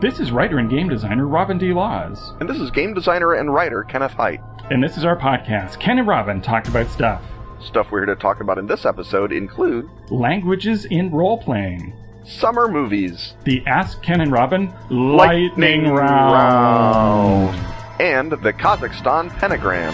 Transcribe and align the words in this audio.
This 0.00 0.18
is 0.18 0.32
writer 0.32 0.58
and 0.58 0.70
game 0.70 0.88
designer 0.88 1.26
Robin 1.26 1.58
D. 1.58 1.74
Laws. 1.74 2.32
And 2.40 2.48
this 2.48 2.58
is 2.58 2.70
game 2.70 2.94
designer 2.94 3.34
and 3.34 3.52
writer 3.52 3.82
Kenneth 3.84 4.12
Hite. 4.12 4.40
And 4.70 4.82
this 4.82 4.96
is 4.96 5.04
our 5.04 5.16
podcast, 5.16 5.78
Ken 5.78 5.98
and 5.98 6.08
Robin 6.08 6.40
Talk 6.40 6.68
About 6.68 6.88
Stuff. 6.88 7.22
Stuff 7.60 7.90
we're 7.90 8.06
here 8.06 8.14
to 8.14 8.16
talk 8.16 8.40
about 8.40 8.56
in 8.56 8.66
this 8.66 8.86
episode 8.86 9.30
include 9.30 9.90
Languages 10.08 10.86
in 10.86 11.10
role 11.10 11.36
playing, 11.36 11.92
summer 12.24 12.66
movies, 12.66 13.34
the 13.44 13.62
Ask 13.66 14.02
Ken 14.02 14.22
and 14.22 14.32
Robin 14.32 14.72
Lightning, 14.88 15.90
round. 15.90 17.54
round, 17.54 18.00
and 18.00 18.32
the 18.32 18.54
Kazakhstan 18.54 19.28
pentagram. 19.38 19.92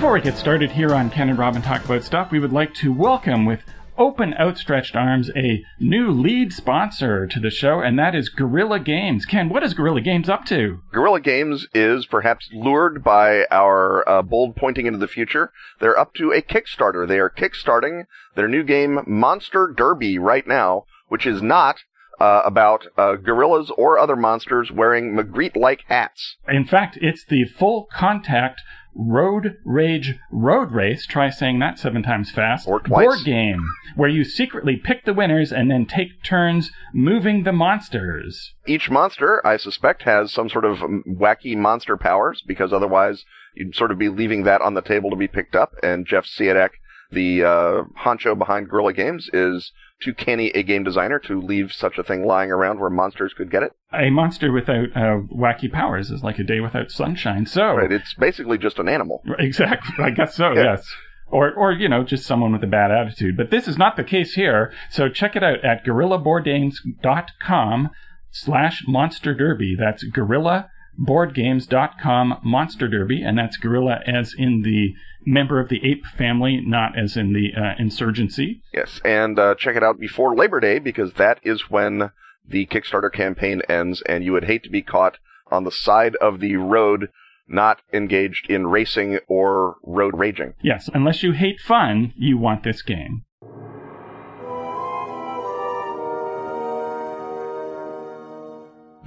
Before 0.00 0.14
we 0.14 0.22
get 0.22 0.38
started 0.38 0.70
here 0.70 0.94
on 0.94 1.10
Ken 1.10 1.28
and 1.28 1.38
Robin 1.38 1.60
Talk 1.60 1.84
About 1.84 2.02
Stuff, 2.04 2.30
we 2.30 2.38
would 2.38 2.54
like 2.54 2.72
to 2.76 2.90
welcome 2.90 3.44
with 3.44 3.60
open 3.98 4.32
outstretched 4.40 4.96
arms 4.96 5.30
a 5.36 5.62
new 5.78 6.10
lead 6.10 6.54
sponsor 6.54 7.26
to 7.26 7.38
the 7.38 7.50
show, 7.50 7.80
and 7.80 7.98
that 7.98 8.14
is 8.14 8.30
Gorilla 8.30 8.80
Games. 8.80 9.26
Ken, 9.26 9.50
what 9.50 9.62
is 9.62 9.74
Gorilla 9.74 10.00
Games 10.00 10.30
up 10.30 10.46
to? 10.46 10.80
Guerrilla 10.90 11.20
Games 11.20 11.66
is 11.74 12.06
perhaps 12.06 12.48
lured 12.50 13.04
by 13.04 13.44
our 13.50 14.08
uh, 14.08 14.22
bold 14.22 14.56
pointing 14.56 14.86
into 14.86 14.98
the 14.98 15.06
future. 15.06 15.52
They're 15.80 15.98
up 15.98 16.14
to 16.14 16.32
a 16.32 16.40
Kickstarter. 16.40 17.06
They 17.06 17.18
are 17.18 17.28
kickstarting 17.28 18.04
their 18.36 18.48
new 18.48 18.62
game 18.62 19.00
Monster 19.06 19.70
Derby 19.70 20.18
right 20.18 20.46
now, 20.46 20.86
which 21.08 21.26
is 21.26 21.42
not 21.42 21.80
uh, 22.18 22.42
about 22.44 22.86
uh, 22.96 23.16
gorillas 23.16 23.70
or 23.76 23.98
other 23.98 24.16
monsters 24.16 24.70
wearing 24.70 25.14
Magritte-like 25.14 25.84
hats. 25.88 26.36
In 26.48 26.66
fact, 26.66 26.98
it's 27.00 27.24
the 27.24 27.44
full 27.44 27.86
contact 27.92 28.62
Road 28.94 29.56
Rage 29.64 30.14
Road 30.30 30.72
Race, 30.72 31.06
try 31.06 31.30
saying 31.30 31.58
that 31.60 31.78
seven 31.78 32.02
times 32.02 32.30
fast, 32.30 32.66
Or 32.68 32.80
twice. 32.80 33.04
board 33.04 33.18
game, 33.24 33.64
where 33.94 34.08
you 34.08 34.24
secretly 34.24 34.76
pick 34.76 35.04
the 35.04 35.14
winners 35.14 35.52
and 35.52 35.70
then 35.70 35.86
take 35.86 36.22
turns 36.22 36.70
moving 36.92 37.44
the 37.44 37.52
monsters. 37.52 38.54
Each 38.66 38.90
monster, 38.90 39.40
I 39.46 39.56
suspect, 39.56 40.02
has 40.02 40.32
some 40.32 40.48
sort 40.48 40.64
of 40.64 40.78
wacky 40.78 41.56
monster 41.56 41.96
powers, 41.96 42.42
because 42.46 42.72
otherwise 42.72 43.24
you'd 43.54 43.74
sort 43.74 43.90
of 43.90 43.98
be 43.98 44.08
leaving 44.08 44.44
that 44.44 44.60
on 44.60 44.74
the 44.74 44.82
table 44.82 45.10
to 45.10 45.16
be 45.16 45.28
picked 45.28 45.54
up. 45.56 45.72
And 45.82 46.06
Jeff 46.06 46.24
Siadek, 46.26 46.70
the 47.10 47.42
uh, 47.44 47.82
honcho 48.04 48.36
behind 48.38 48.68
Gorilla 48.68 48.92
Games, 48.92 49.28
is 49.32 49.72
too 50.00 50.14
canny 50.14 50.48
a 50.50 50.62
game 50.62 50.84
designer 50.84 51.18
to 51.20 51.40
leave 51.40 51.72
such 51.72 51.98
a 51.98 52.02
thing 52.02 52.24
lying 52.26 52.50
around 52.50 52.80
where 52.80 52.90
monsters 52.90 53.32
could 53.34 53.50
get 53.50 53.62
it. 53.62 53.72
A 53.92 54.10
monster 54.10 54.50
without 54.52 54.88
uh, 54.96 55.20
wacky 55.34 55.70
powers 55.70 56.10
is 56.10 56.22
like 56.22 56.38
a 56.38 56.44
day 56.44 56.60
without 56.60 56.90
sunshine. 56.90 57.44
So, 57.46 57.74
Right? 57.74 57.92
It's 57.92 58.14
basically 58.14 58.56
just 58.58 58.78
an 58.78 58.88
animal. 58.88 59.22
exactly, 59.38 60.02
I 60.04 60.10
guess 60.10 60.34
so, 60.34 60.52
Yeah. 60.52 60.62
yes. 60.62 60.86
Or, 61.32 61.52
or, 61.52 61.70
you 61.72 61.88
know, 61.88 62.02
just 62.02 62.26
someone 62.26 62.50
with 62.52 62.64
a 62.64 62.66
bad 62.66 62.90
attitude. 62.90 63.36
But 63.36 63.50
this 63.52 63.68
is 63.68 63.78
not 63.78 63.94
the 63.96 64.02
case 64.02 64.34
here. 64.34 64.72
So 64.90 65.08
check 65.08 65.36
it 65.36 65.44
out 65.44 65.64
at 65.64 65.84
gorillaboardgames.com 65.84 67.90
slash 68.32 68.82
monster 68.88 69.32
derby. 69.34 69.76
That's 69.78 70.04
gorillaboardgames.com 70.08 72.40
monster 72.42 72.88
derby. 72.88 73.22
And 73.22 73.38
that's 73.38 73.56
gorilla 73.56 74.00
as 74.06 74.34
in 74.36 74.62
the 74.62 74.94
member 75.26 75.60
of 75.60 75.68
the 75.68 75.84
ape 75.84 76.04
family, 76.06 76.60
not 76.64 76.98
as 76.98 77.16
in 77.16 77.32
the 77.32 77.52
uh, 77.54 77.74
insurgency. 77.78 78.62
Yes, 78.72 79.00
and 79.04 79.38
uh, 79.38 79.54
check 79.54 79.76
it 79.76 79.82
out 79.82 79.98
before 79.98 80.34
Labor 80.34 80.60
Day 80.60 80.78
because 80.78 81.14
that 81.14 81.40
is 81.42 81.70
when 81.70 82.10
the 82.46 82.66
Kickstarter 82.66 83.12
campaign 83.12 83.62
ends, 83.68 84.02
and 84.02 84.24
you 84.24 84.32
would 84.32 84.44
hate 84.44 84.62
to 84.64 84.70
be 84.70 84.82
caught 84.82 85.18
on 85.50 85.64
the 85.64 85.70
side 85.70 86.16
of 86.16 86.40
the 86.40 86.56
road, 86.56 87.08
not 87.48 87.80
engaged 87.92 88.48
in 88.48 88.66
racing 88.66 89.18
or 89.28 89.76
road 89.82 90.16
raging. 90.16 90.54
Yes, 90.62 90.88
unless 90.94 91.22
you 91.22 91.32
hate 91.32 91.60
fun, 91.60 92.12
you 92.16 92.38
want 92.38 92.62
this 92.62 92.82
game. 92.82 93.24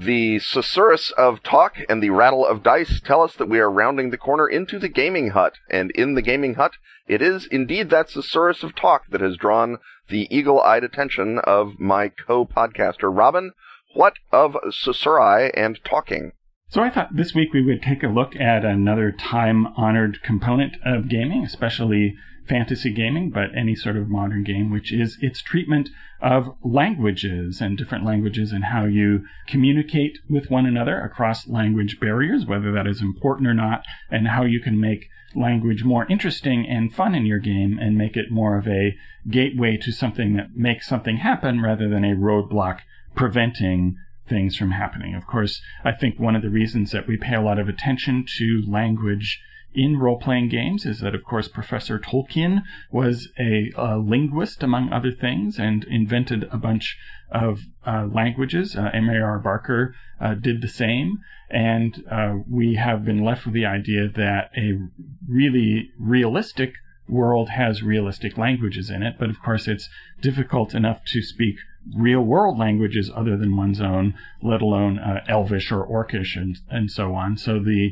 The 0.04 0.40
susurrus 0.40 1.14
of 1.14 1.44
talk 1.44 1.78
and 1.88 2.04
the 2.04 2.10
rattle 2.10 2.46
of 2.46 2.62
dice 2.62 3.00
tell 3.00 3.22
us 3.22 3.36
that 3.36 3.48
we 3.48 3.60
are 3.60 3.72
rounding 3.72 4.10
the 4.10 4.18
corner 4.18 4.50
into 4.50 4.78
the 4.78 4.90
gaming 4.90 5.30
hut, 5.30 5.54
and 5.70 5.92
in 5.92 6.14
the 6.16 6.22
gaming 6.22 6.56
hut, 6.56 6.74
it 7.08 7.22
is 7.22 7.46
indeed 7.46 7.90
that 7.90 8.10
susurrus 8.10 8.64
of 8.64 8.76
talk 8.76 9.04
that 9.12 9.22
has 9.22 9.38
drawn 9.38 9.78
the 10.10 10.28
eagle-eyed 10.30 10.84
attention 10.84 11.40
of 11.46 11.80
my 11.80 12.10
co-podcaster 12.10 13.16
Robin. 13.16 13.54
What 13.94 14.16
of 14.30 14.58
susurri 14.72 15.52
and 15.54 15.80
talking? 15.86 16.34
So 16.68 16.82
I 16.82 16.90
thought 16.90 17.16
this 17.16 17.34
week 17.34 17.54
we 17.54 17.64
would 17.64 17.82
take 17.82 18.04
a 18.04 18.08
look 18.08 18.36
at 18.36 18.66
another 18.66 19.14
time-honored 19.14 20.22
component 20.22 20.76
of 20.86 21.08
gaming, 21.08 21.46
especially 21.46 22.16
fantasy 22.48 22.92
gaming, 22.92 23.30
but 23.30 23.56
any 23.56 23.76
sort 23.76 23.96
of 23.96 24.10
modern 24.10 24.44
game, 24.44 24.70
which 24.70 24.92
is 24.92 25.18
its 25.22 25.42
treatment 25.42 25.90
of 26.22 26.56
languages 26.64 27.62
and 27.62 27.78
different 27.78 28.06
languages 28.06 28.52
and 28.52 28.66
how 28.66 28.86
you 28.86 29.26
communicate 29.48 30.20
with 30.30 30.50
one 30.50 30.66
another 30.66 31.00
across 31.02 31.48
language 31.48 32.00
barriers, 32.00 32.46
whether 32.46 32.72
that 32.72 32.88
is 32.88 33.02
important 33.02 33.48
or 33.48 33.54
not, 33.54 33.84
and 34.10 34.28
how 34.30 34.44
you 34.44 34.60
can 34.60 34.80
make 34.80 35.10
language 35.36 35.84
more 35.84 36.06
interesting 36.10 36.66
and 36.68 36.94
fun 36.94 37.16
in 37.16 37.26
your 37.26 37.40
game 37.40 37.78
and 37.80 37.98
make 37.98 38.16
it 38.16 38.32
more 38.32 38.58
of 38.58 38.68
a 38.68 38.96
gateway 39.30 39.78
to 39.78 39.92
something 39.92 40.36
that 40.36 40.56
makes 40.56 40.88
something 40.88 41.18
happen 41.18 41.62
rather 41.62 41.90
than 41.90 42.04
a 42.04 42.16
roadblock 42.16 42.80
preventing 43.16 43.96
things 44.28 44.56
from 44.56 44.72
happening. 44.72 45.16
Of 45.16 45.28
course, 45.28 45.62
I 45.84 45.92
think 45.92 46.20
one 46.20 46.36
of 46.36 46.42
the 46.42 46.50
reasons 46.50 46.92
that 46.92 47.08
we 47.08 47.18
pay 47.18 47.36
a 47.36 47.42
lot 47.42 47.60
of 47.60 47.68
attention 47.68 48.26
to 48.38 48.64
language 48.68 49.42
in 49.74 49.98
role 49.98 50.20
playing 50.20 50.50
games 50.50 50.86
is 50.86 51.00
that, 51.00 51.16
of 51.16 51.24
course, 51.24 51.48
Professor 51.48 52.00
Tolkien 52.00 52.64
was 52.92 53.30
a, 53.40 53.72
a 53.76 53.98
linguist, 53.98 54.64
among 54.64 54.92
other 54.92 55.12
things, 55.12 55.58
and 55.60 55.84
invented 55.86 56.46
a 56.52 56.58
bunch 56.58 56.98
of 57.32 57.62
uh, 57.86 58.08
languages. 58.12 58.76
Uh, 58.76 58.90
M.A.R. 58.94 59.40
Barker 59.40 59.96
uh, 60.22 60.36
did 60.36 60.62
the 60.62 60.68
same. 60.68 61.20
And 61.50 62.04
uh, 62.10 62.38
we 62.50 62.76
have 62.76 63.06
been 63.06 63.24
left 63.24 63.46
with 63.46 63.54
the 63.54 63.66
idea 63.66 64.08
that 64.08 64.52
a 64.58 64.80
really 65.28 65.92
realistic 66.00 66.74
world 67.08 67.50
has 67.50 67.84
realistic 67.84 68.38
languages 68.38 68.90
in 68.90 69.04
it, 69.04 69.16
but 69.20 69.30
of 69.30 69.42
course 69.42 69.68
it's 69.68 69.90
difficult 70.22 70.74
enough 70.74 71.04
to 71.06 71.22
speak 71.22 71.58
real 71.96 72.22
world 72.22 72.58
languages 72.58 73.12
other 73.14 73.38
than 73.38 73.58
one's 73.58 73.82
own, 73.82 74.14
let 74.42 74.62
alone 74.62 74.98
uh, 74.98 75.24
Elvish 75.28 75.72
or 75.72 75.86
Orcish 75.86 76.36
and, 76.38 76.58
and 76.70 76.90
so 76.90 77.14
on. 77.14 77.38
So 77.38 77.60
the 77.60 77.92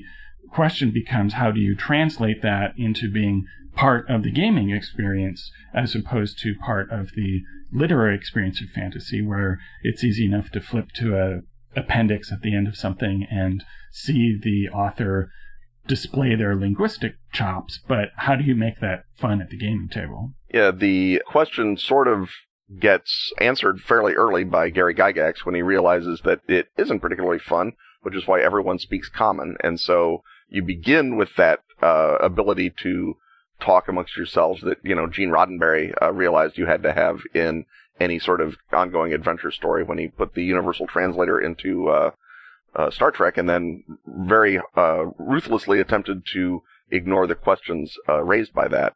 question 0.51 0.91
becomes 0.91 1.33
how 1.33 1.51
do 1.51 1.59
you 1.59 1.75
translate 1.75 2.41
that 2.41 2.73
into 2.77 3.11
being 3.11 3.45
part 3.75 4.09
of 4.09 4.23
the 4.23 4.31
gaming 4.31 4.69
experience 4.69 5.51
as 5.73 5.95
opposed 5.95 6.37
to 6.39 6.53
part 6.55 6.91
of 6.91 7.11
the 7.15 7.41
literary 7.71 8.15
experience 8.15 8.61
of 8.61 8.69
fantasy 8.69 9.21
where 9.21 9.59
it's 9.81 10.03
easy 10.03 10.25
enough 10.25 10.49
to 10.51 10.59
flip 10.59 10.91
to 10.93 11.17
a 11.17 11.41
appendix 11.79 12.31
at 12.31 12.41
the 12.41 12.53
end 12.53 12.67
of 12.67 12.75
something 12.75 13.25
and 13.31 13.63
see 13.91 14.37
the 14.41 14.67
author 14.69 15.29
display 15.87 16.35
their 16.35 16.55
linguistic 16.55 17.15
chops, 17.31 17.79
but 17.87 18.09
how 18.17 18.35
do 18.35 18.43
you 18.43 18.55
make 18.55 18.79
that 18.81 19.05
fun 19.15 19.41
at 19.41 19.49
the 19.49 19.57
gaming 19.57 19.89
table? 19.89 20.33
Yeah, 20.53 20.71
the 20.71 21.21
question 21.25 21.77
sort 21.77 22.07
of 22.07 22.29
gets 22.79 23.33
answered 23.39 23.81
fairly 23.81 24.13
early 24.13 24.43
by 24.43 24.69
Gary 24.69 24.93
Gygax 24.93 25.45
when 25.45 25.55
he 25.55 25.61
realizes 25.61 26.21
that 26.23 26.41
it 26.47 26.67
isn't 26.77 26.99
particularly 26.99 27.39
fun, 27.39 27.73
which 28.01 28.15
is 28.15 28.27
why 28.27 28.41
everyone 28.41 28.79
speaks 28.79 29.09
common. 29.09 29.55
And 29.63 29.79
so 29.79 30.23
you 30.51 30.61
begin 30.61 31.15
with 31.15 31.35
that 31.37 31.61
uh, 31.81 32.17
ability 32.21 32.71
to 32.83 33.17
talk 33.59 33.87
amongst 33.87 34.17
yourselves 34.17 34.61
that, 34.61 34.77
you 34.83 34.93
know, 34.93 35.07
Gene 35.07 35.29
Roddenberry 35.29 35.93
uh, 36.01 36.11
realized 36.11 36.57
you 36.57 36.65
had 36.65 36.83
to 36.83 36.93
have 36.93 37.21
in 37.33 37.65
any 37.99 38.19
sort 38.19 38.41
of 38.41 38.57
ongoing 38.71 39.13
adventure 39.13 39.51
story 39.51 39.83
when 39.83 39.97
he 39.97 40.07
put 40.07 40.33
the 40.33 40.43
universal 40.43 40.87
translator 40.87 41.39
into 41.39 41.89
uh, 41.89 42.11
uh, 42.75 42.89
Star 42.89 43.11
Trek 43.11 43.37
and 43.37 43.49
then 43.49 43.83
very 44.05 44.59
uh, 44.75 45.05
ruthlessly 45.17 45.79
attempted 45.79 46.23
to 46.33 46.63
ignore 46.89 47.27
the 47.27 47.35
questions 47.35 47.95
uh, 48.09 48.21
raised 48.21 48.53
by 48.53 48.67
that. 48.67 48.93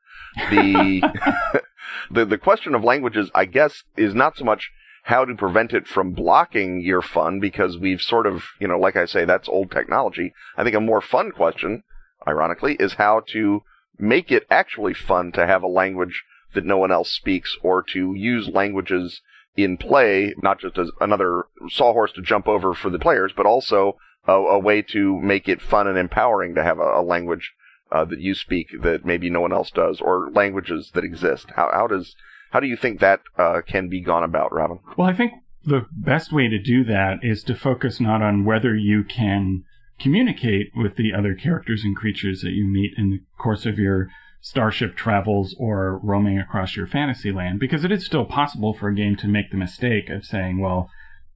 The, 0.50 1.02
the 2.12 2.26
the 2.26 2.38
question 2.38 2.76
of 2.76 2.84
languages, 2.84 3.32
I 3.34 3.46
guess, 3.46 3.84
is 3.96 4.14
not 4.14 4.38
so 4.38 4.44
much 4.44 4.72
how 5.06 5.24
to 5.24 5.36
prevent 5.36 5.72
it 5.72 5.88
from 5.88 6.14
blocking 6.14 6.82
your 6.82 7.02
fun 7.02 7.40
because 7.40 7.78
we've 7.78 8.02
sort 8.02 8.26
of, 8.26 8.44
you 8.60 8.68
know, 8.68 8.80
like 8.80 8.96
I 8.96 9.06
say, 9.06 9.24
that's 9.24 9.48
old 9.48 9.70
technology. 9.70 10.34
I 10.58 10.64
think 10.64 10.76
a 10.76 10.82
more 10.82 11.00
fun 11.00 11.32
question, 11.32 11.84
ironically, 12.28 12.76
is 12.80 12.94
how 12.94 13.22
to 13.28 13.62
make 14.00 14.32
it 14.32 14.48
actually 14.50 14.96
fun 14.96 15.32
to 15.34 15.46
have 15.46 15.62
a 15.62 15.68
language 15.68 16.24
that 16.56 16.66
no 16.66 16.80
one 16.80 16.92
else 16.92 17.12
speaks 17.12 17.56
or 17.62 17.84
to 17.94 18.16
use 18.16 18.50
languages 18.50 19.22
in 19.56 19.78
play, 19.78 20.34
not 20.42 20.60
just 20.60 20.80
as 20.80 20.90
another 21.00 21.44
sawhorse 21.70 22.12
to 22.14 22.22
jump 22.24 22.48
over 22.48 22.74
for 22.74 22.90
the 22.90 22.98
players, 22.98 23.32
but 23.38 23.46
also 23.46 23.98
a, 24.28 24.34
a 24.34 24.60
way 24.60 24.82
to 24.82 25.20
make 25.22 25.48
it 25.48 25.62
fun 25.62 25.88
and 25.88 26.00
empowering 26.00 26.56
to 26.56 26.64
have 26.64 26.80
a, 26.80 27.00
a 27.00 27.04
language 27.04 27.54
uh, 27.92 28.04
that 28.06 28.20
you 28.20 28.34
speak 28.34 28.70
that 28.82 29.06
maybe 29.06 29.30
no 29.30 29.42
one 29.42 29.54
else 29.54 29.70
does, 29.70 30.02
or 30.02 30.32
languages 30.32 30.90
that 30.96 31.04
exist. 31.04 31.46
How 31.56 31.70
how 31.72 31.86
does 31.86 32.16
how 32.52 32.60
do 32.60 32.68
you 32.68 32.76
think 32.76 33.00
that 33.00 33.22
uh, 33.38 33.62
can 33.68 33.90
be 33.90 34.02
gone 34.02 34.24
about, 34.24 34.54
Robin? 34.54 34.80
Well, 34.98 35.08
I 35.08 35.14
think 35.14 35.34
the 35.64 35.86
best 35.92 36.32
way 36.32 36.48
to 36.48 36.60
do 36.60 36.84
that 36.86 37.20
is 37.24 37.44
to 37.44 37.56
focus 37.56 38.00
not 38.00 38.22
on 38.22 38.46
whether 38.46 38.76
you 38.76 39.04
can 39.04 39.64
communicate 40.00 40.72
with 40.76 40.96
the 40.96 41.14
other 41.14 41.34
characters 41.34 41.84
and 41.84 41.96
creatures 41.96 42.42
that 42.42 42.52
you 42.52 42.66
meet 42.66 42.92
in 42.98 43.10
the 43.10 43.22
course 43.38 43.66
of 43.66 43.80
your 43.80 44.10
starship 44.42 44.96
travels 44.96 45.56
or 45.58 46.00
roaming 46.04 46.38
across 46.38 46.76
your 46.76 46.86
fantasy 46.86 47.32
land, 47.32 47.60
because 47.60 47.84
it 47.84 47.92
is 47.92 48.06
still 48.06 48.26
possible 48.26 48.74
for 48.74 48.90
a 48.90 48.96
game 48.96 49.16
to 49.16 49.28
make 49.28 49.50
the 49.50 49.58
mistake 49.58 50.10
of 50.10 50.24
saying, 50.24 50.60
well, 50.60 50.90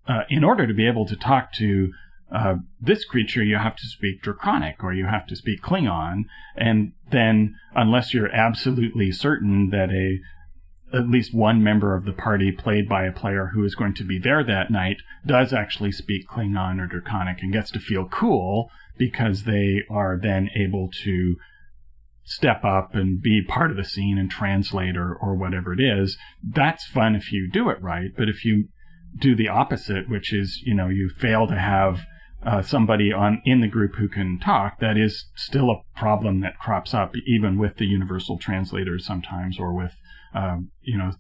uh, 0.07 0.21
in 0.29 0.44
order 0.44 0.67
to 0.67 0.73
be 0.73 0.88
able 0.88 1.06
to 1.07 1.15
talk 1.15 1.51
to 1.53 1.91
uh, 2.31 2.56
this 2.79 3.06
creature, 3.06 3.44
you 3.44 3.57
have 3.57 3.75
to 3.75 3.88
speak 3.88 4.21
Draconic 4.21 4.83
or 4.83 4.94
you 4.94 5.07
have 5.07 5.25
to 5.25 5.35
speak 5.35 5.61
Klingon, 5.61 6.25
and 6.56 6.91
then 7.09 7.56
unless 7.75 8.13
you're 8.13 8.31
absolutely 8.31 9.11
certain 9.11 9.71
that 9.71 9.89
a 9.89 10.19
at 10.94 11.09
least 11.09 11.33
one 11.33 11.63
member 11.63 11.95
of 11.95 12.06
the 12.06 12.13
party 12.13 12.51
played 12.51 12.88
by 12.89 13.06
a 13.06 13.12
player 13.12 13.51
who 13.53 13.63
is 13.63 13.75
going 13.75 13.94
to 13.95 14.03
be 14.03 14.19
there 14.19 14.44
that 14.44 14.71
night 14.71 14.97
does 15.25 15.53
actually 15.53 15.91
speak 15.91 16.27
Klingon 16.27 16.80
or 16.80 16.88
Draconic 16.88 17.41
and 17.41 17.53
gets 17.53 17.71
to 17.71 17.80
feel 17.80 18.06
cool 18.06 18.69
because 18.97 19.44
they 19.44 19.83
are 19.89 20.19
then 20.21 20.50
able 20.56 20.89
to 21.03 21.36
step 22.24 22.63
up 22.63 22.94
and 22.94 23.21
be 23.21 23.41
part 23.47 23.71
of 23.71 23.77
the 23.77 23.83
scene 23.83 24.18
and 24.18 24.30
translate 24.30 24.95
or, 24.95 25.15
or 25.15 25.36
whatever 25.36 25.74
it 25.74 25.80
is. 25.80 26.18
That's 26.44 26.86
fun 26.86 27.15
if 27.15 27.31
you 27.31 27.50
do 27.51 27.69
it 27.69 27.81
right. 27.81 28.12
But 28.15 28.30
if 28.30 28.45
you 28.45 28.68
do 29.18 29.35
the 29.35 29.47
opposite, 29.47 30.09
which 30.09 30.31
is, 30.31 30.62
you 30.63 30.75
know, 30.75 30.89
you 30.89 31.09
fail 31.09 31.47
to 31.47 31.56
have 31.56 32.01
uh, 32.45 32.62
somebody 32.62 33.12
on 33.12 33.42
in 33.45 33.62
the 33.62 33.68
group 33.68 33.95
who 33.95 34.07
can 34.07 34.39
talk, 34.39 34.80
that 34.80 34.97
is 34.97 35.25
still 35.35 35.71
a 35.71 35.81
problem 35.97 36.42
that 36.42 36.59
crops 36.59 36.94
up 36.94 37.13
even 37.27 37.57
with 37.57 37.77
the 37.77 37.85
universal 37.85 38.38
translators 38.38 39.06
sometimes, 39.06 39.59
or 39.59 39.74
with 39.74 39.95
um, 40.33 40.71
you 40.81 40.97
know 40.97 41.11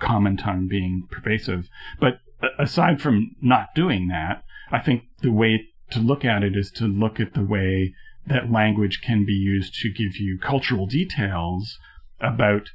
common 0.00 0.36
tongue 0.36 0.66
being 0.68 1.06
pervasive. 1.10 1.68
But 2.00 2.20
aside 2.58 3.00
from 3.00 3.36
not 3.40 3.74
doing 3.74 4.08
that, 4.08 4.42
I 4.70 4.80
think 4.80 5.04
the 5.22 5.32
way 5.32 5.68
to 5.90 6.00
look 6.00 6.24
at 6.24 6.42
it 6.42 6.56
is 6.56 6.70
to 6.72 6.84
look 6.86 7.20
at 7.20 7.34
the 7.34 7.44
way 7.44 7.94
that 8.26 8.50
language 8.50 9.00
can 9.02 9.24
be 9.24 9.32
used 9.32 9.74
to 9.80 9.88
give 9.88 10.16
you 10.16 10.38
cultural 10.38 10.86
details 10.86 11.78
about 12.20 12.70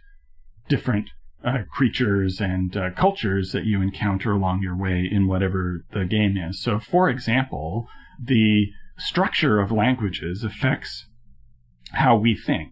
different 0.70 1.10
uh, 1.44 1.60
creatures 1.70 2.40
and 2.40 2.78
uh, 2.78 2.92
cultures 2.92 3.52
that 3.52 3.66
you 3.66 3.82
encounter 3.82 4.32
along 4.32 4.62
your 4.62 4.78
way 4.78 5.08
in 5.12 5.28
whatever 5.28 5.84
the 5.92 6.06
game 6.06 6.38
is. 6.38 6.62
So, 6.62 6.80
for 6.80 7.10
example, 7.10 7.88
the 8.24 8.68
structure 8.98 9.60
of 9.60 9.72
languages 9.72 10.44
affects 10.44 11.06
how 11.92 12.16
we 12.16 12.36
think. 12.36 12.72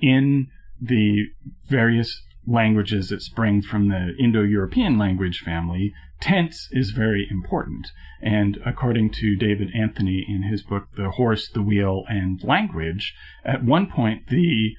In 0.00 0.48
the 0.80 1.26
various 1.68 2.22
languages 2.46 3.08
that 3.08 3.22
spring 3.22 3.62
from 3.62 3.88
the 3.88 4.14
Indo 4.18 4.42
European 4.42 4.98
language 4.98 5.40
family, 5.40 5.92
tense 6.20 6.68
is 6.72 6.90
very 6.90 7.26
important. 7.30 7.88
And 8.20 8.58
according 8.64 9.10
to 9.12 9.36
David 9.36 9.70
Anthony 9.74 10.24
in 10.28 10.42
his 10.42 10.62
book, 10.62 10.88
The 10.96 11.10
Horse, 11.10 11.48
the 11.48 11.62
Wheel, 11.62 12.04
and 12.08 12.42
Language, 12.42 13.14
at 13.44 13.64
one 13.64 13.90
point, 13.90 14.28
the 14.28 14.74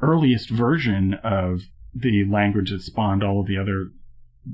earliest 0.00 0.50
version 0.50 1.14
of 1.14 1.62
the 1.94 2.24
language 2.24 2.70
that 2.70 2.82
spawned 2.82 3.24
all 3.24 3.40
of 3.40 3.46
the 3.46 3.58
other 3.58 3.90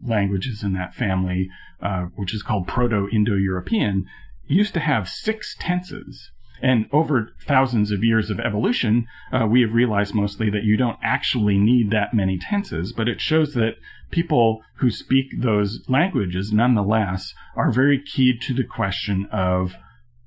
languages 0.03 0.63
in 0.63 0.73
that 0.73 0.95
family, 0.95 1.49
uh, 1.83 2.05
which 2.17 2.35
is 2.35 2.43
called 2.43 2.67
Proto 2.67 3.09
Indo 3.13 3.35
European, 3.35 4.07
used 4.47 4.75
to 4.75 4.81
have 4.81 5.09
six 5.09 5.55
tenses. 5.59 6.31
And 6.65 6.87
over 6.93 7.35
thousands 7.47 7.91
of 7.91 8.03
years 8.03 8.31
of 8.31 8.41
evolution, 8.41 9.07
uh, 9.31 9.47
we 9.47 9.61
have 9.61 9.75
realized 9.75 10.15
mostly 10.15 10.49
that 10.49 10.65
you 10.65 10.77
don't 10.77 10.99
actually 11.03 11.59
need 11.59 11.91
that 11.91 12.15
many 12.15 12.39
tenses, 12.39 12.93
but 12.93 13.09
it 13.09 13.21
shows 13.21 13.53
that 13.53 13.77
people 14.11 14.63
who 14.77 14.91
speak 14.91 15.27
those 15.43 15.85
languages 15.89 16.53
nonetheless 16.53 17.35
are 17.55 17.71
very 17.71 18.01
keyed 18.03 18.41
to 18.43 18.55
the 18.55 18.65
question 18.65 19.29
of 19.31 19.75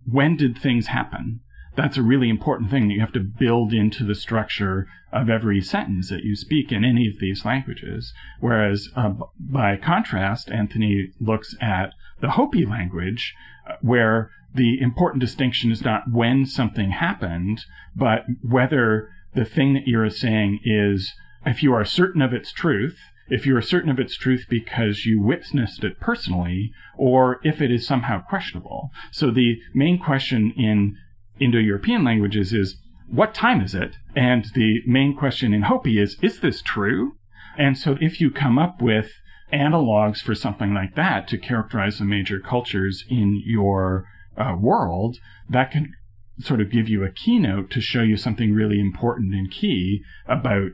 when 0.05 0.37
did 0.37 0.57
things 0.57 0.87
happen? 0.87 1.39
that's 1.77 1.95
a 1.95 2.01
really 2.01 2.27
important 2.27 2.71
thing 2.71 2.87
that 2.87 2.95
you 2.95 2.99
have 2.99 3.13
to 3.13 3.19
build 3.19 3.71
into 3.71 4.03
the 4.03 4.15
structure 4.15 4.87
of 5.13 5.29
every 5.29 5.61
sentence 5.61 6.09
that 6.09 6.23
you 6.23 6.35
speak 6.35 6.71
in 6.71 6.83
any 6.83 7.07
of 7.07 7.19
these 7.19 7.45
languages. 7.45 8.13
Whereas, 8.39 8.89
uh, 8.95 9.13
by 9.39 9.77
contrast, 9.77 10.51
Anthony 10.51 11.11
looks 11.21 11.55
at 11.61 11.93
the 12.19 12.31
Hopi 12.31 12.65
language, 12.65 13.35
uh, 13.69 13.75
where 13.81 14.31
the 14.57 14.81
important 14.81 15.21
distinction 15.21 15.71
is 15.71 15.83
not 15.83 16.11
when 16.11 16.45
something 16.45 16.91
happened, 16.91 17.61
but 17.95 18.25
whether 18.41 19.09
the 19.33 19.45
thing 19.45 19.73
that 19.73 19.87
you're 19.87 20.09
saying 20.09 20.59
is, 20.65 21.13
if 21.45 21.63
you 21.63 21.73
are 21.73 21.85
certain 21.85 22.21
of 22.21 22.33
its 22.33 22.51
truth, 22.51 22.97
if 23.29 23.45
you 23.45 23.55
are 23.55 23.61
certain 23.61 23.89
of 23.89 23.99
its 23.99 24.17
truth 24.17 24.45
because 24.49 25.05
you 25.05 25.21
witnessed 25.21 25.83
it 25.83 25.99
personally, 25.99 26.71
or 26.97 27.39
if 27.43 27.61
it 27.61 27.71
is 27.71 27.85
somehow 27.85 28.21
questionable. 28.21 28.89
So 29.11 29.31
the 29.31 29.59
main 29.73 29.99
question 29.99 30.53
in 30.57 30.97
Indo-European 31.39 32.03
languages 32.03 32.53
is 32.53 32.77
what 33.09 33.33
time 33.33 33.61
is 33.61 33.75
it? 33.75 33.95
And 34.15 34.45
the 34.53 34.81
main 34.85 35.15
question 35.15 35.53
in 35.53 35.63
Hopi 35.63 35.99
is, 35.99 36.17
is 36.21 36.39
this 36.39 36.61
true? 36.61 37.13
And 37.57 37.77
so 37.77 37.97
if 38.01 38.19
you 38.19 38.31
come 38.31 38.57
up 38.57 38.81
with 38.81 39.11
analogs 39.51 40.19
for 40.21 40.35
something 40.35 40.73
like 40.73 40.95
that 40.95 41.27
to 41.29 41.37
characterize 41.37 41.99
the 41.99 42.05
major 42.05 42.39
cultures 42.39 43.05
in 43.09 43.41
your 43.45 44.05
uh, 44.37 44.55
world, 44.59 45.17
that 45.49 45.71
can 45.71 45.93
sort 46.39 46.61
of 46.61 46.71
give 46.71 46.87
you 46.87 47.03
a 47.03 47.11
keynote 47.11 47.71
to 47.71 47.81
show 47.81 48.01
you 48.01 48.15
something 48.15 48.53
really 48.53 48.79
important 48.79 49.33
and 49.33 49.51
key 49.51 50.01
about 50.27 50.71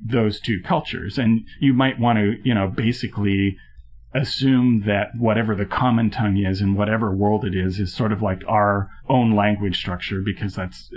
those 0.00 0.40
two 0.40 0.60
cultures. 0.64 1.18
And 1.18 1.46
you 1.60 1.72
might 1.72 1.98
want 1.98 2.18
to, 2.18 2.34
you 2.44 2.54
know, 2.54 2.68
basically 2.68 3.56
assume 4.14 4.84
that 4.86 5.08
whatever 5.18 5.54
the 5.54 5.66
common 5.66 6.10
tongue 6.10 6.38
is 6.38 6.60
in 6.60 6.74
whatever 6.74 7.14
world 7.14 7.44
it 7.44 7.54
is 7.54 7.78
is 7.78 7.94
sort 7.94 8.12
of 8.12 8.22
like 8.22 8.42
our 8.46 8.90
own 9.08 9.34
language 9.34 9.76
structure 9.76 10.22
because 10.24 10.54
that's 10.54 10.90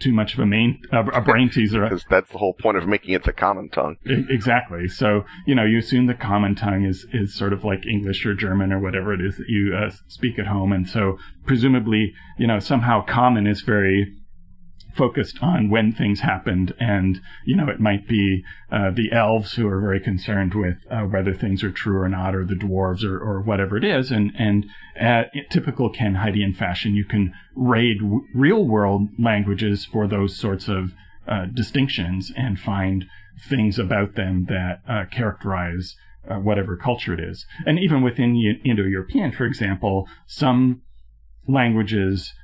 too 0.00 0.12
much 0.12 0.34
of 0.34 0.40
a 0.40 0.46
main 0.46 0.80
a, 0.92 1.20
brain 1.20 1.50
teaser. 1.52 1.82
Because 1.82 2.04
that's 2.08 2.30
the 2.30 2.38
whole 2.38 2.54
point 2.54 2.76
of 2.76 2.86
making 2.86 3.14
it 3.14 3.24
the 3.24 3.32
common 3.32 3.68
tongue. 3.68 3.96
Exactly. 4.04 4.88
So 4.88 5.24
you 5.46 5.54
know, 5.54 5.64
you 5.64 5.78
assume 5.78 6.06
the 6.06 6.14
common 6.14 6.54
tongue 6.54 6.84
is 6.84 7.06
is 7.12 7.34
sort 7.34 7.52
of 7.52 7.64
like 7.64 7.86
English 7.86 8.24
or 8.26 8.34
German 8.34 8.72
or 8.72 8.80
whatever 8.80 9.12
it 9.12 9.20
is 9.20 9.36
that 9.36 9.48
you 9.48 9.74
uh, 9.76 9.90
speak 10.08 10.38
at 10.38 10.46
home, 10.46 10.72
and 10.72 10.88
so 10.88 11.18
presumably, 11.46 12.12
you 12.38 12.46
know, 12.46 12.58
somehow 12.58 13.04
common 13.04 13.46
is 13.46 13.62
very 13.62 14.14
focused 14.98 15.38
on 15.40 15.70
when 15.70 15.92
things 15.92 16.20
happened, 16.20 16.74
and 16.80 17.20
you 17.44 17.56
know 17.56 17.68
it 17.68 17.80
might 17.80 18.06
be 18.08 18.42
uh, 18.70 18.90
the 18.90 19.12
elves 19.12 19.54
who 19.54 19.66
are 19.68 19.80
very 19.80 20.00
concerned 20.00 20.52
with 20.54 20.76
uh, 20.90 21.02
whether 21.02 21.32
things 21.32 21.62
are 21.62 21.70
true 21.70 21.98
or 21.98 22.08
not, 22.08 22.34
or 22.34 22.44
the 22.44 22.54
dwarves, 22.54 23.04
or, 23.04 23.18
or 23.18 23.40
whatever 23.40 23.76
it 23.76 23.84
is. 23.84 24.10
And 24.10 24.32
and 24.36 24.66
at 24.96 25.30
typical 25.50 25.88
Ken 25.88 26.16
Heidian 26.16 26.52
fashion, 26.52 26.94
you 26.94 27.04
can 27.04 27.32
raid 27.54 28.00
w- 28.00 28.26
real 28.34 28.66
world 28.66 29.08
languages 29.18 29.84
for 29.84 30.08
those 30.08 30.36
sorts 30.36 30.68
of 30.68 30.92
uh, 31.28 31.46
distinctions 31.54 32.32
and 32.36 32.58
find 32.58 33.06
things 33.48 33.78
about 33.78 34.16
them 34.16 34.46
that 34.48 34.80
uh, 34.88 35.04
characterize 35.10 35.94
uh, 36.28 36.36
whatever 36.36 36.76
culture 36.76 37.14
it 37.14 37.20
is. 37.20 37.46
And 37.64 37.78
even 37.78 38.02
within 38.02 38.34
Indo 38.64 38.84
European, 38.84 39.32
for 39.32 39.44
example, 39.44 40.08
some 40.26 40.82
languages 41.46 42.34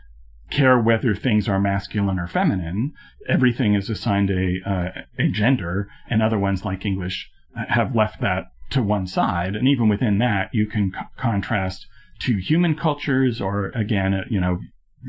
care 0.55 0.79
whether 0.79 1.15
things 1.15 1.49
are 1.49 1.61
masculine 1.61 2.19
or 2.19 2.29
feminine. 2.29 2.93
Everything 3.29 3.75
is 3.75 3.91
assigned 3.91 4.31
a 4.31 4.61
uh, 4.71 4.89
a 5.19 5.29
gender, 5.29 5.89
and 6.09 6.23
other 6.23 6.39
ones 6.39 6.65
like 6.65 6.87
English 6.87 7.31
have 7.69 7.95
left 7.95 8.21
that 8.21 8.45
to 8.71 8.83
one 8.83 9.07
side. 9.07 9.55
And 9.57 9.69
even 9.69 9.89
within 9.89 10.19
that, 10.19 10.51
you 10.53 10.67
can 10.67 10.93
co- 10.93 11.07
contrast 11.17 11.87
two 12.19 12.37
human 12.37 12.75
cultures, 12.75 13.41
or 13.41 13.73
again, 13.75 14.15
uh, 14.15 14.25
you 14.31 14.41
know, 14.41 14.59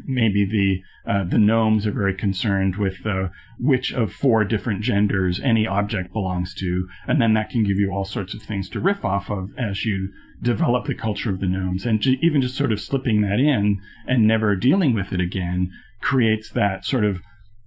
maybe 0.06 0.46
the 0.46 1.12
uh, 1.12 1.24
the 1.24 1.38
gnomes 1.38 1.86
are 1.86 1.92
very 1.92 2.14
concerned 2.14 2.76
with 2.76 3.06
uh, 3.06 3.30
which 3.60 3.94
of 3.94 4.12
four 4.12 4.44
different 4.44 4.82
genders 4.82 5.40
any 5.44 5.68
object 5.68 6.12
belongs 6.12 6.54
to, 6.56 6.88
and 7.08 7.22
then 7.22 7.34
that 7.34 7.50
can 7.50 7.64
give 7.64 7.78
you 7.78 7.92
all 7.92 8.06
sorts 8.06 8.34
of 8.34 8.42
things 8.42 8.70
to 8.70 8.80
riff 8.80 9.06
off 9.06 9.30
of 9.30 9.50
as 9.58 9.86
you 9.86 10.10
develop 10.42 10.86
the 10.86 10.96
culture 10.96 11.30
of 11.30 11.40
the 11.40 11.48
gnomes. 11.48 11.86
And 11.86 12.06
even 12.06 12.42
just 12.42 12.56
sort 12.58 12.72
of 12.72 12.82
slipping 12.82 13.22
that 13.22 13.40
in 13.40 13.82
and 14.08 14.28
never 14.28 14.56
dealing 14.56 14.94
with 14.94 15.14
it 15.14 15.22
again 15.22 15.72
creates 16.02 16.52
that 16.52 16.86
sort 16.86 17.06
of 17.06 17.22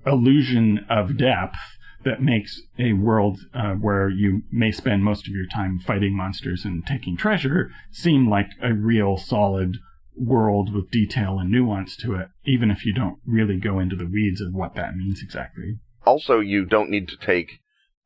illusion 0.07 0.85
of 0.89 1.17
depth 1.17 1.59
that 2.05 2.23
makes 2.23 2.63
a 2.79 2.93
world 2.93 3.41
uh, 3.53 3.75
where 3.75 4.09
you 4.09 4.43
may 4.53 4.71
spend 4.71 5.05
most 5.05 5.27
of 5.27 5.35
your 5.35 5.47
time 5.47 5.81
fighting 5.81 6.17
monsters 6.17 6.65
and 6.65 6.87
taking 6.87 7.17
treasure 7.17 7.71
seem 7.91 8.31
like 8.31 8.51
a 8.63 8.73
real 8.73 9.17
solid 9.17 9.77
world 10.19 10.73
with 10.73 10.91
detail 10.91 11.39
and 11.39 11.51
nuance 11.51 11.97
to 11.97 12.15
it, 12.15 12.29
even 12.45 12.71
if 12.71 12.85
you 12.85 12.93
don't 12.93 13.19
really 13.27 13.59
go 13.59 13.79
into 13.79 13.97
the 13.97 14.07
weeds 14.07 14.41
of 14.41 14.53
what 14.53 14.75
that 14.75 14.97
means 14.97 15.23
exactly. 15.23 15.79
Also, 16.05 16.41
you 16.41 16.65
don't 16.65 16.91
need 16.91 17.09
to 17.09 17.17
take 17.17 17.61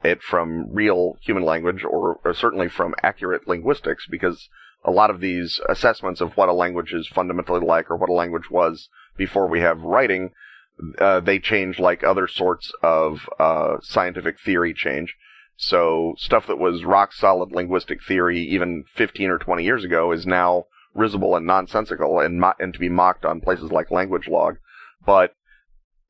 it 0.04 0.23
from 0.23 0.73
real 0.73 1.16
human 1.23 1.45
language 1.45 1.85
or, 1.85 2.21
or, 2.25 2.35
certainly 2.35 2.69
from 2.69 2.95
accurate 3.02 3.47
linguistics 3.47 4.07
because 4.11 4.49
a 4.85 4.90
lot 4.90 5.11
of 5.11 5.21
these 5.21 5.61
assessments 5.69 6.21
of 6.21 6.37
what 6.37 6.49
a 6.49 6.52
language 6.52 6.92
is 6.92 7.07
fundamentally 7.07 7.64
like 7.64 7.90
or 7.90 7.97
what 7.97 8.11
a 8.11 8.14
language 8.14 8.50
was 8.50 8.88
before 9.16 9.47
we 9.47 9.61
have 9.61 9.81
writing, 9.81 10.31
uh, 10.99 11.21
they 11.21 11.38
change 11.38 11.78
like 11.78 12.02
other 12.02 12.26
sorts 12.26 12.73
of 12.83 13.28
uh, 13.38 13.76
scientific 13.83 14.40
theory 14.40 14.75
change. 14.75 15.14
So 15.57 16.14
stuff 16.19 16.47
that 16.49 16.59
was 16.59 16.85
rock 16.85 17.12
solid 17.12 17.52
linguistic 17.52 18.02
theory 18.02 18.40
even 18.40 18.85
15 18.95 19.31
or 19.31 19.38
20 19.38 19.62
years 19.62 19.85
ago 19.85 20.11
is 20.11 20.26
now 20.26 20.64
risible 20.95 21.37
and 21.37 21.47
nonsensical 21.47 22.21
and 22.21 22.41
mo- 22.41 22.55
and 22.59 22.73
to 22.73 22.79
be 22.79 22.89
mocked 22.89 23.25
on 23.25 23.41
places 23.41 23.71
like 23.71 23.91
Language 23.91 24.29
Log. 24.29 24.59
But 25.05 25.35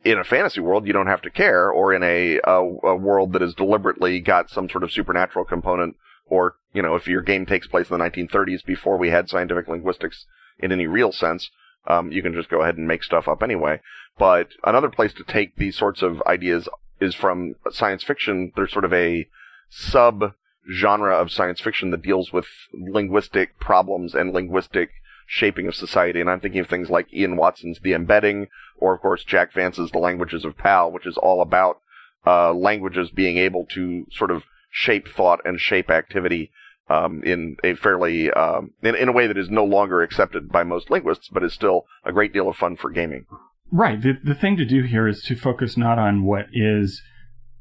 in 0.05 0.19
a 0.19 0.25
fantasy 0.25 0.61
world, 0.61 0.87
you 0.87 0.93
don't 0.93 1.07
have 1.07 1.23
to 1.23 1.31
care, 1.31 1.71
or 1.71 1.93
in 1.95 2.03
a, 2.03 2.41
a, 2.45 2.59
a 2.59 2.97
world 2.97 3.33
that 3.33 3.43
has 3.43 3.55
deliberately 3.55 4.21
got 4.21 4.51
some 4.51 4.69
sort 4.69 4.83
of 4.83 4.93
supernatural 4.93 5.45
component, 5.45 5.97
or 6.27 6.57
you 6.73 6.83
know, 6.83 6.95
if 6.95 7.07
your 7.07 7.23
game 7.23 7.47
takes 7.47 7.67
place 7.67 7.91
in 7.91 7.99
the 7.99 8.05
1930s 8.05 8.65
before 8.65 8.97
we 8.97 9.11
had 9.11 9.29
scientific 9.29 9.69
linguistics 9.69 10.27
in 10.59 10.73
any 10.73 10.87
real 10.87 11.13
sense, 11.13 11.51
um, 11.87 12.11
you 12.11 12.23
can 12.23 12.33
just 12.33 12.49
go 12.49 12.63
ahead 12.63 12.77
and 12.77 12.89
make 12.89 13.03
stuff 13.03 13.29
up 13.29 13.43
anyway. 13.43 13.81
But 14.19 14.49
another 14.65 14.91
place 14.91 15.13
to 15.15 15.25
take 15.25 15.57
these 15.57 15.77
sorts 15.77 16.03
of 16.03 16.23
ideas 16.23 16.69
is 17.01 17.15
from 17.15 17.55
science 17.71 18.03
fiction. 18.03 18.53
There's 18.55 18.73
sort 18.73 18.85
of 18.85 18.93
a 18.93 19.29
sub 19.69 20.35
genre 20.71 21.15
of 21.15 21.33
science 21.33 21.61
fiction 21.61 21.91
that 21.91 22.03
deals 22.03 22.33
with 22.33 22.47
linguistic 22.73 23.59
problems 23.59 24.15
and 24.15 24.33
linguistic 24.33 24.91
shaping 25.27 25.67
of 25.67 25.75
society. 25.75 26.21
And 26.21 26.31
I'm 26.31 26.41
thinking 26.41 26.61
of 26.61 26.69
things 26.69 26.91
like 26.91 27.13
Ian 27.13 27.37
Watson's 27.37 27.81
The 27.81 27.95
Embedding, 27.95 28.49
or 28.77 28.95
of 28.95 29.01
course 29.01 29.25
Jack 29.25 29.53
Vance's 29.53 29.91
The 29.91 29.99
Languages 29.99 30.45
of 30.45 30.57
Pao, 30.57 30.89
which 30.89 31.07
is 31.07 31.17
all 31.17 31.41
about 31.41 31.81
uh, 32.27 32.53
languages 32.53 33.11
being 33.11 33.39
able 33.39 33.67
to 33.67 34.07
sort 34.11 34.31
of 34.31 34.45
shape 34.71 35.09
thought 35.09 35.41
and 35.45 35.61
shape 35.61 35.91
activity 35.91 36.51
um, 36.89 37.23
in 37.25 37.57
a 37.65 37.75
fairly 37.75 38.31
um, 38.31 38.73
in, 38.83 38.95
in 38.95 39.09
a 39.09 39.13
way 39.13 39.27
that 39.27 39.39
is 39.39 39.49
no 39.49 39.65
longer 39.65 40.03
accepted 40.03 40.51
by 40.51 40.63
most 40.63 40.91
linguists, 40.91 41.29
but 41.29 41.43
is 41.43 41.53
still 41.53 41.87
a 42.05 42.13
great 42.13 42.33
deal 42.33 42.49
of 42.49 42.57
fun 42.57 42.77
for 42.77 42.91
gaming. 42.91 43.27
Right. 43.71 44.01
The 44.01 44.19
the 44.23 44.35
thing 44.35 44.57
to 44.59 44.65
do 44.65 44.83
here 44.83 45.09
is 45.09 45.23
to 45.23 45.37
focus 45.37 45.77
not 45.77 45.99
on 45.99 46.25
what 46.25 46.47
is 46.53 47.03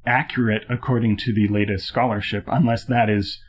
accurate 0.06 0.64
according 0.70 1.18
to 1.18 1.34
the 1.34 1.48
latest 1.48 1.88
scholarship, 1.88 2.46
unless 2.48 2.86
that 2.86 3.10
is 3.10 3.40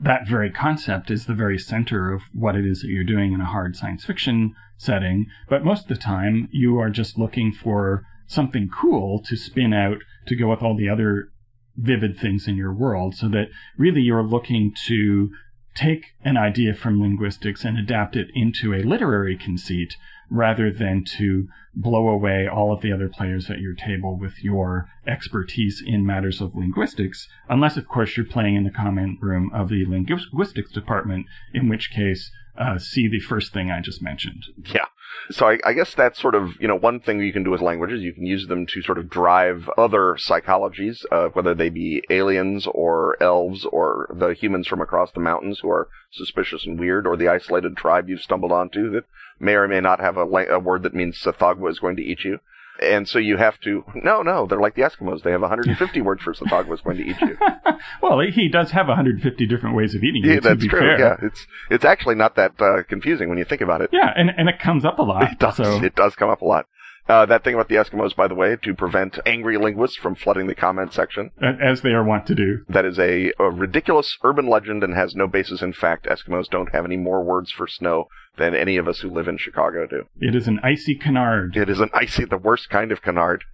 that 0.00 0.26
very 0.28 0.50
concept 0.50 1.10
is 1.10 1.26
the 1.26 1.34
very 1.34 1.58
center 1.58 2.12
of 2.12 2.22
what 2.32 2.56
it 2.56 2.66
is 2.66 2.82
that 2.82 2.88
you're 2.88 3.04
doing 3.04 3.32
in 3.32 3.40
a 3.40 3.46
hard 3.46 3.76
science 3.76 4.04
fiction 4.04 4.54
setting. 4.76 5.26
But 5.48 5.64
most 5.64 5.82
of 5.84 5.88
the 5.88 6.02
time, 6.02 6.48
you 6.50 6.78
are 6.78 6.90
just 6.90 7.16
looking 7.16 7.52
for 7.52 8.02
something 8.26 8.68
cool 8.68 9.22
to 9.22 9.36
spin 9.36 9.72
out 9.72 9.98
to 10.26 10.36
go 10.36 10.50
with 10.50 10.62
all 10.62 10.76
the 10.76 10.88
other 10.88 11.28
vivid 11.76 12.18
things 12.18 12.48
in 12.48 12.56
your 12.56 12.72
world, 12.72 13.14
so 13.14 13.28
that 13.28 13.48
really 13.76 14.00
you're 14.00 14.22
looking 14.22 14.72
to 14.86 15.30
take 15.74 16.06
an 16.24 16.36
idea 16.36 16.72
from 16.74 17.00
linguistics 17.00 17.64
and 17.64 17.78
adapt 17.78 18.16
it 18.16 18.28
into 18.34 18.72
a 18.72 18.82
literary 18.82 19.36
conceit 19.36 19.96
rather 20.30 20.72
than 20.72 21.04
to 21.04 21.48
blow 21.74 22.08
away 22.08 22.46
all 22.46 22.72
of 22.72 22.80
the 22.80 22.92
other 22.92 23.08
players 23.08 23.50
at 23.50 23.60
your 23.60 23.74
table 23.74 24.16
with 24.16 24.42
your 24.42 24.88
expertise 25.06 25.82
in 25.84 26.06
matters 26.06 26.40
of 26.40 26.54
linguistics, 26.54 27.28
unless, 27.48 27.76
of 27.76 27.88
course, 27.88 28.16
you're 28.16 28.26
playing 28.26 28.54
in 28.54 28.64
the 28.64 28.70
comment 28.70 29.18
room 29.20 29.50
of 29.52 29.68
the 29.68 29.84
linguistics 29.86 30.72
department, 30.72 31.26
in 31.52 31.68
which 31.68 31.90
case, 31.90 32.30
uh, 32.56 32.78
see 32.78 33.08
the 33.08 33.20
first 33.20 33.52
thing 33.52 33.70
I 33.70 33.80
just 33.80 34.02
mentioned. 34.02 34.44
Yeah. 34.72 34.86
So 35.30 35.48
I, 35.48 35.58
I, 35.64 35.72
guess 35.72 35.94
that's 35.94 36.20
sort 36.20 36.34
of, 36.34 36.60
you 36.60 36.68
know, 36.68 36.76
one 36.76 37.00
thing 37.00 37.20
you 37.20 37.32
can 37.32 37.44
do 37.44 37.50
with 37.50 37.60
languages. 37.60 38.02
You 38.02 38.12
can 38.12 38.26
use 38.26 38.46
them 38.46 38.66
to 38.66 38.82
sort 38.82 38.98
of 38.98 39.08
drive 39.08 39.70
other 39.78 40.16
psychologies, 40.16 41.04
uh, 41.10 41.28
whether 41.28 41.54
they 41.54 41.68
be 41.68 42.02
aliens 42.10 42.66
or 42.66 43.16
elves 43.22 43.64
or 43.64 44.08
the 44.14 44.34
humans 44.34 44.66
from 44.66 44.80
across 44.80 45.12
the 45.12 45.20
mountains 45.20 45.60
who 45.60 45.70
are 45.70 45.88
suspicious 46.10 46.66
and 46.66 46.78
weird, 46.78 47.06
or 47.06 47.16
the 47.16 47.28
isolated 47.28 47.76
tribe 47.76 48.08
you've 48.08 48.20
stumbled 48.22 48.52
onto 48.52 48.90
that 48.90 49.04
may 49.40 49.54
or 49.54 49.66
may 49.66 49.80
not 49.80 50.00
have 50.00 50.16
a, 50.16 50.22
a 50.22 50.58
word 50.58 50.82
that 50.82 50.94
means 50.94 51.18
Tsathoggua 51.18 51.70
is 51.70 51.78
going 51.78 51.96
to 51.96 52.04
eat 52.04 52.24
you. 52.24 52.40
And 52.82 53.08
so 53.08 53.18
you 53.18 53.36
have 53.36 53.60
to, 53.60 53.84
no, 53.94 54.22
no, 54.22 54.46
they're 54.46 54.60
like 54.60 54.74
the 54.74 54.82
Eskimos. 54.82 55.22
They 55.22 55.30
have 55.30 55.40
150 55.42 56.00
words 56.00 56.22
for 56.22 56.34
Tsathoggua 56.34 56.74
is 56.74 56.80
going 56.80 56.96
to 56.96 57.04
eat 57.04 57.20
you. 57.20 57.38
well, 58.02 58.18
he 58.20 58.48
does 58.48 58.72
have 58.72 58.88
150 58.88 59.46
different 59.46 59.76
ways 59.76 59.94
of 59.94 60.02
eating 60.02 60.24
you. 60.24 60.34
Yeah, 60.34 60.40
that's 60.40 60.66
true. 60.66 60.80
Fair. 60.80 60.98
Yeah, 60.98 61.16
it's 61.22 61.46
it's 61.70 61.84
actually 61.84 62.16
not 62.16 62.34
that 62.36 62.60
uh, 62.60 62.82
confusing 62.88 63.28
when 63.28 63.38
you 63.38 63.44
think 63.44 63.60
about 63.60 63.80
it. 63.80 63.90
Yeah, 63.92 64.12
and 64.16 64.30
and 64.36 64.48
it 64.48 64.58
comes 64.58 64.84
up 64.84 64.98
a 64.98 65.02
lot. 65.02 65.24
It 65.34 65.38
does. 65.38 65.56
So. 65.56 65.82
It 65.82 65.94
does 65.94 66.14
come 66.14 66.30
up 66.30 66.42
a 66.42 66.44
lot. 66.44 66.66
Uh, 67.06 67.26
that 67.26 67.44
thing 67.44 67.54
about 67.54 67.68
the 67.68 67.74
Eskimos, 67.74 68.16
by 68.16 68.26
the 68.26 68.34
way, 68.34 68.56
to 68.62 68.74
prevent 68.74 69.18
angry 69.26 69.58
linguists 69.58 69.96
from 69.96 70.14
flooding 70.14 70.46
the 70.46 70.54
comment 70.54 70.92
section. 70.92 71.30
As 71.40 71.82
they 71.82 71.90
are 71.90 72.04
wont 72.04 72.26
to 72.26 72.34
do. 72.34 72.64
That 72.68 72.86
is 72.86 72.98
a, 72.98 73.32
a, 73.38 73.50
ridiculous 73.50 74.16
urban 74.22 74.48
legend 74.48 74.82
and 74.82 74.94
has 74.94 75.14
no 75.14 75.26
basis 75.26 75.60
in 75.60 75.74
fact. 75.74 76.06
Eskimos 76.06 76.48
don't 76.48 76.72
have 76.72 76.86
any 76.86 76.96
more 76.96 77.22
words 77.22 77.50
for 77.50 77.66
snow 77.66 78.08
than 78.38 78.54
any 78.54 78.78
of 78.78 78.88
us 78.88 79.00
who 79.00 79.10
live 79.10 79.28
in 79.28 79.36
Chicago 79.36 79.86
do. 79.86 80.04
It 80.18 80.34
is 80.34 80.48
an 80.48 80.60
icy 80.62 80.94
canard. 80.94 81.56
It 81.56 81.68
is 81.68 81.78
an 81.78 81.90
icy, 81.92 82.24
the 82.24 82.38
worst 82.38 82.70
kind 82.70 82.90
of 82.90 83.02
canard, 83.02 83.44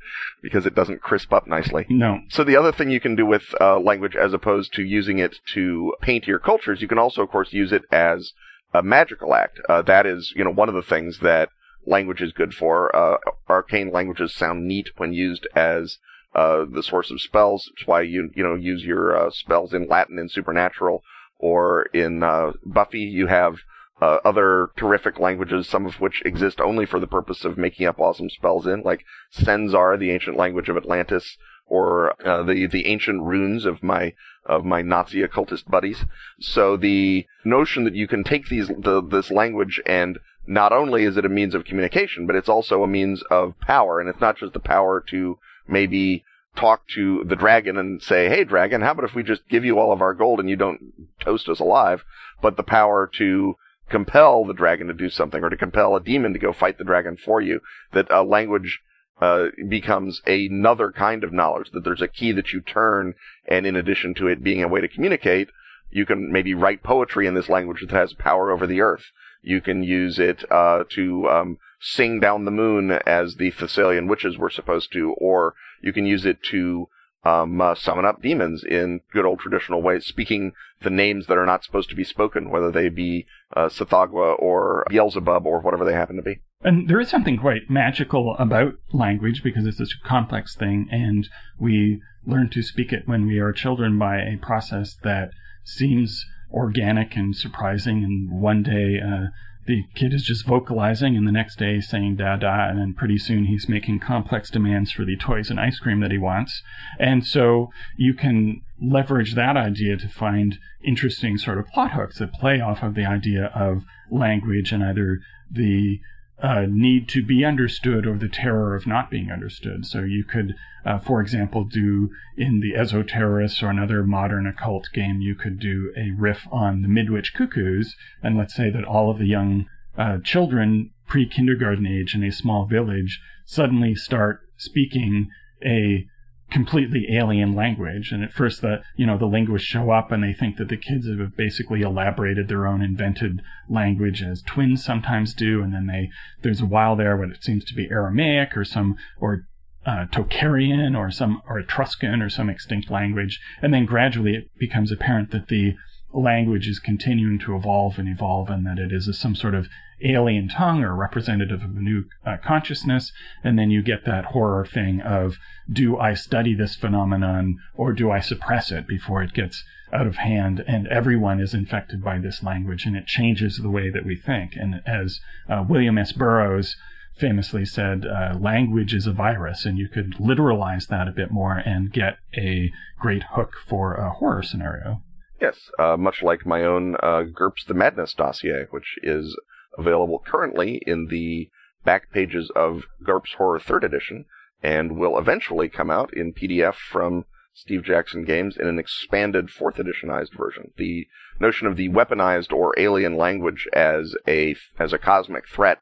because 0.41 0.65
it 0.65 0.75
doesn't 0.75 1.03
crisp 1.03 1.33
up 1.33 1.47
nicely. 1.47 1.87
No. 1.89 2.21
So 2.29 2.45
the 2.45 2.57
other 2.57 2.73
thing 2.73 2.91
you 2.91 3.01
can 3.01 3.17
do 3.17 3.27
with 3.27 3.55
uh, 3.61 3.81
language, 3.81 4.15
as 4.15 4.33
opposed 4.33 4.73
to 4.75 4.83
using 4.83 5.19
it 5.19 5.37
to 5.55 5.95
paint 6.01 6.27
your 6.27 6.39
cultures, 6.39 6.81
you 6.81 6.89
can 6.89 6.99
also, 6.99 7.23
of 7.23 7.31
course, 7.31 7.53
use 7.53 7.73
it 7.73 7.83
as 7.91 8.33
a 8.73 8.83
magical 8.83 9.35
act. 9.35 9.61
Uh, 9.69 9.83
that 9.83 10.07
is, 10.07 10.33
you 10.37 10.45
know, 10.45 10.51
one 10.53 10.69
of 10.69 10.75
the 10.75 10.83
things 10.83 11.19
that 11.19 11.51
language 11.87 12.21
is 12.21 12.33
good 12.33 12.55
for. 12.55 12.95
Uh, 12.95 13.19
arcane 13.49 13.91
languages 13.91 14.35
sound 14.35 14.67
neat 14.67 14.91
when 14.97 15.13
used 15.13 15.47
as 15.55 15.99
uh, 16.35 16.65
the 16.71 16.83
source 16.83 17.11
of 17.11 17.21
spells. 17.21 17.71
It's 17.75 17.87
why 17.87 18.03
you 18.03 18.31
you 18.35 18.43
know 18.43 18.55
use 18.55 18.85
your 18.85 19.17
uh, 19.17 19.31
spells 19.31 19.73
in 19.75 19.89
Latin 19.89 20.19
and 20.19 20.31
Supernatural, 20.31 21.03
or 21.39 21.83
in 21.93 22.23
uh, 22.23 22.53
Buffy 22.65 23.01
you 23.01 23.27
have 23.27 23.57
uh, 24.01 24.19
other 24.25 24.71
terrific 24.77 25.19
languages, 25.19 25.69
some 25.69 25.87
of 25.87 26.01
which 26.01 26.23
exist 26.25 26.61
only 26.61 26.87
for 26.87 27.01
the 27.01 27.07
purpose 27.07 27.45
of 27.45 27.59
making 27.59 27.87
up 27.87 28.01
awesome 28.01 28.31
spells 28.31 28.67
in, 28.67 28.83
like 28.83 29.05
Senzar, 29.33 29.99
the 29.99 30.11
ancient 30.11 30.37
language 30.37 30.69
of 30.69 30.77
Atlantis, 30.77 31.37
or 31.67 32.15
uh, 32.27 32.43
the 32.43 32.67
the 32.67 32.87
ancient 32.87 33.23
runes 33.23 33.65
of 33.65 33.83
my 33.83 34.15
of 34.47 34.65
my 34.65 34.83
Nazi 34.83 35.23
occultist 35.23 35.71
buddies. 35.71 36.05
So 36.41 36.77
the 36.77 37.27
notion 37.45 37.85
that 37.85 37.95
you 37.95 38.09
can 38.09 38.25
take 38.25 38.49
these 38.49 38.69
the, 38.69 39.03
this 39.03 39.31
language 39.31 39.81
and 39.87 40.19
not 40.47 40.73
only 40.73 41.05
is 41.05 41.17
it 41.17 41.25
a 41.25 41.29
means 41.29 41.55
of 41.55 41.65
communication, 41.65 42.27
but 42.27 42.37
it's 42.37 42.49
also 42.49 42.83
a 42.83 42.89
means 42.89 43.23
of 43.31 43.59
power. 43.61 44.01
And 44.01 44.09
it's 44.09 44.21
not 44.21 44.39
just 44.39 44.53
the 44.53 44.61
power 44.61 45.03
to 45.11 45.39
maybe 45.69 46.25
talk 46.57 46.89
to 46.95 47.23
the 47.25 47.37
dragon 47.37 47.77
and 47.77 48.03
say, 48.03 48.29
Hey, 48.29 48.45
dragon, 48.45 48.81
how 48.81 48.93
about 48.93 49.05
if 49.05 49.15
we 49.15 49.23
just 49.23 49.49
give 49.49 49.65
you 49.65 49.79
all 49.79 49.93
of 49.93 50.03
our 50.03 50.15
gold 50.15 50.41
and 50.41 50.51
you 50.51 50.57
don't 50.57 51.09
toast 51.21 51.49
us 51.49 51.61
alive? 51.61 52.05
But 52.43 52.57
the 52.57 52.63
power 52.63 53.09
to 53.19 53.57
compel 53.91 54.45
the 54.45 54.55
dragon 54.55 54.87
to 54.87 54.95
do 54.95 55.11
something 55.11 55.43
or 55.43 55.51
to 55.51 55.57
compel 55.57 55.97
a 55.97 56.01
demon 56.01 56.33
to 56.33 56.39
go 56.39 56.53
fight 56.53 56.79
the 56.79 56.85
dragon 56.85 57.17
for 57.17 57.41
you. 57.41 57.61
That 57.93 58.11
a 58.11 58.23
language 58.23 58.81
uh, 59.21 59.49
becomes 59.69 60.23
another 60.27 60.93
kind 60.93 61.23
of 61.23 61.33
knowledge, 61.33 61.71
that 61.73 61.85
there's 61.85 62.01
a 62.01 62.09
key 62.09 62.33
that 62.33 62.53
you 62.53 62.61
turn, 62.61 63.15
and 63.47 63.67
in 63.67 63.77
addition 63.77 64.15
to 64.15 64.29
it 64.29 64.43
being 64.43 64.63
a 64.63 64.69
way 64.69 64.81
to 64.81 64.89
communicate, 64.89 65.49
you 65.91 66.07
can 66.07 66.33
maybe 66.33 66.55
write 66.55 66.83
poetry 66.83 67.27
in 67.27 67.35
this 67.35 67.49
language 67.49 67.81
that 67.81 67.91
has 67.91 68.15
power 68.15 68.51
over 68.51 68.67
the 68.67 68.81
earth. 68.81 69.07
You 69.43 69.61
can 69.61 69.83
use 69.83 70.19
it 70.19 70.45
uh, 70.51 70.85
to 70.91 71.29
um, 71.29 71.59
sing 71.81 72.21
down 72.21 72.45
the 72.45 72.51
moon 72.51 72.93
as 73.07 73.37
the 73.37 73.51
Thessalian 73.51 74.09
witches 74.09 74.37
were 74.37 74.51
supposed 74.51 74.93
to, 74.93 75.15
or 75.19 75.55
you 75.83 75.93
can 75.93 76.07
use 76.07 76.27
it 76.27 76.43
to 76.51 76.89
um, 77.25 77.61
uh, 77.61 77.75
summon 77.75 78.05
up 78.05 78.23
demons 78.23 78.65
in 78.65 79.01
good 79.13 79.25
old 79.25 79.41
traditional 79.41 79.83
ways, 79.83 80.07
speaking 80.07 80.53
the 80.83 80.91
names 80.91 81.27
that 81.27 81.37
are 81.37 81.47
not 81.47 81.65
supposed 81.65 81.91
to 81.91 81.97
be 81.97 82.05
spoken, 82.05 82.51
whether 82.51 82.71
they 82.71 82.89
be 82.89 83.27
uh, 83.55 83.67
Tsathoggua 83.67 84.39
or 84.39 84.87
Beelzebub 84.89 85.47
or 85.47 85.61
whatever 85.61 85.85
they 85.85 85.93
happen 85.93 86.17
to 86.17 86.23
be. 86.23 86.41
And 86.63 86.89
there 86.89 87.01
is 87.01 87.09
something 87.09 87.39
quite 87.39 87.71
magical 87.71 88.37
about 88.39 88.75
language 88.93 89.43
because 89.43 89.67
it's 89.67 89.79
such 89.79 89.97
a 90.03 90.09
complex 90.09 90.55
thing, 90.55 90.89
and 90.91 91.29
we 91.59 92.01
learn 92.27 92.51
to 92.51 92.63
speak 92.63 92.93
it 92.93 93.07
when 93.09 93.27
we 93.27 93.39
are 93.39 93.53
children 93.53 93.99
by 93.99 94.19
a 94.19 94.37
process 94.37 94.97
that 95.03 95.31
seems 95.65 96.25
organic 96.53 97.17
and 97.17 97.35
surprising. 97.35 98.05
And 98.05 98.41
one 98.41 98.63
day, 98.63 99.01
uh, 99.01 99.29
the 99.67 99.85
kid 99.95 100.13
is 100.13 100.25
just 100.25 100.47
vocalizing, 100.47 101.17
and 101.17 101.29
the 101.29 101.33
next 101.33 101.59
day 101.59 101.81
saying 101.81 102.17
da 102.17 102.37
da, 102.37 102.69
and 102.69 102.79
then 102.79 102.95
pretty 102.95 103.19
soon 103.19 103.45
he's 103.45 103.69
making 103.69 104.01
complex 104.01 104.51
demands 104.51 104.91
for 104.91 105.05
the 105.05 105.17
toys 105.17 105.51
and 105.51 105.61
ice 105.61 105.79
cream 105.79 106.01
that 106.01 106.11
he 106.11 106.19
wants. 106.19 106.63
And 106.99 107.25
so 107.27 107.69
you 107.97 108.15
can 108.15 108.63
leverage 108.83 109.35
that 109.35 109.57
idea 109.57 109.97
to 109.97 110.09
find 110.09 110.59
interesting 110.83 111.39
sort 111.39 111.59
of 111.59 111.67
plot 111.69 111.93
hooks 111.93 112.19
that 112.19 112.33
play 112.33 112.61
off 112.61 112.83
of 112.83 112.95
the 112.95 113.05
idea 113.05 113.53
of 113.55 113.85
language 114.11 114.73
and 114.73 114.83
either 114.83 115.21
the 115.51 116.01
uh, 116.43 116.65
need 116.69 117.09
to 117.09 117.23
be 117.23 117.45
understood 117.45 118.07
or 118.07 118.17
the 118.17 118.29
terror 118.29 118.75
of 118.75 118.87
not 118.87 119.11
being 119.11 119.31
understood. 119.31 119.85
So 119.85 120.01
you 120.01 120.25
could, 120.25 120.55
uh, 120.85 120.99
for 120.99 121.21
example, 121.21 121.65
do 121.65 122.11
in 122.37 122.61
the 122.61 122.73
Esoterrorists 122.73 123.63
or 123.63 123.69
another 123.69 124.03
modern 124.03 124.47
occult 124.47 124.89
game, 124.93 125.21
you 125.21 125.35
could 125.35 125.59
do 125.59 125.93
a 125.97 126.11
riff 126.19 126.47
on 126.51 126.83
the 126.83 126.89
Midwich 126.89 127.35
Cuckoos, 127.35 127.95
and 128.23 128.37
let's 128.37 128.55
say 128.55 128.71
that 128.71 128.85
all 128.85 129.11
of 129.11 129.19
the 129.19 129.27
young 129.27 129.67
uh, 129.99 130.19
children 130.25 130.91
pre 131.07 131.29
kindergarten 131.29 131.87
age 131.87 132.15
in 132.15 132.25
a 132.25 132.33
small 132.33 132.67
village 132.67 133.21
suddenly 133.45 133.95
start 133.95 134.41
speaking 134.57 135.29
a 135.65 136.07
completely 136.51 137.07
alien 137.13 137.55
language. 137.55 138.13
And 138.13 138.23
at 138.23 138.33
first, 138.33 138.61
the 138.61 138.83
you 138.97 139.07
know 139.07 139.19
the 139.19 139.27
linguists 139.27 139.69
show 139.69 139.91
up 139.91 140.11
and 140.11 140.23
they 140.23 140.33
think 140.33 140.57
that 140.57 140.69
the 140.69 140.77
kids 140.77 141.07
have 141.09 141.37
basically 141.37 141.83
elaborated 141.83 142.49
their 142.49 142.67
own 142.67 142.83
invented 142.83 143.41
language, 143.69 144.23
as 144.23 144.43
twins 144.43 144.85
sometimes 144.85 145.35
do. 145.35 145.63
And 145.63 145.73
then 145.73 145.87
they 145.87 146.11
there's 146.43 146.61
a 146.61 146.67
while 146.67 146.97
there 146.97 147.17
when 147.17 147.33
it 147.33 147.43
seems 147.43 147.65
to 147.67 147.75
be 147.75 147.89
Aramaic 147.91 148.57
or 148.57 148.65
some 148.65 148.97
or 149.19 149.47
uh, 149.87 150.07
Tocharian 150.13 150.97
or 150.97 151.11
some 151.11 151.41
or 151.49 151.59
Etruscan 151.59 152.21
or 152.21 152.29
some 152.29 152.51
extinct 152.51 152.91
language, 152.91 153.41
and 153.63 153.73
then 153.73 153.87
gradually 153.87 154.35
it 154.35 154.51
becomes 154.59 154.93
apparent 154.93 155.31
that 155.31 155.49
the 155.49 155.75
language 156.13 156.69
is 156.69 156.79
continuing 156.79 157.39
to 157.41 157.57
evolve 157.57 157.99
and 157.99 158.09
evolve, 158.09 158.49
and 158.51 158.67
that 158.67 158.79
it 158.79 158.93
is 158.93 159.09
some 159.19 159.35
sort 159.35 159.55
of 159.55 159.69
alien 160.03 160.49
tongue 160.49 160.83
or 160.83 160.95
representative 160.95 161.63
of 161.63 161.77
a 161.77 161.81
new 161.81 162.05
uh, 162.25 162.37
consciousness. 162.45 163.13
And 163.45 163.59
then 163.59 163.71
you 163.71 163.83
get 163.83 164.05
that 164.07 164.27
horror 164.27 164.65
thing 164.65 165.01
of 165.01 165.37
do 165.71 165.99
I 165.99 166.15
study 166.15 166.55
this 166.55 166.75
phenomenon 166.75 167.59
or 167.75 167.93
do 167.93 168.11
I 168.11 168.21
suppress 168.21 168.71
it 168.71 168.87
before 168.87 169.23
it 169.23 169.35
gets 169.35 169.63
out 169.93 170.07
of 170.07 170.17
hand 170.17 170.65
and 170.67 170.87
everyone 170.89 171.41
is 171.41 171.53
infected 171.53 172.03
by 172.03 172.19
this 172.19 172.43
language 172.43 172.87
and 172.87 172.97
it 172.97 173.07
changes 173.07 173.59
the 173.59 173.71
way 173.71 173.91
that 173.91 174.07
we 174.07 174.17
think. 174.17 174.55
And 174.55 174.83
as 174.87 175.21
uh, 175.49 175.65
William 175.69 175.99
S. 175.99 176.13
Burroughs 176.13 176.77
famously 177.17 177.65
said, 177.65 178.07
uh, 178.07 178.35
language 178.41 178.95
is 178.95 179.07
a 179.07 179.13
virus, 179.13 179.67
and 179.67 179.77
you 179.77 179.89
could 179.89 180.15
literalize 180.15 180.89
that 180.89 181.07
a 181.07 181.13
bit 181.13 181.31
more 181.31 181.59
and 181.59 181.93
get 181.93 182.17
a 182.35 182.73
great 182.99 183.25
hook 183.33 183.53
for 183.67 183.95
a 183.95 184.11
horror 184.11 184.43
scenario. 184.43 185.03
Yes, 185.41 185.71
uh, 185.79 185.97
much 185.97 186.23
like 186.23 186.45
my 186.45 186.65
own 186.65 186.97
uh, 187.03 187.23
GURPS 187.23 187.65
The 187.65 187.75
Madness 187.75 188.13
dossier, 188.13 188.67
which 188.71 188.99
is 189.03 189.39
available 189.79 190.23
currently 190.25 190.83
in 190.87 191.07
the 191.07 191.49
back 191.85 192.11
pages 192.13 192.51
of 192.55 192.83
GURPS 193.03 193.35
Horror 193.35 193.59
3rd 193.59 193.85
Edition 193.85 194.25
and 194.63 194.99
will 194.99 195.19
eventually 195.19 195.71
come 195.71 195.91
out 195.91 196.13
in 196.13 196.35
PDF 196.35 196.75
from 196.75 197.25
Steve 197.55 197.83
Jackson 197.85 198.25
Games 198.25 198.57
in 198.59 198.67
an 198.67 198.79
expanded 198.79 199.49
4th 199.49 199.77
editionized 199.77 200.37
version. 200.37 200.73
The 200.77 201.07
notion 201.41 201.67
of 201.67 201.77
the 201.77 201.89
weaponized 201.89 202.53
or 202.53 202.79
alien 202.79 203.17
language 203.17 203.67
as 203.73 204.15
a 204.29 204.55
as 204.79 204.93
a 204.93 204.99
cosmic 204.99 205.49
threat 205.49 205.81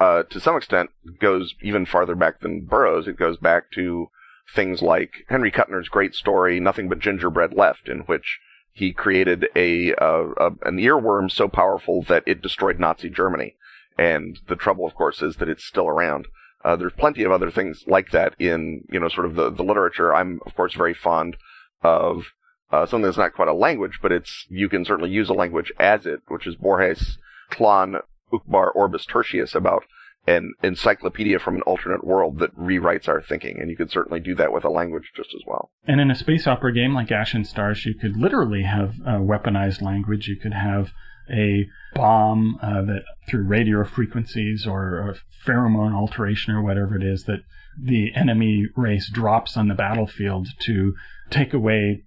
uh, 0.00 0.24
to 0.24 0.40
some 0.40 0.56
extent 0.56 0.90
goes 1.20 1.54
even 1.62 1.86
farther 1.86 2.14
back 2.14 2.40
than 2.40 2.64
Burroughs. 2.64 3.06
It 3.06 3.18
goes 3.18 3.36
back 3.36 3.70
to 3.72 4.08
things 4.54 4.82
like 4.82 5.24
Henry 5.28 5.50
Kuttner's 5.50 5.88
great 5.88 6.14
story, 6.14 6.58
Nothing 6.60 6.88
But 6.88 6.98
Gingerbread 6.98 7.52
Left, 7.52 7.88
in 7.88 8.00
which 8.00 8.38
he 8.76 8.92
created 8.92 9.48
a, 9.56 9.94
uh, 9.94 10.26
a, 10.36 10.46
an 10.68 10.76
earworm 10.76 11.30
so 11.30 11.48
powerful 11.48 12.02
that 12.02 12.22
it 12.26 12.42
destroyed 12.42 12.78
Nazi 12.78 13.08
Germany. 13.08 13.56
And 13.96 14.38
the 14.48 14.54
trouble, 14.54 14.86
of 14.86 14.94
course, 14.94 15.22
is 15.22 15.36
that 15.36 15.48
it's 15.48 15.64
still 15.64 15.88
around. 15.88 16.28
Uh, 16.62 16.76
there's 16.76 16.92
plenty 16.92 17.22
of 17.22 17.32
other 17.32 17.50
things 17.50 17.84
like 17.86 18.10
that 18.10 18.34
in, 18.38 18.84
you 18.90 19.00
know, 19.00 19.08
sort 19.08 19.24
of 19.24 19.34
the, 19.34 19.48
the 19.48 19.62
literature. 19.62 20.14
I'm, 20.14 20.40
of 20.44 20.54
course, 20.54 20.74
very 20.74 20.92
fond 20.92 21.38
of 21.82 22.34
uh, 22.70 22.84
something 22.84 23.06
that's 23.06 23.16
not 23.16 23.32
quite 23.32 23.48
a 23.48 23.54
language, 23.54 23.98
but 24.02 24.12
it's 24.12 24.44
you 24.50 24.68
can 24.68 24.84
certainly 24.84 25.10
use 25.10 25.30
a 25.30 25.34
language 25.34 25.72
as 25.78 26.04
it, 26.04 26.20
which 26.28 26.46
is 26.46 26.54
Borges' 26.54 27.16
Tlön 27.50 28.02
Uqbar 28.30 28.74
Orbis 28.74 29.06
Tertius 29.06 29.54
about 29.54 29.84
an 30.26 30.52
encyclopedia 30.62 31.38
from 31.38 31.56
an 31.56 31.62
alternate 31.62 32.04
world 32.04 32.38
that 32.38 32.56
rewrites 32.56 33.08
our 33.08 33.22
thinking, 33.22 33.60
and 33.60 33.70
you 33.70 33.76
could 33.76 33.90
certainly 33.90 34.20
do 34.20 34.34
that 34.34 34.52
with 34.52 34.64
a 34.64 34.68
language 34.68 35.12
just 35.14 35.34
as 35.34 35.42
well. 35.46 35.70
And 35.86 36.00
in 36.00 36.10
a 36.10 36.16
space 36.16 36.46
opera 36.46 36.72
game 36.72 36.94
like 36.94 37.12
Ashen 37.12 37.44
Stars, 37.44 37.86
you 37.86 37.94
could 37.94 38.16
literally 38.16 38.62
have 38.62 38.94
a 39.06 39.20
weaponized 39.20 39.82
language. 39.82 40.26
You 40.26 40.36
could 40.36 40.54
have 40.54 40.92
a 41.30 41.66
bomb 41.94 42.58
uh, 42.62 42.82
that 42.82 43.02
through 43.28 43.46
radio 43.46 43.84
frequencies 43.84 44.66
or 44.66 45.16
pheromone 45.44 45.94
alteration 45.94 46.54
or 46.54 46.62
whatever 46.62 46.96
it 46.96 47.02
is 47.02 47.24
that 47.24 47.40
the 47.80 48.14
enemy 48.14 48.66
race 48.76 49.10
drops 49.10 49.56
on 49.56 49.68
the 49.68 49.74
battlefield 49.74 50.48
to 50.60 50.94
take 51.30 51.52
away 51.52 52.04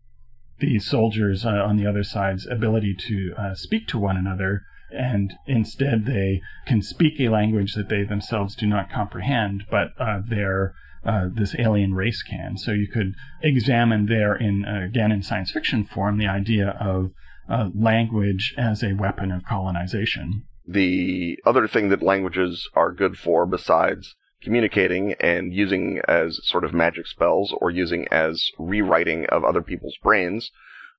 the 0.60 0.80
soldiers 0.80 1.46
uh, 1.46 1.50
on 1.50 1.78
the 1.78 1.88
other 1.88 2.04
side's 2.04 2.48
ability 2.48 2.96
to 2.96 3.34
uh, 3.38 3.54
speak 3.56 3.88
to 3.88 3.98
one 3.98 4.18
another 4.18 4.64
and 4.92 5.34
instead 5.46 6.06
they 6.06 6.42
can 6.68 6.82
speak 6.82 7.20
a 7.20 7.30
language 7.30 7.74
that 7.76 7.90
they 7.90 8.04
themselves 8.04 8.56
do 8.56 8.66
not 8.66 8.92
comprehend, 8.92 9.64
but 9.70 9.90
uh, 10.00 10.20
their 10.28 10.74
uh, 11.06 11.28
this 11.34 11.56
alien 11.58 11.94
race 11.94 12.22
can. 12.22 12.58
So 12.58 12.72
you 12.72 12.88
could 12.88 13.14
examine 13.42 14.08
there, 14.08 14.36
in 14.36 14.66
uh, 14.66 14.86
again 14.86 15.12
in 15.12 15.24
science 15.24 15.52
fiction 15.52 15.86
form, 15.86 16.18
the 16.18 16.28
idea 16.28 16.78
of 16.80 17.12
uh, 17.50 17.70
language 17.74 18.54
as 18.58 18.84
a 18.84 18.94
weapon 18.94 19.32
of 19.32 19.46
colonization. 19.46 20.44
The 20.68 21.40
other 21.46 21.68
thing 21.68 21.90
that 21.90 22.04
languages 22.04 22.70
are 22.76 22.92
good 22.92 23.18
for, 23.18 23.46
besides 23.46 24.16
communicating 24.42 25.14
and 25.20 25.54
using 25.54 26.02
as 26.08 26.40
sort 26.44 26.64
of 26.64 26.74
magic 26.74 27.08
spells 27.08 27.54
or 27.60 27.72
using 27.72 28.08
as 28.12 28.52
rewriting 28.58 29.26
of 29.28 29.44
other 29.44 29.62
people's 29.62 29.98
brains, 30.02 30.52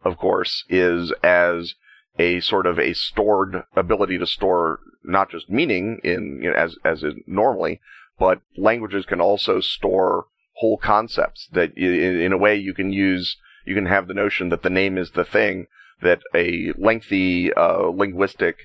of 0.05 0.17
course, 0.17 0.65
is 0.69 1.13
as 1.23 1.75
a 2.21 2.41
sort 2.41 2.67
of 2.67 2.79
a 2.79 2.93
stored 2.93 3.65
ability 3.75 4.19
to 4.19 4.27
store 4.27 4.81
not 5.03 5.31
just 5.31 5.49
meaning 5.49 6.01
in 6.05 6.41
you 6.43 6.51
know, 6.51 6.57
as 6.57 6.77
as 6.85 7.03
it 7.03 7.17
normally, 7.27 7.81
but 8.19 8.43
languages 8.59 9.07
can 9.07 9.21
also 9.21 9.61
store 9.61 10.27
whole 10.57 10.77
concepts 10.77 11.49
that 11.53 11.73
in, 11.77 12.21
in 12.21 12.33
a 12.33 12.39
way 12.45 12.55
you 12.55 12.75
can 12.75 12.93
use 12.93 13.39
you 13.65 13.75
can 13.75 13.87
have 13.87 14.07
the 14.07 14.21
notion 14.25 14.51
that 14.51 14.63
the 14.63 14.77
name 14.83 14.99
is 14.99 15.13
the 15.13 15.25
thing 15.25 15.67
that 16.03 16.21
a 16.35 16.73
lengthy 16.77 17.53
uh, 17.55 17.87
linguistic 18.03 18.57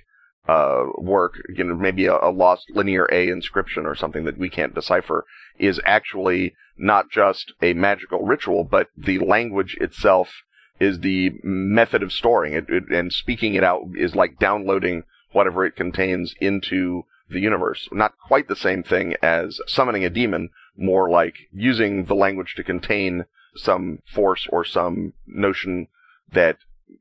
uh, 0.47 0.83
work, 0.97 1.33
you 1.55 1.63
know, 1.63 1.75
maybe 1.75 2.05
a, 2.05 2.17
a, 2.21 2.31
lost 2.31 2.69
linear 2.69 3.07
A 3.11 3.29
inscription 3.29 3.85
or 3.85 3.95
something 3.95 4.25
that 4.25 4.37
we 4.37 4.49
can't 4.49 4.75
decipher, 4.75 5.25
is 5.57 5.81
actually 5.85 6.55
not 6.77 7.09
just 7.09 7.53
a 7.61 7.73
magical 7.73 8.19
ritual, 8.19 8.63
but 8.63 8.89
the 8.95 9.17
language 9.19 9.75
itself 9.81 10.43
is 10.79 10.99
the 10.99 11.31
method 11.43 12.03
of 12.03 12.11
storing 12.11 12.53
it, 12.53 12.65
it, 12.69 12.89
and 12.91 13.13
speaking 13.13 13.55
it 13.55 13.63
out 13.63 13.83
is 13.95 14.15
like 14.15 14.39
downloading 14.39 15.03
whatever 15.31 15.65
it 15.65 15.75
contains 15.75 16.35
into 16.39 17.05
the 17.29 17.39
universe. 17.39 17.87
Not 17.91 18.17
quite 18.17 18.47
the 18.47 18.55
same 18.55 18.83
thing 18.83 19.15
as 19.21 19.59
summoning 19.67 20.05
a 20.05 20.09
demon, 20.09 20.49
more 20.77 21.09
like 21.09 21.35
using 21.51 22.05
the 22.05 22.15
language 22.15 22.53
to 22.55 22.63
contain 22.63 23.25
some 23.55 23.99
force 24.13 24.47
or 24.51 24.65
some 24.65 25.13
notion 25.25 25.87
that 26.31 26.57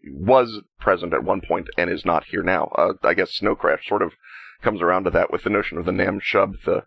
was 0.07 0.61
present 0.79 1.13
at 1.13 1.25
one 1.25 1.41
point 1.41 1.69
and 1.77 1.91
is 1.91 2.05
not 2.05 2.25
here 2.25 2.43
now. 2.43 2.73
Uh, 2.77 2.93
I 3.03 3.15
guess 3.15 3.33
Snow 3.33 3.55
Crash 3.55 3.87
sort 3.89 4.03
of 4.03 4.13
comes 4.63 4.81
around 4.81 5.05
to 5.05 5.11
that 5.11 5.31
with 5.33 5.43
the 5.43 5.51
notion 5.51 5.79
of 5.79 5.85
the 5.85 5.93
Nam 5.93 6.21
Shub, 6.21 6.63
the 6.65 6.85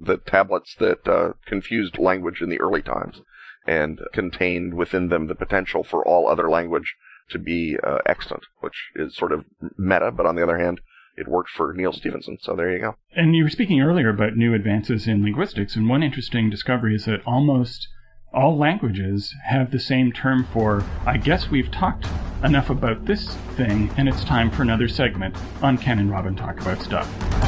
the 0.00 0.16
tablets 0.16 0.74
that 0.80 1.06
uh, 1.06 1.34
confused 1.46 1.98
language 1.98 2.40
in 2.40 2.48
the 2.48 2.60
early 2.60 2.82
times 2.82 3.20
and 3.68 4.00
contained 4.14 4.74
within 4.74 5.08
them 5.08 5.26
the 5.26 5.34
potential 5.34 5.84
for 5.84 6.04
all 6.04 6.26
other 6.26 6.48
language 6.48 6.96
to 7.30 7.38
be 7.38 7.76
uh, 7.84 7.98
extant, 8.06 8.44
which 8.60 8.90
is 8.96 9.14
sort 9.14 9.30
of 9.30 9.44
meta, 9.76 10.10
but 10.10 10.24
on 10.24 10.34
the 10.34 10.42
other 10.42 10.58
hand, 10.58 10.80
it 11.16 11.28
worked 11.28 11.50
for 11.50 11.74
Neal 11.74 11.92
Stephenson. 11.92 12.38
So 12.40 12.56
there 12.56 12.72
you 12.72 12.78
go. 12.78 12.96
And 13.14 13.36
you 13.36 13.44
were 13.44 13.50
speaking 13.50 13.82
earlier 13.82 14.08
about 14.08 14.36
new 14.36 14.54
advances 14.54 15.06
in 15.06 15.22
linguistics, 15.22 15.76
and 15.76 15.88
one 15.88 16.02
interesting 16.02 16.48
discovery 16.48 16.94
is 16.94 17.04
that 17.04 17.20
almost 17.26 17.88
all 18.32 18.56
languages 18.56 19.34
have 19.46 19.70
the 19.70 19.78
same 19.78 20.12
term 20.12 20.46
for, 20.52 20.82
I 21.04 21.18
guess 21.18 21.50
we've 21.50 21.70
talked 21.70 22.06
enough 22.42 22.70
about 22.70 23.04
this 23.04 23.34
thing, 23.56 23.90
and 23.98 24.08
it's 24.08 24.24
time 24.24 24.50
for 24.50 24.62
another 24.62 24.88
segment 24.88 25.36
on 25.62 25.76
Ken 25.76 25.98
and 25.98 26.10
Robin 26.10 26.34
Talk 26.36 26.60
About 26.60 26.80
Stuff. 26.80 27.47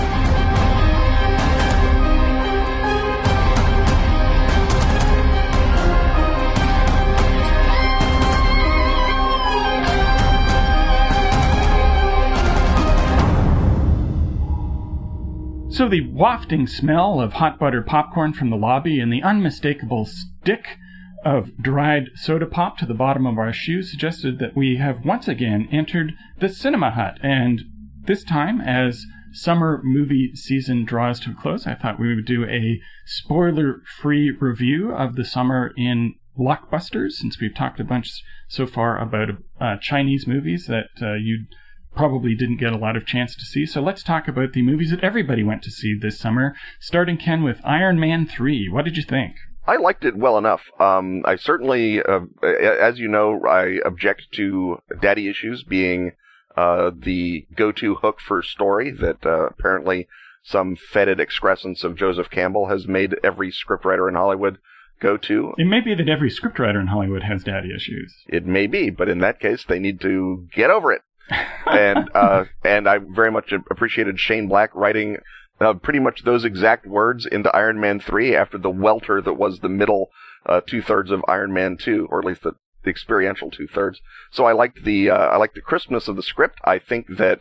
So 15.81 15.89
the 15.89 16.07
wafting 16.09 16.67
smell 16.67 17.23
of 17.23 17.33
hot 17.33 17.59
buttered 17.59 17.87
popcorn 17.87 18.35
from 18.35 18.51
the 18.51 18.57
lobby 18.59 19.01
and 19.01 19.11
the 19.11 19.23
unmistakable 19.23 20.05
stick 20.05 20.77
of 21.25 21.57
dried 21.57 22.11
soda 22.17 22.45
pop 22.45 22.77
to 22.77 22.85
the 22.85 22.93
bottom 22.93 23.27
of 23.27 23.39
our 23.39 23.51
shoes 23.51 23.91
suggested 23.91 24.39
that 24.41 24.55
we 24.55 24.77
have 24.77 25.07
once 25.07 25.27
again 25.27 25.67
entered 25.73 26.13
the 26.39 26.51
cinema 26.51 26.91
hut. 26.91 27.19
And 27.23 27.63
this 28.03 28.23
time, 28.23 28.61
as 28.61 29.07
summer 29.33 29.81
movie 29.83 30.33
season 30.35 30.85
draws 30.85 31.19
to 31.21 31.31
a 31.31 31.35
close, 31.35 31.67
I 31.67 31.77
thought 31.77 31.99
we 31.99 32.15
would 32.15 32.27
do 32.27 32.45
a 32.45 32.79
spoiler 33.07 33.81
free 34.03 34.31
review 34.39 34.93
of 34.93 35.17
the 35.17 35.25
summer 35.25 35.73
in 35.79 36.13
blockbusters, 36.39 37.13
since 37.13 37.41
we've 37.41 37.55
talked 37.55 37.81
a 37.81 37.85
bunch 37.85 38.23
so 38.49 38.67
far 38.67 38.99
about 38.99 39.31
uh, 39.59 39.77
Chinese 39.81 40.27
movies 40.27 40.67
that 40.67 40.91
uh, 41.01 41.15
you'd 41.15 41.47
probably 41.95 42.35
didn't 42.35 42.59
get 42.59 42.73
a 42.73 42.79
lot 42.79 42.97
of 42.97 43.07
chance 43.07 43.35
to 43.35 43.45
see. 43.45 43.67
So 43.67 43.81
let's 43.81 44.03
talk 44.03 44.29
about 44.29 44.53
the 44.53 44.63
movies 44.63 44.91
that 44.91 45.05
everybody 45.05 45.43
went 45.43 45.63
to 45.65 45.71
see 45.71 45.95
this 45.95 46.19
summer, 46.19 46.55
starting 46.79 47.17
Ken 47.17 47.43
with 47.43 47.61
Iron 47.65 47.99
Man 47.99 48.27
3. 48.27 48.69
What 48.69 48.85
did 48.85 48.97
you 48.97 49.03
think? 49.03 49.37
I 49.67 49.77
liked 49.77 50.05
it 50.05 50.17
well 50.17 50.39
enough. 50.39 50.63
Um, 50.81 51.23
I 51.25 51.37
certainly, 51.37 52.03
uh, 52.03 52.21
as 52.43 52.99
you 52.99 53.09
know, 53.09 53.41
I 53.47 53.79
object 53.85 54.33
to 54.33 54.79
daddy 55.01 55.29
issues 55.29 55.63
being 55.63 56.13
uh, 56.57 56.91
the 56.97 57.47
go-to 57.55 57.97
hook 57.97 58.21
for 58.21 58.43
story 58.43 58.91
that 58.91 59.25
uh, 59.25 59.47
apparently 59.47 60.09
some 60.43 60.77
fetid 60.77 61.21
excrescence 61.21 61.85
of 61.85 61.97
Joseph 61.97 62.31
Campbell 62.31 62.69
has 62.69 62.89
made 62.89 63.15
every 63.23 63.53
scriptwriter 63.53 64.09
in 64.09 64.15
Hollywood 64.15 64.59
go 65.01 65.17
to. 65.17 65.55
It 65.57 65.67
may 65.67 65.81
be 65.81 65.95
that 65.95 66.09
every 66.09 66.31
scriptwriter 66.31 66.81
in 66.81 66.89
Hollywood 66.89 67.23
has 67.23 67.45
daddy 67.45 67.75
issues. 67.75 68.15
It 68.27 68.47
may 68.47 68.67
be, 68.67 68.91
but 68.91 69.09
in 69.09 69.19
that 69.21 69.41
case, 69.41 69.65
they 69.65 69.79
need 69.79 70.01
to 70.01 70.49
get 70.53 70.71
over 70.71 70.93
it 70.93 71.03
and 71.67 72.11
uh, 72.15 72.45
and 72.65 72.89
I 72.89 72.99
very 72.99 73.31
much 73.31 73.53
appreciated 73.53 74.19
Shane 74.19 74.49
Black 74.49 74.75
writing 74.75 75.19
uh, 75.61 75.75
pretty 75.75 75.99
much 75.99 76.25
those 76.25 76.45
exact 76.45 76.87
words 76.87 77.27
into 77.27 77.55
Iron 77.55 77.79
Man 77.81 78.01
3 78.01 78.35
after 78.35 78.59
the 78.59 78.71
welter 78.71 79.21
that 79.21 79.35
was 79.35 79.61
the 79.61 79.69
middle 79.69 80.11
uh, 80.47 80.61
two 80.67 80.83
thirds 80.83 81.11
of 81.11 81.23
Iron 81.29 81.53
Man 81.53 81.77
2, 81.77 82.09
or 82.11 82.19
at 82.19 82.25
least 82.25 82.43
the, 82.43 82.53
the 82.83 82.91
experiential 82.91 83.51
two 83.51 83.67
thirds. 83.67 84.01
So 84.31 84.47
I 84.47 84.53
liked 84.53 84.85
the 84.85 85.11
uh, 85.11 85.17
I 85.17 85.37
liked 85.37 85.55
the 85.55 85.61
crispness 85.61 86.09
of 86.09 86.17
the 86.17 86.23
script. 86.23 86.59
I 86.65 86.79
think 86.79 87.17
that 87.17 87.41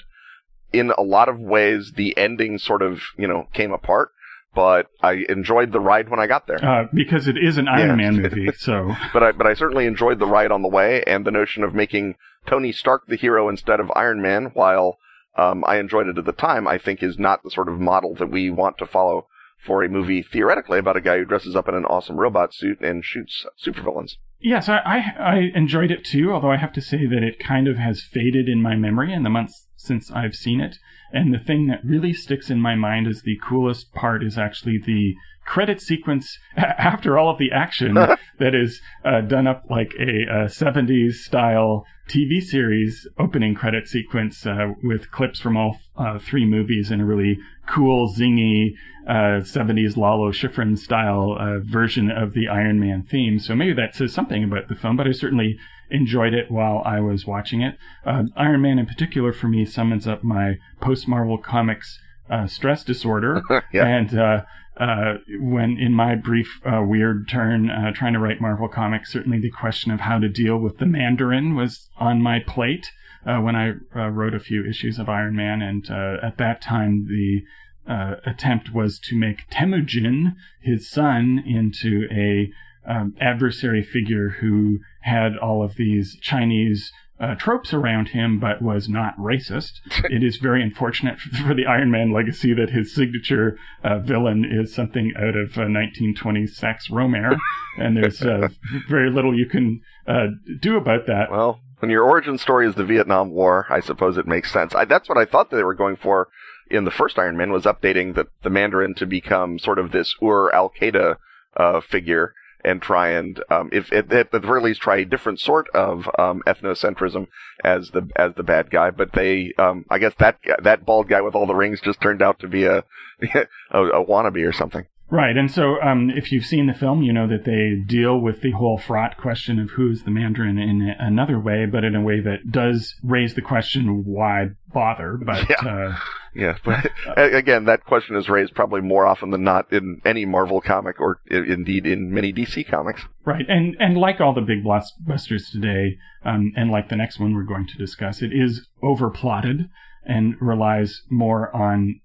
in 0.72 0.92
a 0.98 1.02
lot 1.02 1.30
of 1.30 1.40
ways 1.40 1.94
the 1.96 2.16
ending 2.18 2.58
sort 2.58 2.82
of 2.82 3.02
you 3.18 3.28
know 3.28 3.48
came 3.54 3.72
apart. 3.72 4.12
But 4.60 4.88
I 5.02 5.24
enjoyed 5.30 5.72
the 5.72 5.80
ride 5.80 6.10
when 6.10 6.20
I 6.20 6.28
got 6.28 6.46
there. 6.46 6.62
Uh, 6.62 6.88
because 6.94 7.30
it 7.30 7.38
is 7.38 7.58
an 7.58 7.70
Iron 7.70 7.92
Yeah. 7.92 7.96
Man 7.96 8.22
movie, 8.22 8.50
so 8.58 8.94
but 9.14 9.24
I 9.24 9.32
but 9.32 9.48
I 9.48 9.54
certainly 9.54 9.86
enjoyed 9.86 10.20
the 10.20 10.26
ride 10.26 10.52
on 10.52 10.64
the 10.64 10.68
way 10.68 11.02
and 11.08 11.24
the 11.26 11.32
notion 11.32 11.64
of 11.64 11.74
making 11.74 12.16
Tony 12.46 12.74
Stark 12.74 13.08
the 13.08 13.16
hero 13.16 13.48
instead 13.48 13.80
of 13.80 13.90
Iron 13.96 14.22
Man. 14.22 14.52
While 14.54 14.98
um, 15.38 15.64
I 15.66 15.78
enjoyed 15.78 16.08
it 16.08 16.18
at 16.18 16.26
the 16.26 16.34
time, 16.34 16.68
I 16.68 16.78
think 16.78 17.02
is 17.02 17.18
not 17.18 17.42
the 17.42 17.52
sort 17.52 17.70
of 17.70 17.80
model 17.80 18.16
that 18.16 18.30
we 18.30 18.50
want 18.50 18.78
to 18.80 18.86
follow 18.86 19.28
for 19.66 19.82
a 19.82 19.88
movie 19.88 20.22
theoretically 20.22 20.80
about 20.80 20.98
a 20.98 21.02
guy 21.02 21.20
who 21.20 21.24
dresses 21.24 21.56
up 21.56 21.70
in 21.70 21.76
an 21.76 21.86
awesome 21.86 22.18
robot 22.18 22.54
suit 22.54 22.82
and 22.82 23.06
shoots 23.06 23.46
supervillains. 23.66 24.18
Yes, 24.42 24.68
I, 24.68 24.80
I 24.80 24.98
I 25.22 25.36
enjoyed 25.56 25.90
it 25.90 26.04
too. 26.04 26.34
Although 26.34 26.52
I 26.52 26.58
have 26.58 26.74
to 26.74 26.82
say 26.82 27.06
that 27.06 27.24
it 27.24 27.40
kind 27.40 27.70
of 27.70 27.78
has 27.78 28.02
faded 28.04 28.50
in 28.50 28.62
my 28.62 28.76
memory 28.76 29.14
in 29.14 29.24
the 29.24 29.30
months 29.30 29.68
since 29.80 30.12
I've 30.12 30.36
seen 30.36 30.60
it. 30.60 30.78
And 31.12 31.34
the 31.34 31.40
thing 31.40 31.68
that 31.68 31.84
really 31.84 32.14
sticks 32.14 32.50
in 32.50 32.60
my 32.60 32.76
mind 32.76 33.08
as 33.08 33.22
the 33.22 33.40
coolest 33.42 33.94
part 33.94 34.24
is 34.24 34.38
actually 34.38 34.78
the 34.78 35.16
credit 35.46 35.82
sequence 35.82 36.38
after 36.58 37.18
all 37.18 37.32
of 37.32 37.40
the 37.40 37.52
action 37.52 37.94
that 38.40 38.54
is 38.54 38.82
uh, 39.04 39.22
done 39.22 39.48
up 39.48 39.64
like 39.70 39.94
a, 40.00 40.26
uh 40.30 40.48
70s 40.48 41.14
style 41.14 41.86
TV 42.08 42.42
series 42.42 43.08
opening 43.18 43.56
credit 43.56 43.88
sequence 43.88 44.46
uh, 44.46 44.74
with 44.84 45.12
clips 45.12 45.40
from 45.40 45.56
all 45.56 45.80
uh, 45.98 46.20
three 46.20 46.46
movies 46.46 46.92
in 46.92 47.02
a 47.02 47.06
really 47.06 47.40
cool, 47.68 48.12
zingy 48.12 48.74
uh, 49.08 49.42
70s 49.42 49.96
Lalo 49.96 50.32
Schifrin 50.32 50.78
style 50.78 51.38
uh, 51.40 51.60
version 51.60 52.12
of 52.12 52.34
the 52.34 52.48
Iron 52.48 52.80
Man 52.80 53.04
theme. 53.04 53.40
So 53.40 53.56
maybe 53.56 53.74
that 53.74 53.96
says 53.96 54.14
something 54.14 54.44
about 54.44 54.68
the 54.68 54.76
film, 54.76 54.98
but 54.98 55.08
I 55.08 55.12
certainly 55.12 55.58
enjoyed 55.90 56.34
it 56.34 56.52
while 56.52 56.82
I 56.86 57.00
was 57.00 57.26
watching 57.26 57.62
it. 57.62 57.78
Uh, 58.06 58.24
Iron 58.36 58.62
Man 58.62 58.80
in 58.80 58.86
particular 58.86 59.34
for 59.34 59.48
me 59.48 59.66
summons 59.66 60.08
up 60.08 60.24
my 60.24 60.58
post 60.82 61.08
Marvel 61.08 61.38
Comics 61.38 62.00
uh, 62.30 62.48
stress 62.48 62.84
disorder. 62.84 63.42
Yeah. 63.72 63.86
And 63.86 64.18
uh, 64.18 64.42
uh, 64.78 65.16
when 65.40 65.78
in 65.78 65.94
my 65.94 66.16
brief 66.16 66.62
uh, 66.66 66.82
weird 66.82 67.28
turn 67.28 67.70
uh, 67.70 67.92
trying 67.94 68.14
to 68.14 68.20
write 68.20 68.42
Marvel 68.42 68.68
Comics, 68.68 69.12
certainly 69.12 69.40
the 69.40 69.52
question 69.52 69.92
of 69.92 70.00
how 70.00 70.20
to 70.20 70.30
deal 70.30 70.58
with 70.58 70.78
the 70.78 70.86
Mandarin 70.86 71.56
was 71.56 71.90
on 71.98 72.22
my 72.22 72.40
plate 72.40 72.92
uh, 73.26 73.40
when 73.40 73.56
I 73.56 73.74
uh, 73.96 74.10
wrote 74.10 74.34
a 74.34 74.40
few 74.40 74.66
issues 74.66 74.98
of 74.98 75.10
Iron 75.10 75.36
Man. 75.36 75.62
And 75.62 75.90
uh, 75.90 76.18
at 76.26 76.38
that 76.38 76.62
time, 76.62 77.08
the 77.08 77.44
uh, 77.92 78.16
attempt 78.26 78.74
was 78.74 79.00
to 79.00 79.18
make 79.18 79.50
Temujin, 79.50 80.36
his 80.62 80.90
son, 80.90 81.44
into 81.46 82.08
a 82.12 82.52
um, 82.90 83.14
adversary 83.22 83.84
figure 83.84 84.30
who 84.42 84.80
had 85.02 85.38
all 85.38 85.64
of 85.64 85.76
these 85.76 86.18
Chinese 86.22 86.92
uh, 87.20 87.36
tropes 87.36 87.74
around 87.74 88.10
him, 88.10 88.40
but 88.40 88.62
was 88.62 88.88
not 88.88 89.18
racist. 89.18 89.74
it 90.06 90.24
is 90.24 90.38
very 90.38 90.64
unfortunate 90.64 91.20
for 91.46 91.54
the 91.54 91.66
Iron 91.66 91.92
Man 91.92 92.14
legacy 92.14 92.54
that 92.54 92.70
his 92.70 92.94
signature 92.94 93.58
uh, 93.84 94.00
villain 94.00 94.46
is 94.50 94.74
something 94.74 95.14
out 95.18 95.36
of 95.36 95.58
uh, 95.58 95.68
1920 95.68 96.48
Sax 96.48 96.90
Rohmer, 96.90 97.38
and 97.78 97.96
there's 97.96 98.22
uh, 98.22 98.48
very 98.88 99.12
little 99.12 99.38
you 99.38 99.46
can 99.46 99.82
uh, 100.08 100.28
do 100.60 100.78
about 100.78 101.06
that. 101.08 101.30
Well, 101.30 101.60
when 101.80 101.92
your 101.92 102.04
origin 102.04 102.38
story 102.38 102.68
is 102.68 102.76
the 102.76 102.86
Vietnam 102.86 103.32
War, 103.32 103.66
I 103.70 103.80
suppose 103.82 104.18
it 104.18 104.28
makes 104.28 104.52
sense. 104.52 104.74
I, 104.74 104.86
that's 104.86 105.08
what 105.08 105.18
I 105.18 105.26
thought 105.26 105.52
they 105.52 105.64
were 105.64 105.76
going 105.76 105.96
for 105.96 106.30
in 106.70 106.86
the 106.86 106.92
first 106.92 107.18
Iron 107.18 107.36
Man 107.36 107.52
was 107.52 107.64
updating 107.64 108.16
the, 108.16 108.28
the 108.44 108.50
Mandarin 108.50 108.94
to 108.96 109.06
become 109.06 109.60
sort 109.60 109.80
of 109.80 109.92
this 109.92 110.16
Ur 110.22 110.54
Al 110.54 110.70
Qaeda 110.70 111.16
uh, 111.58 111.82
figure 111.82 112.34
and 112.64 112.82
try 112.82 113.10
and, 113.10 113.42
um, 113.50 113.70
if 113.72 113.92
at, 113.94 114.12
at 114.12 114.32
the 114.32 114.40
very 114.40 114.62
least, 114.62 114.82
try 114.82 114.98
a 114.98 115.06
different 115.06 115.40
sort 115.40 115.68
of 115.74 116.10
um, 116.18 116.42
ethnocentrism 116.46 117.28
as 117.64 117.92
the 117.92 118.10
as 118.16 118.34
the 118.36 118.44
bad 118.44 118.70
guy. 118.70 118.92
But 118.92 119.14
they, 119.14 119.54
um, 119.58 119.86
I 119.90 120.00
guess 120.00 120.14
that 120.20 120.40
that 120.62 120.86
bald 120.86 121.08
guy 121.08 121.22
with 121.22 121.36
all 121.36 121.48
the 121.48 121.56
rings 121.56 121.82
just 121.82 122.02
turned 122.02 122.22
out 122.22 122.40
to 122.40 122.48
be 122.48 122.66
a 122.66 122.84
a, 123.72 123.84
a 123.84 124.06
wannabe 124.06 124.48
or 124.48 124.54
something. 124.54 124.86
Right, 125.12 125.36
and 125.36 125.50
so 125.50 125.82
um, 125.82 126.12
if 126.12 126.32
you've 126.32 126.46
seen 126.46 126.68
the 126.68 126.74
film, 126.74 127.02
you 127.02 127.12
know 127.12 127.28
that 127.28 127.44
they 127.44 127.82
deal 127.84 128.20
with 128.20 128.42
the 128.42 128.52
whole 128.52 128.78
fraught 128.78 129.18
question 129.18 129.58
of 129.58 129.72
who's 129.72 130.04
the 130.04 130.12
Mandarin 130.12 130.60
in 130.60 130.94
another 131.00 131.40
way, 131.40 131.66
but 131.66 131.84
in 131.84 131.96
a 131.96 132.02
way 132.02 132.20
that 132.22 132.52
does 132.52 132.94
raise 133.04 133.34
the 133.34 133.42
question 133.42 134.04
why 134.06 134.50
bother. 134.72 135.18
But 135.26 135.50
Yeah. 135.50 135.56
uh, 135.68 135.96
Yeah, 136.36 136.58
but 136.64 136.92
again, 137.18 137.66
that 137.66 137.86
question 137.86 138.16
is 138.16 138.30
raised 138.30 138.54
probably 138.54 138.82
more 138.82 139.08
often 139.08 139.32
than 139.32 139.44
not 139.44 139.74
in 139.74 140.00
any 140.06 140.26
Marvel 140.26 140.62
comic, 140.62 141.02
or 141.02 141.22
indeed 141.28 141.88
in 141.88 142.14
many 142.14 142.32
DC 142.32 142.70
comics. 142.70 143.02
right, 143.26 143.46
and 143.50 143.76
and 143.80 143.98
like 143.98 144.22
all 144.22 144.36
the 144.36 144.42
big 144.42 144.64
blockbusters 144.64 145.52
today, 145.52 145.98
um, 146.24 146.54
and 146.56 146.70
like 146.70 146.90
the 146.90 146.96
next 146.96 147.20
one 147.20 147.34
we're 147.34 147.42
going 147.44 147.66
to 147.66 147.78
discuss, 147.80 148.22
it 148.22 148.32
is 148.32 148.68
overplotted 148.84 149.70
and 150.06 150.36
relies 150.40 151.02
more 151.10 151.54
on 151.56 152.00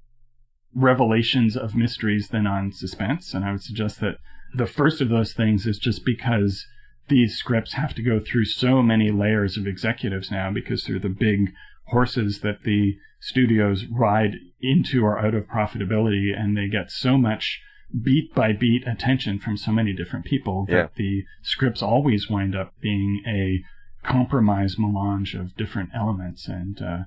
revelations 0.74 1.56
of 1.56 1.74
mysteries 1.74 2.28
than 2.28 2.46
on 2.46 2.72
suspense. 2.72 3.34
And 3.34 3.44
I 3.44 3.52
would 3.52 3.62
suggest 3.62 4.00
that 4.00 4.16
the 4.54 4.66
first 4.66 5.00
of 5.00 5.08
those 5.08 5.32
things 5.32 5.66
is 5.66 5.78
just 5.78 6.04
because 6.04 6.66
these 7.08 7.36
scripts 7.36 7.74
have 7.74 7.94
to 7.94 8.02
go 8.02 8.18
through 8.20 8.46
so 8.46 8.82
many 8.82 9.10
layers 9.10 9.56
of 9.56 9.66
executives 9.66 10.30
now 10.30 10.50
because 10.50 10.84
they're 10.84 10.98
the 10.98 11.08
big 11.08 11.52
horses 11.88 12.40
that 12.40 12.62
the 12.64 12.96
studios 13.20 13.84
ride 13.86 14.36
into 14.60 15.04
or 15.04 15.18
out 15.18 15.34
of 15.34 15.44
profitability 15.44 16.38
and 16.38 16.56
they 16.56 16.68
get 16.68 16.90
so 16.90 17.18
much 17.18 17.60
beat 18.02 18.34
by 18.34 18.52
beat 18.52 18.86
attention 18.86 19.38
from 19.38 19.56
so 19.56 19.70
many 19.70 19.92
different 19.92 20.24
people 20.24 20.64
that 20.66 20.72
Yeah. 20.74 20.86
the 20.96 21.24
scripts 21.42 21.82
always 21.82 22.28
wind 22.30 22.56
up 22.56 22.72
being 22.80 23.22
a 23.26 23.62
compromise 24.06 24.76
melange 24.78 25.34
of 25.34 25.54
different 25.56 25.90
elements 25.94 26.48
and 26.48 26.80
uh, 26.82 26.98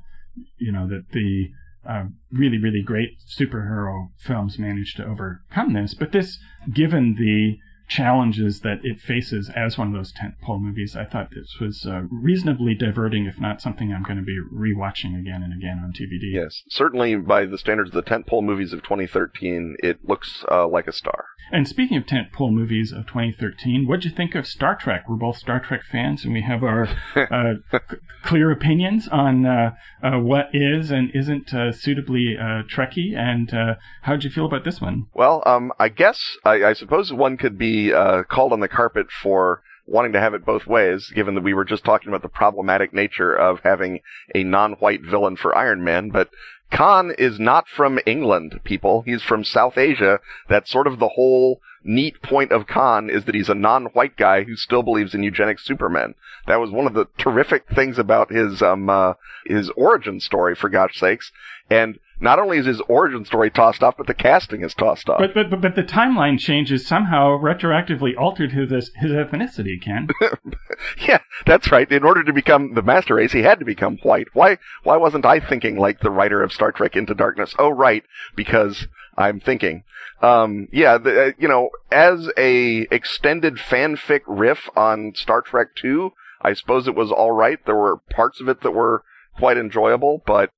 you 0.57 0.71
know 0.71 0.87
that 0.87 1.09
the 1.11 1.49
uh, 1.87 2.03
really 2.31 2.57
really 2.57 2.81
great 2.81 3.17
superhero 3.27 4.09
films 4.17 4.59
manage 4.59 4.93
to 4.95 5.05
overcome 5.05 5.73
this 5.73 5.93
but 5.93 6.11
this 6.11 6.39
given 6.73 7.15
the 7.15 7.57
challenges 7.87 8.61
that 8.61 8.79
it 8.83 8.99
faces 8.99 9.49
as 9.55 9.77
one 9.77 9.87
of 9.87 9.93
those 9.93 10.13
tentpole 10.13 10.61
movies 10.61 10.95
i 10.95 11.05
thought 11.05 11.29
this 11.33 11.55
was 11.59 11.85
uh, 11.85 12.01
reasonably 12.11 12.73
diverting 12.75 13.25
if 13.25 13.39
not 13.39 13.61
something 13.61 13.93
i'm 13.93 14.03
going 14.03 14.17
to 14.17 14.23
be 14.23 14.37
rewatching 14.53 15.17
again 15.19 15.41
and 15.43 15.53
again 15.53 15.81
on 15.83 15.91
dvd 15.93 16.33
Yes, 16.33 16.63
certainly 16.69 17.15
by 17.15 17.45
the 17.45 17.57
standards 17.57 17.95
of 17.95 18.03
the 18.03 18.09
tentpole 18.09 18.43
movies 18.43 18.73
of 18.73 18.83
2013, 18.83 19.77
it 19.81 19.99
looks 20.03 20.43
uh, 20.51 20.67
like 20.67 20.87
a 20.87 20.91
star. 20.91 21.25
And 21.51 21.65
speaking 21.67 21.95
of 21.95 22.03
tentpole 22.05 22.51
movies 22.51 22.91
of 22.91 23.07
2013, 23.07 23.87
what'd 23.87 24.03
you 24.03 24.11
think 24.11 24.35
of 24.35 24.45
Star 24.45 24.75
Trek? 24.75 25.05
We're 25.07 25.15
both 25.15 25.37
Star 25.37 25.61
Trek 25.61 25.81
fans, 25.89 26.25
and 26.25 26.33
we 26.33 26.41
have 26.41 26.61
our 26.63 26.89
uh, 27.15 27.53
c- 27.71 27.97
clear 28.23 28.51
opinions 28.51 29.07
on 29.07 29.45
uh, 29.45 29.71
uh, 30.03 30.19
what 30.19 30.49
is 30.51 30.91
and 30.91 31.09
isn't 31.15 31.53
uh, 31.53 31.71
suitably 31.71 32.35
uh, 32.37 32.63
Trekkie. 32.63 33.15
And 33.17 33.53
uh, 33.53 33.75
how'd 34.01 34.25
you 34.25 34.29
feel 34.29 34.45
about 34.45 34.65
this 34.65 34.81
one? 34.81 35.05
Well, 35.13 35.41
um, 35.45 35.71
I 35.79 35.87
guess 35.87 36.21
I, 36.43 36.65
I 36.65 36.73
suppose 36.73 37.13
one 37.13 37.37
could 37.37 37.57
be 37.57 37.76
uh, 37.93 38.23
called 38.23 38.53
on 38.53 38.59
the 38.59 38.67
carpet 38.67 39.07
for 39.11 39.61
wanting 39.85 40.13
to 40.13 40.19
have 40.19 40.33
it 40.33 40.45
both 40.45 40.67
ways, 40.67 41.11
given 41.15 41.35
that 41.35 41.43
we 41.43 41.53
were 41.53 41.63
just 41.63 41.85
talking 41.85 42.09
about 42.09 42.21
the 42.21 42.27
problematic 42.41 42.93
nature 42.93 43.33
of 43.33 43.61
having 43.63 44.01
a 44.35 44.43
non-white 44.43 45.01
villain 45.01 45.37
for 45.37 45.57
Iron 45.57 45.83
Man, 45.83 46.09
but 46.09 46.29
Khan 46.69 47.13
is 47.17 47.39
not 47.39 47.67
from 47.67 47.99
England, 48.05 48.59
people. 48.63 49.01
He's 49.03 49.23
from 49.23 49.43
South 49.43 49.77
Asia. 49.77 50.19
That's 50.49 50.69
sort 50.69 50.87
of 50.87 50.99
the 50.99 51.09
whole 51.09 51.61
neat 51.83 52.21
point 52.21 52.51
of 52.51 52.67
Khan 52.67 53.09
is 53.09 53.23
that 53.23 53.35
he's 53.35 53.47
a 53.49 53.55
non-white 53.55 54.17
guy 54.17 54.43
who 54.43 54.57
still 54.57 54.83
believes 54.83 55.15
in 55.15 55.23
eugenic 55.23 55.59
supermen. 55.59 56.15
That 56.45 56.59
was 56.59 56.69
one 56.69 56.85
of 56.85 56.93
the 56.93 57.07
terrific 57.17 57.69
things 57.73 57.97
about 57.97 58.31
his 58.31 58.61
um 58.61 58.89
uh, 58.89 59.13
his 59.45 59.69
origin 59.71 60.19
story, 60.19 60.55
for 60.55 60.69
gosh 60.69 60.99
sakes. 60.99 61.31
And 61.69 61.99
not 62.19 62.39
only 62.39 62.57
is 62.57 62.65
his 62.65 62.81
origin 62.81 63.25
story 63.25 63.49
tossed 63.49 63.83
off, 63.83 63.95
but 63.97 64.07
the 64.07 64.13
casting 64.13 64.63
is 64.63 64.73
tossed 64.73 65.09
off. 65.09 65.19
But, 65.19 65.33
but 65.33 65.49
but 65.49 65.61
but 65.61 65.75
the 65.75 65.83
timeline 65.83 66.39
changes 66.39 66.85
somehow 66.85 67.37
retroactively 67.37 68.17
altered 68.17 68.51
his 68.51 68.91
his 68.95 69.11
ethnicity. 69.11 69.81
Ken, 69.81 70.07
Yeah, 71.07 71.19
that's 71.45 71.71
right. 71.71 71.91
In 71.91 72.03
order 72.03 72.23
to 72.23 72.33
become 72.33 72.73
the 72.73 72.81
master 72.81 73.15
race, 73.15 73.33
he 73.33 73.43
had 73.43 73.59
to 73.59 73.65
become 73.65 73.97
white. 74.03 74.27
Why? 74.33 74.57
Why 74.83 74.97
wasn't 74.97 75.25
I 75.25 75.39
thinking 75.39 75.77
like 75.77 75.99
the 75.99 76.11
writer 76.11 76.41
of 76.41 76.53
Star 76.53 76.71
Trek 76.71 76.95
Into 76.95 77.13
Darkness? 77.13 77.53
Oh, 77.59 77.69
right, 77.69 78.03
because 78.35 78.87
I'm 79.17 79.39
thinking. 79.39 79.83
Um, 80.21 80.67
yeah, 80.71 80.97
the, 80.97 81.27
uh, 81.27 81.31
you 81.37 81.47
know, 81.47 81.69
as 81.91 82.29
a 82.37 82.87
extended 82.89 83.55
fanfic 83.55 84.21
riff 84.25 84.69
on 84.75 85.13
Star 85.15 85.41
Trek 85.41 85.75
Two, 85.75 86.13
I 86.41 86.53
suppose 86.53 86.87
it 86.87 86.95
was 86.95 87.11
all 87.11 87.31
right. 87.31 87.63
There 87.65 87.75
were 87.75 87.97
parts 87.97 88.41
of 88.41 88.47
it 88.47 88.61
that 88.61 88.71
were 88.71 89.03
quite 89.37 89.57
enjoyable, 89.57 90.23
but 90.25 90.49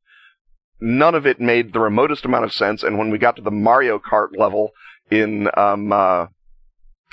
none 0.80 1.16
of 1.16 1.26
it 1.26 1.40
made 1.40 1.74
the 1.74 1.80
remotest 1.80 2.26
amount 2.26 2.46
of 2.46 2.54
sense. 2.54 2.84
And 2.84 2.98
when 2.98 3.10
we 3.10 3.18
got 3.18 3.36
to 3.36 3.42
the 3.42 3.52
Mario 3.52 4.00
Kart 4.00 4.38
level 4.38 4.72
in 5.10 5.50
um, 5.56 5.92
uh, 5.92 6.28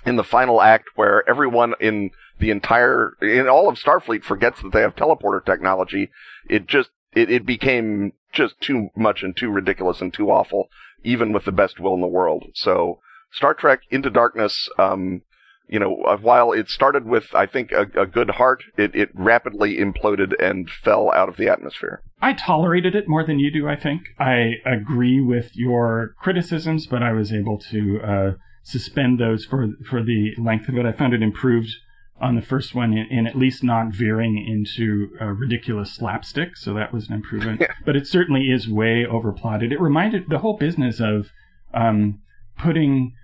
in 0.04 0.16
the 0.16 0.24
final 0.24 0.62
act, 0.62 0.88
where 0.94 1.28
everyone 1.28 1.74
in 1.80 2.10
the 2.38 2.50
entire 2.50 3.12
in 3.20 3.48
all 3.48 3.68
of 3.68 3.78
Starfleet 3.78 4.22
forgets 4.22 4.62
that 4.62 4.72
they 4.72 4.80
have 4.80 4.94
teleporter 4.94 5.44
technology, 5.44 6.10
it 6.48 6.66
just 6.66 6.90
it, 7.12 7.30
it 7.30 7.46
became 7.46 8.12
just 8.32 8.60
too 8.60 8.90
much 8.94 9.22
and 9.22 9.36
too 9.36 9.50
ridiculous 9.50 10.00
and 10.00 10.12
too 10.12 10.30
awful, 10.30 10.68
even 11.02 11.32
with 11.32 11.44
the 11.44 11.52
best 11.52 11.80
will 11.80 11.94
in 11.94 12.00
the 12.00 12.06
world. 12.06 12.46
So 12.54 13.00
Star 13.32 13.54
Trek 13.54 13.80
Into 13.90 14.10
Darkness, 14.10 14.68
um, 14.78 15.22
you 15.68 15.78
know, 15.78 16.02
uh, 16.02 16.16
while 16.16 16.52
it 16.52 16.68
started 16.68 17.06
with, 17.06 17.34
I 17.34 17.46
think, 17.46 17.72
a, 17.72 17.86
a, 18.00 18.06
good 18.06 18.30
heart, 18.30 18.62
it, 18.76 18.94
it 18.94 19.10
rapidly 19.14 19.78
imploded 19.78 20.32
and 20.40 20.70
fell 20.70 21.12
out 21.12 21.28
of 21.28 21.36
the 21.36 21.48
atmosphere. 21.48 22.02
I 22.20 22.34
tolerated 22.34 22.94
it 22.94 23.08
more 23.08 23.24
than 23.24 23.38
you 23.38 23.50
do, 23.50 23.68
I 23.68 23.76
think. 23.76 24.02
I 24.18 24.54
agree 24.64 25.20
with 25.20 25.56
your 25.56 26.14
criticisms, 26.20 26.86
but 26.86 27.02
I 27.02 27.12
was 27.12 27.32
able 27.32 27.58
to 27.70 28.00
uh, 28.00 28.32
suspend 28.62 29.18
those 29.18 29.44
for, 29.44 29.68
for 29.88 30.02
the 30.02 30.34
length 30.38 30.68
of 30.68 30.76
it. 30.76 30.86
I 30.86 30.92
found 30.92 31.14
it 31.14 31.22
improved 31.22 31.74
on 32.20 32.34
the 32.34 32.42
first 32.42 32.74
one 32.74 32.92
in, 32.92 33.06
in 33.10 33.26
at 33.26 33.36
least 33.36 33.62
not 33.62 33.92
veering 33.92 34.38
into 34.38 35.10
a 35.20 35.32
ridiculous 35.32 35.92
slapstick, 35.92 36.56
so 36.56 36.74
that 36.74 36.92
was 36.92 37.08
an 37.08 37.14
improvement. 37.14 37.62
but 37.84 37.96
it 37.96 38.06
certainly 38.06 38.50
is 38.50 38.68
way 38.68 39.04
overplotted. 39.04 39.72
It 39.72 39.80
reminded 39.80 40.28
the 40.28 40.38
whole 40.38 40.56
business 40.56 41.00
of 41.00 41.30
um, 41.74 42.20
putting 42.56 43.14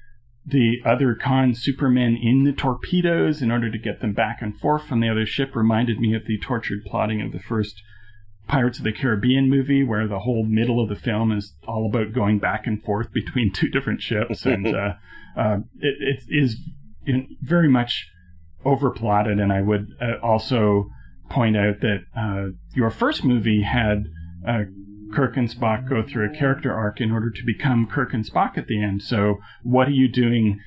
the 0.45 0.79
other 0.85 1.15
Khan 1.15 1.55
Supermen 1.55 2.17
in 2.17 2.45
the 2.45 2.53
torpedoes 2.53 3.43
in 3.43 3.51
order 3.51 3.71
to 3.71 3.79
get 3.79 4.01
them 4.01 4.13
back 4.13 4.39
and 4.41 4.59
forth 4.59 4.87
from 4.87 5.01
the 5.01 5.09
other 5.09 5.27
ship 5.27 5.55
reminded 5.55 6.01
me 6.01 6.15
of 6.15 6.27
the 6.27 6.39
tortured 6.39 6.85
plotting 6.85 7.23
of 7.23 7.33
the 7.33 7.39
first 7.39 7.83
Pirates 8.49 8.79
of 8.79 8.85
the 8.85 8.93
Caribbean 8.93 9.49
movie, 9.49 9.85
where 9.85 10.09
the 10.09 10.21
whole 10.21 10.45
middle 10.45 10.83
of 10.83 10.89
the 10.89 10.97
film 10.97 11.31
is 11.31 11.55
all 11.67 11.87
about 11.87 12.13
going 12.13 12.39
back 12.39 12.67
and 12.67 12.83
forth 12.83 13.13
between 13.13 13.53
two 13.55 13.69
different 13.69 14.03
ships, 14.03 14.45
and 14.45 14.67
uh, 14.77 14.95
uh, 15.37 15.59
it, 15.79 15.95
it 16.01 16.25
is 16.29 16.57
very 17.41 17.69
much 17.69 18.09
overplotted. 18.65 19.41
And 19.41 19.53
I 19.53 19.63
would 19.63 19.89
uh, 20.01 20.25
also 20.25 20.91
point 21.31 21.57
out 21.57 21.81
that 21.81 22.05
uh, 22.17 22.55
your 22.75 22.91
first 22.91 23.25
movie 23.25 23.63
had 23.63 24.05
uh, 24.47 24.65
Kirk 25.13 25.37
and 25.37 25.49
Spock 25.49 25.89
go 25.89 26.03
through 26.03 26.31
a 26.31 26.37
character 26.37 26.73
arc 26.73 27.01
in 27.01 27.11
order 27.11 27.31
to 27.31 27.43
become 27.45 27.87
Kirk 27.87 28.13
and 28.13 28.25
Spock 28.25 28.57
at 28.57 28.67
the 28.67 28.83
end. 28.83 29.03
So 29.03 29.39
what 29.63 29.89
are 29.89 29.93
you 29.93 30.09
doing 30.09 30.61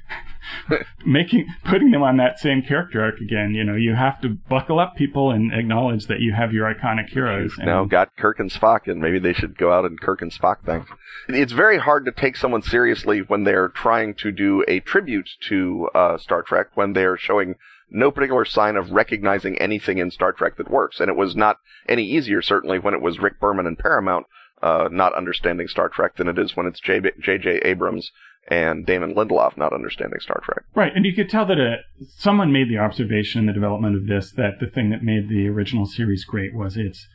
making 1.05 1.47
putting 1.63 1.91
them 1.91 2.03
on 2.03 2.17
that 2.17 2.39
same 2.39 2.61
character 2.61 3.01
arc 3.01 3.19
again? 3.19 3.53
You 3.53 3.63
know, 3.63 3.75
you 3.75 3.95
have 3.95 4.21
to 4.21 4.29
buckle 4.29 4.79
up 4.79 4.95
people 4.95 5.31
and 5.31 5.53
acknowledge 5.53 6.07
that 6.07 6.19
you 6.19 6.33
have 6.33 6.53
your 6.53 6.73
iconic 6.73 7.09
heroes. 7.09 7.53
You've 7.57 7.65
now 7.65 7.85
got 7.85 8.15
Kirk 8.17 8.39
and 8.39 8.51
Spock 8.51 8.87
and 8.87 9.01
maybe 9.01 9.19
they 9.19 9.33
should 9.33 9.57
go 9.57 9.71
out 9.71 9.85
and 9.85 9.99
Kirk 9.99 10.21
and 10.21 10.31
Spock 10.31 10.63
thing. 10.65 10.85
It's 11.27 11.53
very 11.53 11.79
hard 11.79 12.05
to 12.05 12.11
take 12.11 12.35
someone 12.35 12.61
seriously 12.61 13.19
when 13.19 13.43
they're 13.43 13.69
trying 13.69 14.15
to 14.15 14.31
do 14.31 14.63
a 14.67 14.79
tribute 14.79 15.29
to 15.47 15.89
uh, 15.95 16.17
Star 16.17 16.41
Trek 16.41 16.67
when 16.75 16.93
they're 16.93 17.17
showing 17.17 17.55
no 17.89 18.11
particular 18.11 18.45
sign 18.45 18.75
of 18.75 18.91
recognizing 18.91 19.57
anything 19.57 19.97
in 19.97 20.11
Star 20.11 20.31
Trek 20.31 20.57
that 20.57 20.71
works. 20.71 20.99
And 20.99 21.09
it 21.09 21.15
was 21.15 21.35
not 21.35 21.57
any 21.87 22.03
easier, 22.03 22.41
certainly, 22.41 22.79
when 22.79 22.93
it 22.93 23.01
was 23.01 23.19
Rick 23.19 23.39
Berman 23.39 23.67
and 23.67 23.77
Paramount 23.77 24.25
uh, 24.61 24.89
not 24.91 25.13
understanding 25.15 25.67
Star 25.67 25.89
Trek 25.89 26.15
than 26.15 26.27
it 26.27 26.39
is 26.39 26.55
when 26.55 26.65
it's 26.65 26.79
J.J. 26.79 27.61
Abrams 27.63 28.11
and 28.47 28.85
Damon 28.85 29.15
Lindelof 29.15 29.57
not 29.57 29.73
understanding 29.73 30.19
Star 30.19 30.41
Trek. 30.43 30.65
Right, 30.75 30.91
and 30.95 31.05
you 31.05 31.13
could 31.13 31.29
tell 31.29 31.45
that 31.45 31.59
a, 31.59 31.77
someone 32.17 32.51
made 32.51 32.69
the 32.69 32.77
observation 32.77 33.39
in 33.39 33.45
the 33.47 33.53
development 33.53 33.95
of 33.95 34.07
this 34.07 34.31
that 34.31 34.59
the 34.59 34.67
thing 34.67 34.91
that 34.91 35.03
made 35.03 35.29
the 35.29 35.47
original 35.47 35.85
series 35.85 36.25
great 36.25 36.53
was 36.53 36.77
its 36.77 37.07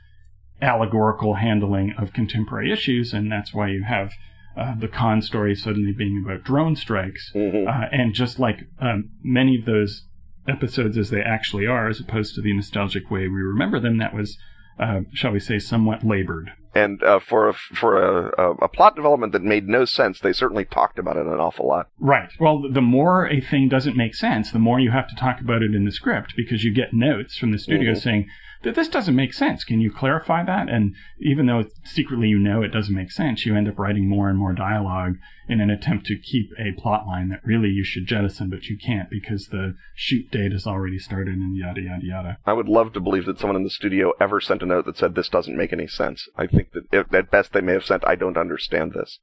allegorical 0.60 1.34
handling 1.34 1.94
of 1.96 2.12
contemporary 2.12 2.72
issues, 2.72 3.12
and 3.12 3.30
that's 3.30 3.54
why 3.54 3.68
you 3.68 3.84
have 3.84 4.12
uh, 4.56 4.74
the 4.78 4.88
Khan 4.88 5.22
story 5.22 5.54
suddenly 5.54 5.92
being 5.92 6.22
about 6.24 6.44
drone 6.44 6.76
strikes. 6.76 7.32
Mm-hmm. 7.34 7.68
Uh, 7.68 7.86
and 7.92 8.12
just 8.12 8.38
like 8.38 8.66
um, 8.80 9.10
many 9.22 9.58
of 9.58 9.64
those 9.64 10.06
episodes 10.48 10.96
as 10.96 11.10
they 11.10 11.20
actually 11.20 11.66
are, 11.66 11.88
as 11.88 12.00
opposed 12.00 12.34
to 12.34 12.40
the 12.40 12.52
nostalgic 12.54 13.10
way 13.10 13.28
we 13.28 13.40
remember 13.40 13.80
them, 13.80 13.98
that 13.98 14.14
was, 14.14 14.38
uh, 14.78 15.00
shall 15.12 15.32
we 15.32 15.40
say, 15.40 15.58
somewhat 15.58 16.04
labored. 16.04 16.52
And 16.74 17.02
uh, 17.02 17.18
for 17.18 17.48
a, 17.48 17.52
for 17.52 18.28
a, 18.28 18.52
a, 18.62 18.68
plot 18.68 18.94
development 18.94 19.32
that 19.32 19.42
made 19.42 19.66
no 19.66 19.84
sense, 19.84 20.20
they 20.20 20.32
certainly 20.32 20.64
talked 20.64 21.00
about 21.00 21.16
it 21.16 21.26
an 21.26 21.40
awful 21.40 21.66
lot. 21.66 21.88
Right. 21.98 22.30
Well, 22.38 22.62
the 22.70 22.80
more 22.80 23.28
a 23.28 23.40
thing 23.40 23.68
doesn't 23.68 23.96
make 23.96 24.14
sense, 24.14 24.52
the 24.52 24.60
more 24.60 24.78
you 24.78 24.92
have 24.92 25.08
to 25.08 25.16
talk 25.16 25.40
about 25.40 25.62
it 25.62 25.74
in 25.74 25.84
the 25.84 25.90
script 25.90 26.34
because 26.36 26.62
you 26.62 26.72
get 26.72 26.94
notes 26.94 27.36
from 27.36 27.50
the 27.50 27.58
studio 27.58 27.92
mm-hmm. 27.92 28.00
saying, 28.00 28.28
that 28.62 28.74
this 28.74 28.88
doesn't 28.88 29.16
make 29.16 29.32
sense. 29.32 29.64
Can 29.64 29.80
you 29.80 29.90
clarify 29.90 30.44
that? 30.44 30.68
And 30.68 30.94
even 31.20 31.46
though 31.46 31.64
secretly 31.84 32.28
you 32.28 32.38
know 32.38 32.62
it 32.62 32.72
doesn't 32.72 32.94
make 32.94 33.10
sense, 33.10 33.46
you 33.46 33.56
end 33.56 33.68
up 33.68 33.78
writing 33.78 34.08
more 34.08 34.28
and 34.28 34.38
more 34.38 34.52
dialogue 34.52 35.14
in 35.48 35.60
an 35.60 35.70
attempt 35.70 36.06
to 36.06 36.18
keep 36.18 36.50
a 36.58 36.78
plot 36.78 37.06
line 37.06 37.30
that 37.30 37.44
really 37.44 37.68
you 37.68 37.84
should 37.84 38.06
jettison, 38.06 38.50
but 38.50 38.66
you 38.66 38.76
can't 38.76 39.08
because 39.10 39.48
the 39.48 39.74
shoot 39.94 40.30
date 40.30 40.52
has 40.52 40.66
already 40.66 40.98
started 40.98 41.34
and 41.34 41.56
yada, 41.56 41.80
yada, 41.80 42.04
yada. 42.04 42.38
I 42.46 42.52
would 42.52 42.68
love 42.68 42.92
to 42.92 43.00
believe 43.00 43.26
that 43.26 43.38
someone 43.38 43.56
in 43.56 43.64
the 43.64 43.70
studio 43.70 44.12
ever 44.20 44.40
sent 44.40 44.62
a 44.62 44.66
note 44.66 44.84
that 44.86 44.98
said, 44.98 45.14
this 45.14 45.28
doesn't 45.28 45.56
make 45.56 45.72
any 45.72 45.86
sense. 45.86 46.28
I 46.36 46.46
think 46.46 46.72
that 46.72 46.84
if, 46.92 47.12
at 47.14 47.30
best 47.30 47.52
they 47.52 47.62
may 47.62 47.72
have 47.72 47.84
sent, 47.84 48.06
I 48.06 48.14
don't 48.14 48.36
understand 48.36 48.92
this. 48.92 49.18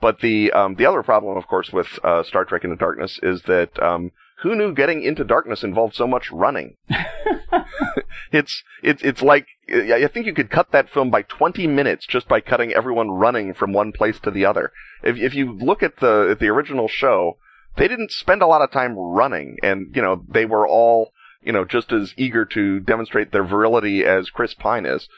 But 0.00 0.18
the 0.18 0.50
um, 0.50 0.74
the 0.74 0.86
other 0.86 1.04
problem, 1.04 1.36
of 1.36 1.46
course, 1.46 1.72
with 1.72 2.00
uh, 2.02 2.24
Star 2.24 2.44
Trek 2.44 2.64
Into 2.64 2.74
Darkness 2.74 3.20
is 3.22 3.42
that 3.42 3.80
um, 3.80 4.10
who 4.42 4.54
knew 4.56 4.74
getting 4.74 5.02
into 5.02 5.24
darkness 5.24 5.62
involved 5.62 5.94
so 5.94 6.06
much 6.06 6.30
running? 6.30 6.76
it's 8.32 8.62
it's 8.82 9.02
it's 9.02 9.22
like 9.22 9.46
I 9.68 10.06
think 10.08 10.26
you 10.26 10.34
could 10.34 10.50
cut 10.50 10.72
that 10.72 10.90
film 10.90 11.10
by 11.10 11.22
20 11.22 11.66
minutes 11.66 12.06
just 12.06 12.28
by 12.28 12.40
cutting 12.40 12.72
everyone 12.72 13.10
running 13.10 13.54
from 13.54 13.72
one 13.72 13.92
place 13.92 14.18
to 14.20 14.30
the 14.30 14.44
other. 14.44 14.72
If 15.02 15.16
if 15.16 15.34
you 15.34 15.52
look 15.52 15.82
at 15.82 15.98
the 15.98 16.28
at 16.30 16.40
the 16.40 16.48
original 16.48 16.88
show, 16.88 17.38
they 17.76 17.88
didn't 17.88 18.10
spend 18.10 18.42
a 18.42 18.46
lot 18.46 18.62
of 18.62 18.70
time 18.70 18.96
running, 18.96 19.58
and 19.62 19.94
you 19.94 20.02
know 20.02 20.24
they 20.28 20.44
were 20.44 20.66
all 20.66 21.12
you 21.42 21.52
know 21.52 21.64
just 21.64 21.92
as 21.92 22.12
eager 22.16 22.44
to 22.46 22.80
demonstrate 22.80 23.32
their 23.32 23.44
virility 23.44 24.04
as 24.04 24.30
Chris 24.30 24.54
Pine 24.54 24.86
is. 24.86 25.08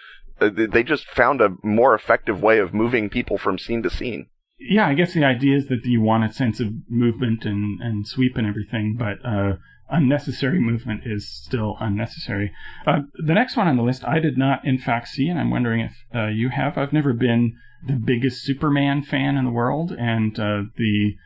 Uh, 0.40 0.50
they 0.52 0.82
just 0.82 1.06
found 1.06 1.40
a 1.40 1.56
more 1.62 1.94
effective 1.94 2.42
way 2.42 2.58
of 2.58 2.74
moving 2.74 3.08
people 3.08 3.38
from 3.38 3.56
scene 3.56 3.82
to 3.84 3.90
scene 3.90 4.26
yeah, 4.58 4.86
I 4.86 4.94
guess 4.94 5.14
the 5.14 5.24
idea 5.24 5.56
is 5.56 5.68
that 5.68 5.84
you 5.84 6.00
want 6.00 6.24
a 6.24 6.32
sense 6.32 6.60
of 6.60 6.68
movement 6.88 7.44
and, 7.44 7.80
and 7.80 8.06
sweep 8.06 8.36
and 8.36 8.46
everything, 8.46 8.96
but 8.96 9.24
uh, 9.24 9.56
unnecessary 9.90 10.60
movement 10.60 11.02
is 11.04 11.28
still 11.28 11.76
unnecessary. 11.80 12.52
Uh, 12.86 13.00
the 13.14 13.34
next 13.34 13.56
one 13.56 13.68
on 13.68 13.76
the 13.76 13.82
list 13.82 14.04
I 14.04 14.18
did 14.20 14.38
not, 14.38 14.64
in 14.64 14.78
fact, 14.78 15.08
see, 15.08 15.28
and 15.28 15.38
I'm 15.38 15.50
wondering 15.50 15.80
if 15.80 16.04
uh, 16.14 16.26
you 16.28 16.50
have. 16.50 16.78
I've 16.78 16.92
never 16.92 17.12
been 17.12 17.56
the 17.86 17.94
biggest 17.94 18.42
Superman 18.42 19.02
fan 19.02 19.36
in 19.36 19.44
the 19.44 19.50
world, 19.50 19.92
and 19.92 20.38
uh, 20.38 20.62
the 20.76 21.16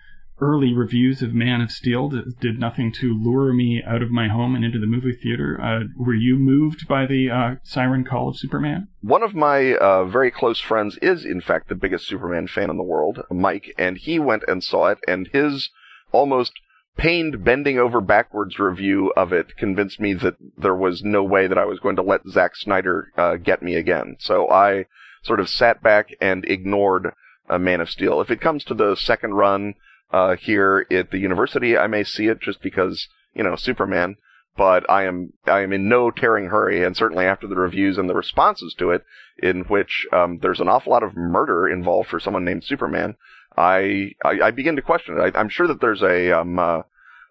early 0.41 0.73
reviews 0.73 1.23
of 1.23 1.35
Man 1.35 1.61
of 1.61 1.71
Steel 1.71 2.09
did 2.09 2.59
nothing 2.59 2.93
to 3.01 3.15
lure 3.15 3.53
me 3.53 3.83
out 3.87 4.03
of 4.03 4.11
my 4.11 4.29
home 4.29 4.55
and 4.55 4.65
into 4.65 4.79
the 4.79 4.87
movie 4.87 5.17
theater. 5.21 5.61
Uh, 5.61 5.85
were 5.97 6.15
you 6.15 6.37
moved 6.37 6.87
by 6.87 7.07
the 7.07 7.31
uh, 7.31 7.55
siren 7.63 8.05
call 8.05 8.29
of 8.29 8.39
Superman? 8.39 8.89
One 9.01 9.23
of 9.23 9.35
my 9.35 9.75
uh, 9.75 10.05
very 10.05 10.31
close 10.31 10.61
friends 10.61 10.97
is, 11.03 11.25
in 11.25 11.41
fact, 11.41 11.69
the 11.69 11.75
biggest 11.75 12.07
Superman 12.07 12.47
fan 12.47 12.71
in 12.71 12.77
the 12.77 12.83
world, 12.83 13.23
Mike, 13.31 13.75
and 13.79 13.97
he 13.97 14.19
went 14.19 14.45
and 14.47 14.63
saw 14.63 14.89
it, 14.89 14.99
and 15.07 15.29
his 15.33 15.71
almost 16.13 16.53
pained 16.97 17.45
bending 17.45 17.79
over 17.79 18.01
backwards 18.01 18.59
review 18.59 19.13
of 19.17 19.33
it 19.33 19.57
convinced 19.57 20.01
me 20.01 20.15
that 20.15 20.35
there 20.57 20.75
was 20.75 21.03
no 21.05 21.23
way 21.23 21.47
that 21.47 21.59
I 21.59 21.65
was 21.65 21.79
going 21.79 21.97
to 21.97 22.03
let 22.03 22.27
Zack 22.29 22.57
Snyder 22.57 23.13
uh, 23.17 23.37
get 23.37 23.63
me 23.63 23.77
again. 23.77 24.17
So 24.19 24.51
I 24.51 24.87
sort 25.23 25.41
of 25.41 25.49
sat 25.49 25.83
back 25.83 26.11
and 26.21 26.45
ignored 26.45 27.13
uh, 27.49 27.59
Man 27.59 27.81
of 27.81 27.89
Steel. 27.89 28.21
If 28.21 28.31
it 28.31 28.41
comes 28.41 28.65
to 28.65 28.75
the 28.75 28.97
second 28.97 29.35
run, 29.35 29.75
uh, 30.11 30.37
here 30.37 30.87
at 30.91 31.11
the 31.11 31.19
university. 31.19 31.77
I 31.77 31.87
may 31.87 32.05
see 32.05 32.27
it 32.27 32.41
just 32.41 32.63
because, 32.63 33.09
you 33.35 33.43
know, 33.43 33.57
Superman, 33.57 34.17
but 34.57 34.89
I 34.91 35.05
am, 35.05 35.33
I 35.47 35.61
am 35.61 35.73
in 35.73 35.89
no 35.89 36.11
tearing 36.11 36.47
hurry, 36.47 36.85
and 36.85 36.97
certainly 36.97 37.27
after 37.27 37.47
the 37.47 37.57
reviews 37.57 37.99
and 37.99 38.09
the 38.09 38.15
responses 38.15 38.75
to 38.79 38.91
it, 38.91 39.05
in 39.41 39.63
which, 39.65 40.07
um, 40.13 40.39
there's 40.39 40.61
an 40.61 40.69
awful 40.69 40.93
lot 40.93 41.03
of 41.03 41.17
murder 41.17 41.69
involved 41.69 42.09
for 42.09 42.19
someone 42.19 42.45
named 42.45 42.65
Superman, 42.65 43.17
I, 43.57 44.13
I, 44.25 44.41
I 44.45 44.51
begin 44.51 44.77
to 44.77 44.83
question 44.83 45.19
it. 45.19 45.37
I, 45.37 45.41
am 45.41 45.49
sure 45.49 45.67
that 45.67 45.81
there's 45.81 46.03
a, 46.03 46.33
um, 46.33 46.59
uh, 46.59 46.83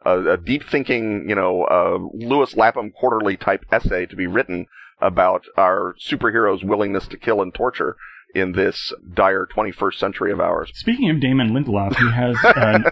a, 0.05 0.33
a, 0.33 0.37
deep 0.37 0.63
thinking, 0.63 1.27
you 1.27 1.35
know, 1.35 1.63
uh, 1.63 1.97
Lewis 2.13 2.55
Lapham 2.55 2.91
quarterly 2.91 3.37
type 3.37 3.65
essay 3.71 4.05
to 4.05 4.15
be 4.15 4.27
written 4.27 4.67
about 4.99 5.45
our 5.57 5.95
superheroes' 5.99 6.63
willingness 6.63 7.07
to 7.07 7.17
kill 7.17 7.41
and 7.41 7.53
torture 7.53 7.95
in 8.35 8.51
this 8.51 8.93
dire 9.13 9.47
21st 9.47 9.95
century 9.95 10.31
of 10.31 10.39
ours. 10.39 10.71
Speaking 10.75 11.09
of 11.09 11.19
Damon 11.19 11.49
Lindelof, 11.49 11.95
he 11.95 12.11
has 12.11 12.37
an, 12.43 12.85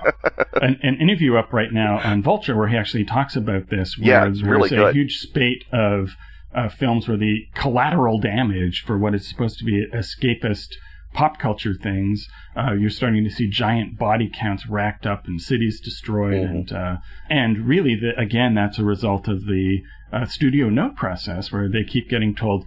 an, 0.61 0.79
an, 0.81 0.97
interview 0.99 1.35
up 1.35 1.53
right 1.53 1.71
now 1.71 1.99
on 1.99 2.23
Vulture 2.23 2.55
where 2.55 2.67
he 2.67 2.77
actually 2.77 3.05
talks 3.05 3.35
about 3.35 3.69
this. 3.69 3.97
Where 3.97 4.07
yeah, 4.07 4.27
it's 4.27 4.41
really 4.41 4.75
a 4.75 4.91
huge 4.91 5.17
spate 5.19 5.65
of 5.71 6.11
uh, 6.55 6.69
films 6.69 7.07
where 7.07 7.17
the 7.17 7.47
collateral 7.53 8.19
damage 8.19 8.83
for 8.85 8.97
what 8.97 9.13
is 9.13 9.27
supposed 9.27 9.59
to 9.59 9.65
be 9.65 9.85
escapist 9.93 10.69
pop 11.15 11.39
culture 11.39 11.73
things, 11.73 12.27
uh, 12.55 12.73
you're 12.73 12.89
starting 12.89 13.23
to 13.23 13.29
see 13.29 13.47
giant 13.47 13.97
body 13.97 14.29
counts 14.29 14.67
racked 14.67 15.05
up 15.05 15.25
and 15.25 15.41
cities 15.41 15.79
destroyed, 15.79 16.33
mm-hmm. 16.33 16.55
and 16.55 16.71
uh, 16.71 16.97
and 17.29 17.67
really, 17.67 17.95
the, 17.95 18.11
again, 18.19 18.53
that's 18.53 18.77
a 18.77 18.83
result 18.83 19.27
of 19.27 19.45
the 19.45 19.81
uh, 20.13 20.25
studio 20.25 20.69
note 20.69 20.95
process 20.95 21.51
where 21.51 21.69
they 21.69 21.83
keep 21.83 22.09
getting 22.09 22.35
told 22.35 22.65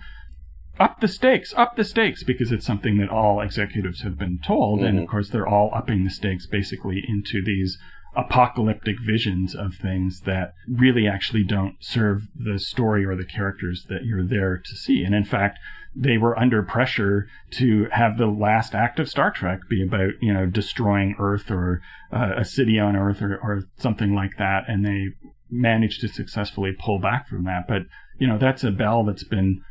up 0.81 1.01
the 1.01 1.09
stakes, 1.09 1.53
up 1.57 1.77
the 1.77 1.85
stakes, 1.85 2.23
because 2.23 2.53
it's 2.53 2.67
something 2.67 2.99
that 2.99 3.09
all 3.09 3.41
executives 3.41 4.03
have 4.03 4.19
been 4.19 4.39
told. 4.45 4.81
And 4.81 4.99
of 4.99 5.05
Mhm. 5.05 5.09
course, 5.09 5.31
they're 5.31 5.47
all 5.47 5.71
upping 5.75 6.05
the 6.05 6.11
stakes 6.11 6.47
basically 6.47 7.05
into 7.07 7.43
these 7.43 7.79
apocalyptic 8.17 8.97
visions 9.01 9.55
of 9.55 9.75
things 9.75 10.23
that 10.23 10.53
really 10.69 11.07
actually 11.07 11.45
don't 11.45 11.77
serve 11.79 12.27
the 12.35 12.59
story 12.59 13.05
or 13.05 13.15
the 13.15 13.25
characters 13.25 13.87
that 13.89 14.05
you're 14.05 14.25
there 14.27 14.57
to 14.59 14.75
see. 14.77 15.05
And 15.05 15.15
in 15.15 15.25
fact, 15.25 15.59
they 15.95 16.19
were 16.19 16.39
under 16.39 16.63
pressure 16.63 17.29
to 17.53 17.87
have 17.93 18.19
the 18.19 18.27
last 18.27 18.75
act 18.75 18.99
of 18.99 19.09
Star 19.09 19.31
Trek 19.31 19.61
be 19.69 19.83
about, 19.83 20.13
you 20.21 20.33
know, 20.33 20.47
destroying 20.47 21.17
Earth 21.19 21.51
or 21.51 21.81
uh, 22.13 22.33
a 22.37 22.45
city 22.45 22.79
on 22.79 22.97
Earth 22.97 23.23
or, 23.23 23.37
or 23.37 23.65
something 23.77 24.15
like 24.15 24.37
that. 24.39 24.65
And 24.69 24.85
they 24.85 25.09
managed 25.51 26.01
to 26.01 26.09
successfully 26.09 26.73
pull 26.79 26.99
back 26.99 27.29
from 27.29 27.45
that. 27.45 27.67
But, 27.69 27.83
you 28.19 28.27
know, 28.27 28.39
that's 28.39 28.65
a 28.65 28.71
bell 28.71 29.05
that's 29.05 29.25
been 29.25 29.63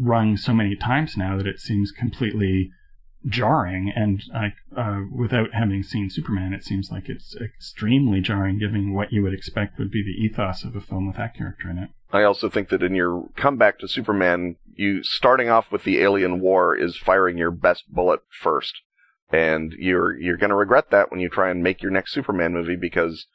rung 0.00 0.36
so 0.36 0.52
many 0.52 0.76
times 0.76 1.16
now 1.16 1.36
that 1.36 1.46
it 1.46 1.58
seems 1.58 1.90
completely 1.90 2.70
jarring 3.26 3.92
and 3.94 4.22
like 4.32 4.54
uh, 4.76 5.02
without 5.16 5.52
having 5.52 5.82
seen 5.82 6.10
superman 6.10 6.52
it 6.52 6.64
seems 6.64 6.90
like 6.90 7.08
it's 7.08 7.36
extremely 7.36 8.20
jarring 8.20 8.58
given 8.58 8.92
what 8.92 9.12
you 9.12 9.22
would 9.22 9.32
expect 9.32 9.78
would 9.78 9.92
be 9.92 10.02
the 10.02 10.24
ethos 10.24 10.64
of 10.64 10.74
a 10.74 10.80
film 10.80 11.06
with 11.06 11.16
that 11.16 11.36
character 11.36 11.70
in 11.70 11.78
it 11.78 11.90
I 12.12 12.24
also 12.24 12.50
think 12.50 12.68
that 12.68 12.82
in 12.82 12.94
your 12.94 13.28
comeback 13.36 13.78
to 13.78 13.88
Superman, 13.88 14.56
you 14.74 15.02
starting 15.02 15.48
off 15.48 15.72
with 15.72 15.84
the 15.84 16.00
alien 16.00 16.40
war 16.40 16.76
is 16.76 16.96
firing 16.96 17.38
your 17.38 17.50
best 17.50 17.84
bullet 17.88 18.20
first. 18.28 18.82
And 19.30 19.72
you're 19.78 20.14
you're 20.18 20.36
going 20.36 20.50
to 20.50 20.56
regret 20.56 20.90
that 20.90 21.10
when 21.10 21.20
you 21.20 21.30
try 21.30 21.50
and 21.50 21.62
make 21.62 21.80
your 21.80 21.90
next 21.90 22.12
Superman 22.12 22.52
movie 22.52 22.76
because 22.76 23.26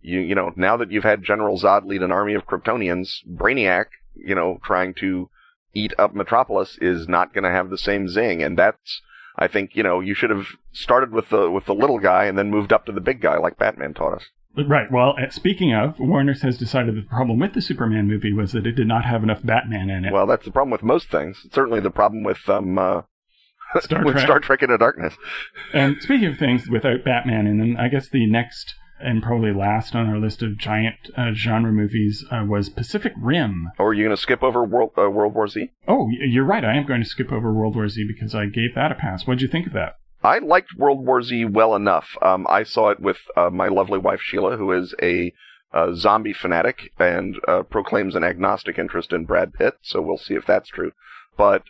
you 0.00 0.18
you 0.18 0.34
know, 0.34 0.52
now 0.56 0.76
that 0.76 0.90
you've 0.90 1.04
had 1.04 1.22
General 1.22 1.56
Zod 1.56 1.86
lead 1.86 2.02
an 2.02 2.10
army 2.10 2.34
of 2.34 2.46
Kryptonians, 2.46 3.18
Brainiac, 3.24 3.86
you 4.16 4.34
know, 4.34 4.58
trying 4.64 4.94
to 4.94 5.30
eat 5.74 5.92
up 5.98 6.14
Metropolis 6.14 6.78
is 6.80 7.08
not 7.08 7.32
going 7.34 7.44
to 7.44 7.50
have 7.50 7.70
the 7.70 7.78
same 7.78 8.08
zing 8.08 8.42
and 8.42 8.58
that's 8.58 9.02
I 9.36 9.48
think, 9.48 9.74
you 9.74 9.82
know, 9.82 9.98
you 9.98 10.14
should 10.14 10.30
have 10.30 10.46
started 10.72 11.10
with 11.12 11.30
the 11.30 11.50
with 11.50 11.66
the 11.66 11.74
little 11.74 11.98
guy 11.98 12.26
and 12.26 12.38
then 12.38 12.50
moved 12.50 12.72
up 12.72 12.86
to 12.86 12.92
the 12.92 13.00
big 13.00 13.20
guy 13.20 13.36
like 13.36 13.58
Batman 13.58 13.92
taught 13.92 14.14
us. 14.14 14.24
right 14.56 14.90
well 14.92 15.16
uh, 15.20 15.28
speaking 15.30 15.74
of 15.74 15.98
warner 15.98 16.34
has 16.34 16.56
decided 16.56 16.94
that 16.94 17.00
the 17.00 17.08
problem 17.08 17.40
with 17.40 17.52
the 17.54 17.60
superman 17.60 18.06
movie 18.06 18.32
was 18.32 18.52
that 18.52 18.64
it 18.66 18.76
did 18.76 18.86
not 18.86 19.04
have 19.04 19.24
enough 19.24 19.40
batman 19.42 19.90
in 19.90 20.04
it 20.04 20.12
Well, 20.12 20.26
that's 20.28 20.44
the 20.44 20.52
problem 20.52 20.70
with 20.70 20.84
most 20.84 21.08
things. 21.08 21.42
It's 21.44 21.54
certainly 21.54 21.80
the 21.80 21.90
problem 21.90 22.22
with 22.22 22.48
um 22.48 22.78
uh, 22.78 23.02
Star 23.80 24.04
with 24.04 24.14
Trek. 24.14 24.24
Star 24.24 24.38
Trek 24.40 24.62
Into 24.62 24.78
Darkness. 24.78 25.14
And 25.72 25.96
speaking 26.00 26.26
of 26.28 26.38
things 26.38 26.68
without 26.70 27.04
Batman 27.04 27.48
in 27.48 27.58
them, 27.58 27.76
I 27.76 27.88
guess 27.88 28.08
the 28.08 28.26
next 28.30 28.74
and 29.04 29.22
probably 29.22 29.52
last 29.52 29.94
on 29.94 30.08
our 30.08 30.18
list 30.18 30.42
of 30.42 30.58
giant 30.58 30.96
uh, 31.16 31.32
genre 31.34 31.70
movies 31.70 32.24
uh, 32.30 32.44
was 32.46 32.68
Pacific 32.68 33.12
Rim. 33.20 33.68
Or 33.78 33.88
are 33.88 33.94
you 33.94 34.04
going 34.04 34.16
to 34.16 34.20
skip 34.20 34.42
over 34.42 34.64
World 34.64 34.92
uh, 34.98 35.10
World 35.10 35.34
War 35.34 35.46
Z? 35.46 35.70
Oh, 35.86 36.08
you're 36.10 36.44
right. 36.44 36.64
I 36.64 36.76
am 36.76 36.86
going 36.86 37.02
to 37.02 37.08
skip 37.08 37.30
over 37.30 37.52
World 37.52 37.76
War 37.76 37.88
Z 37.88 38.04
because 38.06 38.34
I 38.34 38.46
gave 38.46 38.74
that 38.74 38.92
a 38.92 38.94
pass. 38.94 39.26
What 39.26 39.34
did 39.34 39.42
you 39.42 39.48
think 39.48 39.66
of 39.66 39.72
that? 39.74 39.96
I 40.22 40.38
liked 40.38 40.78
World 40.78 41.04
War 41.04 41.22
Z 41.22 41.44
well 41.44 41.76
enough. 41.76 42.16
Um, 42.22 42.46
I 42.48 42.62
saw 42.62 42.88
it 42.90 42.98
with 42.98 43.18
uh, 43.36 43.50
my 43.50 43.68
lovely 43.68 43.98
wife 43.98 44.20
Sheila, 44.22 44.56
who 44.56 44.72
is 44.72 44.94
a 45.02 45.32
uh, 45.72 45.92
zombie 45.94 46.32
fanatic 46.32 46.92
and 46.98 47.36
uh, 47.46 47.62
proclaims 47.64 48.14
an 48.14 48.24
agnostic 48.24 48.78
interest 48.78 49.12
in 49.12 49.26
Brad 49.26 49.52
Pitt. 49.52 49.74
So 49.82 50.00
we'll 50.00 50.16
see 50.16 50.34
if 50.34 50.46
that's 50.46 50.68
true. 50.68 50.92
But 51.36 51.64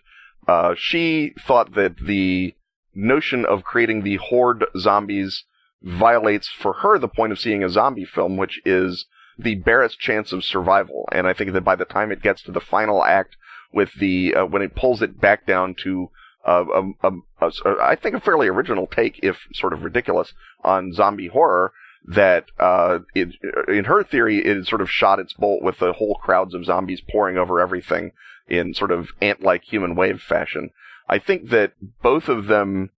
uh, 0.47 0.75
she 0.79 1.33
thought 1.41 1.75
that 1.75 1.97
the 1.99 2.55
notion 2.95 3.45
of 3.45 3.65
creating 3.65 4.03
the 4.03 4.17
horde 4.17 4.67
zombies 4.79 5.45
violates 5.85 6.49
for 6.49 6.73
her 6.75 6.99
the 6.99 7.09
point 7.09 7.31
of 7.31 7.39
seeing 7.39 7.63
a 7.63 7.69
zombie 7.69 8.05
film, 8.05 8.37
which 8.37 8.61
is 8.65 9.07
the 9.39 9.55
barest 9.55 10.01
chance 10.01 10.33
of 10.33 10.43
survival. 10.43 11.09
And 11.13 11.27
I 11.27 11.33
think 11.33 11.53
that 11.53 11.65
by 11.65 11.77
the 11.77 11.85
time 11.85 12.11
it 12.11 12.23
gets 12.23 12.43
to 12.43 12.53
the 12.53 12.61
final 12.61 13.05
act, 13.05 13.37
with 13.75 13.95
the 13.95 14.35
uh, 14.35 14.47
when 14.47 14.63
it 14.63 14.77
pulls 14.77 15.03
it 15.03 15.21
back 15.21 15.47
down 15.47 15.75
to 15.83 16.11
uh, 16.47 16.65
um, 16.75 16.95
um, 17.03 17.25
uh, 17.41 17.51
I 17.81 17.97
think 17.97 18.15
a 18.15 18.21
fairly 18.21 18.49
original 18.49 18.87
take, 18.87 19.19
if 19.23 19.47
sort 19.53 19.73
of 19.73 19.83
ridiculous, 19.83 20.33
on 20.63 20.93
zombie 20.93 21.29
horror. 21.29 21.73
That 22.07 22.51
uh, 22.59 22.99
it, 23.15 23.31
in 23.67 23.85
her 23.85 24.05
theory, 24.05 24.45
it 24.45 24.67
sort 24.67 24.83
of 24.83 24.91
shot 24.91 25.19
its 25.19 25.33
bolt 25.33 25.63
with 25.63 25.79
the 25.79 25.95
whole 25.95 26.17
crowds 26.17 26.53
of 26.53 26.67
zombies 26.67 27.01
pouring 27.01 27.39
over 27.39 27.61
everything 27.61 28.13
in 28.47 28.75
sort 28.75 28.91
of 28.91 29.09
ant-like 29.23 29.65
human 29.65 29.95
wave 29.95 30.21
fashion. 30.21 30.69
I 31.09 31.19
think 31.19 31.49
that 31.49 31.73
both 32.03 32.29
of 32.29 32.45
them, 32.45 32.91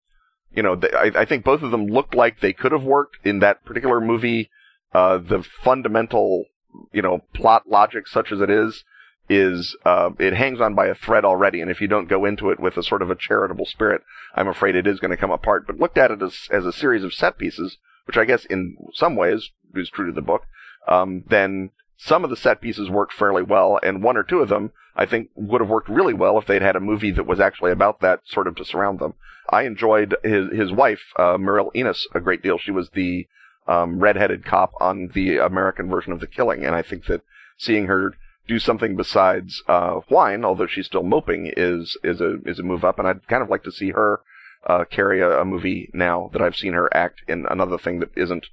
you 0.56 0.62
know, 0.62 0.74
they, 0.74 0.90
I, 0.90 1.12
I 1.14 1.24
think 1.24 1.44
both 1.44 1.62
of 1.62 1.70
them 1.70 1.86
looked 1.86 2.14
like 2.14 2.40
they 2.40 2.52
could 2.52 2.72
have 2.72 2.82
worked 2.82 3.18
in 3.24 3.38
that 3.40 3.64
particular 3.64 4.00
movie. 4.00 4.50
Uh, 4.92 5.18
the 5.18 5.42
fundamental, 5.42 6.46
you 6.92 7.02
know, 7.02 7.20
plot 7.34 7.68
logic, 7.68 8.08
such 8.08 8.32
as 8.32 8.40
it 8.40 8.48
is, 8.48 8.82
is 9.28 9.76
uh, 9.84 10.10
it 10.18 10.32
hangs 10.32 10.60
on 10.60 10.74
by 10.74 10.86
a 10.86 10.94
thread 10.94 11.24
already, 11.24 11.60
and 11.60 11.70
if 11.70 11.80
you 11.80 11.88
don't 11.88 12.08
go 12.08 12.24
into 12.24 12.50
it 12.50 12.58
with 12.58 12.76
a 12.76 12.82
sort 12.82 13.02
of 13.02 13.10
a 13.10 13.16
charitable 13.16 13.66
spirit, 13.66 14.02
I'm 14.34 14.48
afraid 14.48 14.74
it 14.74 14.86
is 14.86 15.00
going 15.00 15.10
to 15.10 15.16
come 15.16 15.30
apart. 15.30 15.66
But 15.66 15.78
looked 15.78 15.98
at 15.98 16.10
it 16.10 16.22
as 16.22 16.48
as 16.50 16.64
a 16.64 16.72
series 16.72 17.04
of 17.04 17.12
set 17.12 17.36
pieces, 17.36 17.76
which 18.06 18.16
I 18.16 18.24
guess 18.24 18.46
in 18.46 18.76
some 18.94 19.16
ways 19.16 19.50
is 19.74 19.90
true 19.90 20.06
to 20.06 20.12
the 20.12 20.22
book, 20.22 20.44
um, 20.88 21.24
then 21.28 21.70
some 21.96 22.24
of 22.24 22.30
the 22.30 22.36
set 22.36 22.60
pieces 22.60 22.90
worked 22.90 23.12
fairly 23.12 23.42
well, 23.42 23.78
and 23.82 24.02
one 24.02 24.16
or 24.16 24.22
two 24.22 24.40
of 24.40 24.48
them 24.48 24.72
I 24.94 25.06
think 25.06 25.30
would 25.34 25.60
have 25.60 25.70
worked 25.70 25.88
really 25.88 26.14
well 26.14 26.38
if 26.38 26.46
they'd 26.46 26.62
had 26.62 26.76
a 26.76 26.80
movie 26.80 27.10
that 27.10 27.26
was 27.26 27.40
actually 27.40 27.72
about 27.72 28.00
that 28.00 28.20
sort 28.24 28.46
of 28.46 28.56
to 28.56 28.64
surround 28.64 28.98
them. 28.98 29.14
I 29.50 29.62
enjoyed 29.62 30.16
his 30.22 30.50
his 30.52 30.72
wife, 30.72 31.12
uh, 31.16 31.36
Mireille 31.38 31.70
Enos, 31.74 32.06
a 32.14 32.20
great 32.20 32.42
deal. 32.42 32.58
She 32.58 32.70
was 32.70 32.90
the 32.90 33.26
um, 33.68 34.00
redheaded 34.00 34.44
cop 34.44 34.72
on 34.80 35.08
the 35.14 35.38
American 35.38 35.88
version 35.88 36.12
of 36.12 36.20
The 36.20 36.26
Killing, 36.26 36.64
and 36.64 36.74
I 36.74 36.82
think 36.82 37.06
that 37.06 37.22
seeing 37.56 37.86
her 37.86 38.14
do 38.48 38.58
something 38.58 38.96
besides 38.96 39.62
uh, 39.66 40.00
whine, 40.08 40.44
although 40.44 40.66
she's 40.66 40.86
still 40.86 41.02
moping, 41.02 41.52
is 41.56 41.96
is 42.02 42.20
a 42.20 42.38
is 42.44 42.58
a 42.58 42.62
move 42.62 42.84
up, 42.84 42.98
and 42.98 43.06
I'd 43.06 43.26
kind 43.28 43.42
of 43.42 43.50
like 43.50 43.64
to 43.64 43.72
see 43.72 43.90
her 43.90 44.20
uh, 44.66 44.84
carry 44.84 45.20
a, 45.20 45.40
a 45.40 45.44
movie 45.44 45.90
now 45.92 46.30
that 46.32 46.42
I've 46.42 46.56
seen 46.56 46.72
her 46.72 46.94
act 46.94 47.22
in 47.28 47.46
another 47.48 47.78
thing 47.78 48.00
that 48.00 48.10
isn't 48.16 48.46